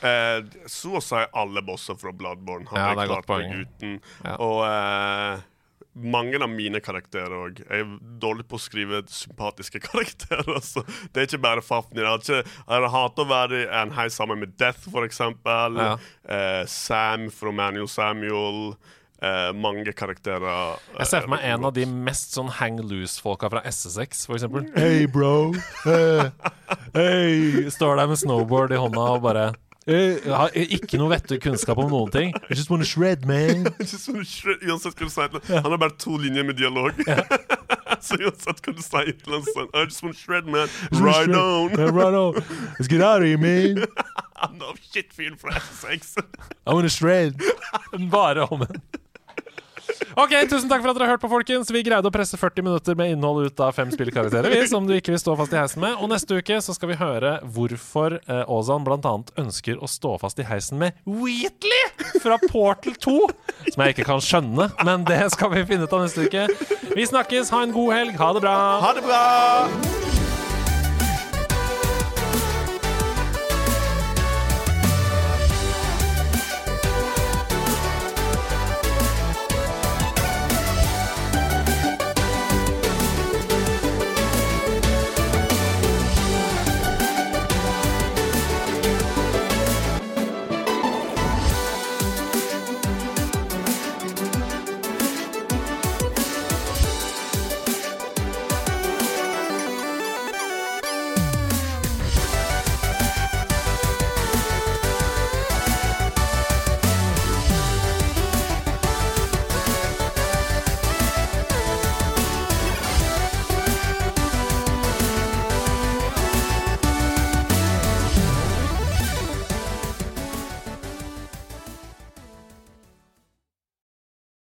Eh, 0.05 0.45
så 0.69 0.99
å 0.99 1.03
si 1.03 1.25
alle 1.33 1.63
bosser 1.65 1.97
fra 2.01 2.13
Bloodborne 2.13 2.69
har 2.71 2.81
Ja, 2.81 2.89
jeg 2.93 3.11
klart 3.11 3.31
meg 3.33 3.59
uten. 3.65 3.99
Ja. 4.25 4.37
Og 4.45 4.63
eh, 4.69 5.45
mange 5.95 6.41
av 6.43 6.51
mine 6.51 6.81
karakterer 6.83 7.35
òg. 7.39 7.61
Jeg 7.63 7.85
er 7.85 7.93
dårlig 8.23 8.47
på 8.51 8.59
å 8.59 8.63
skrive 8.63 9.03
sympatiske 9.11 9.81
karakterer. 9.89 10.49
Altså. 10.57 10.83
det 11.13 11.23
er 11.23 11.31
ikke 11.31 11.43
bare 11.45 11.65
Fafnir. 11.65 12.05
Jeg 12.05 12.11
har 12.11 12.19
hatt 12.19 12.83
jeg 12.85 12.93
hater 12.97 13.25
å 13.25 13.31
være 13.31 13.63
i 13.63 13.71
en 13.83 13.95
hei 13.97 14.09
sammen 14.13 14.43
med 14.43 14.57
Death, 14.61 14.91
for 14.91 15.07
eksempel. 15.07 15.81
Ja. 15.81 15.95
Eh, 16.27 16.65
Sam 16.71 17.31
fra 17.35 17.55
Manuel 17.55 17.89
Samuel. 17.91 18.75
Eh, 19.25 19.53
mange 19.57 19.93
karakterer. 19.97 20.81
Jeg 20.99 21.09
ser 21.09 21.25
for 21.25 21.33
meg 21.33 21.45
en 21.49 21.65
av 21.65 21.73
de 21.77 21.87
mest 21.89 22.35
sånn 22.37 22.51
hang 22.59 22.81
loose-folka 22.83 23.49
fra 23.53 23.63
SSX, 23.71 24.27
for 24.29 24.37
eksempel. 24.37 24.67
Hey, 24.77 25.07
bro. 25.07 25.53
Hey. 25.85 26.31
Hey. 26.95 27.71
Står 27.71 27.99
der 27.99 28.09
med 28.11 28.19
snowboard 28.19 28.73
i 28.75 28.79
hånda 28.81 29.05
og 29.17 29.23
bare 29.25 29.47
eh, 29.53 29.57
jeg 29.87 30.33
har 30.33 30.55
ikke 30.57 30.97
noe 30.97 31.11
vettug 31.13 31.43
kunnskap 31.45 31.79
om 31.83 31.91
noen 31.93 32.13
ting. 32.13 32.31
I 32.49 32.55
just 32.57 32.71
wanna 32.73 32.87
shred, 32.89 33.27
man. 33.29 33.67
Just 33.81 34.09
wanna 34.09 34.25
shred- 34.25 34.65
Uansett 34.65 34.97
hva 34.97 35.09
du 35.09 35.13
sier. 35.13 35.61
Han 35.61 35.71
har 35.75 35.81
bare 35.83 35.97
to 36.01 36.17
linjer 36.17 36.47
med 36.49 36.57
dialog. 36.57 36.97
så 38.05 38.17
uansett 38.17 38.63
hva 38.65 38.75
du 38.77 38.83
sier 38.85 39.13
I 39.13 39.85
just 39.85 40.03
want 40.03 40.17
to 40.17 40.21
shred, 40.21 40.47
man. 40.47 40.69
Right 40.93 41.29
on. 41.29 41.71
Yeah, 41.77 41.91
right 41.93 42.15
on. 42.17 42.35
Let's 42.79 42.89
get 42.89 43.03
out 43.03 43.21
of 43.23 43.29
here, 43.29 43.39
man. 43.39 43.85
Han 44.45 44.61
er 44.61 44.77
shit-fyren 44.93 45.37
fra 45.41 45.55
SSX. 45.61 46.17
I 46.67 46.73
wanna 46.75 46.89
shred. 46.89 47.41
Bare 48.11 48.49
om 48.49 48.63
en. 48.65 48.81
Ok, 50.15 50.31
Tusen 50.51 50.69
takk 50.71 50.83
for 50.85 50.93
at 50.93 50.99
dere 50.99 51.09
har 51.09 51.17
hørt 51.17 51.23
på, 51.25 51.31
folkens. 51.33 51.71
Vi 51.75 51.83
greide 51.83 52.07
å 52.07 52.13
presse 52.15 52.39
40 52.39 52.63
minutter 52.67 52.99
med 52.99 53.15
innhold 53.17 53.49
ut 53.49 53.63
av 53.65 53.75
fem 53.75 53.91
spillkarakterer, 53.91 54.55
som 54.71 54.87
du 54.87 54.95
ikke 54.95 55.15
vil 55.15 55.19
stå 55.23 55.35
fast 55.41 55.55
i 55.55 55.59
heisen 55.59 55.83
med. 55.83 55.97
Og 55.99 56.11
neste 56.13 56.39
uke 56.39 56.61
så 56.63 56.77
skal 56.77 56.93
vi 56.93 56.99
høre 57.01 57.33
hvorfor 57.57 58.21
eh, 58.21 58.45
Ozan 58.55 58.87
bl.a. 58.87 59.15
ønsker 59.43 59.83
å 59.83 59.91
stå 59.91 60.15
fast 60.23 60.39
i 60.39 60.47
heisen 60.47 60.79
med 60.83 60.95
Wheatley 61.03 62.15
fra 62.23 62.39
Portal 62.47 62.95
2. 62.95 63.17
Som 63.73 63.85
jeg 63.85 63.97
ikke 63.97 64.09
kan 64.13 64.23
skjønne, 64.23 64.71
men 64.87 65.09
det 65.09 65.19
skal 65.35 65.51
vi 65.57 65.67
finne 65.67 65.89
ut 65.89 65.99
av 65.99 66.07
neste 66.07 66.29
uke. 66.29 66.47
Vi 66.95 67.11
snakkes. 67.11 67.51
Ha 67.55 67.65
en 67.67 67.75
god 67.75 67.95
helg. 67.99 68.17
Ha 68.21 68.33
det 68.37 68.47
bra. 68.47 68.57
Ha 68.85 68.95
det 68.95 69.07
bra! 69.09 69.23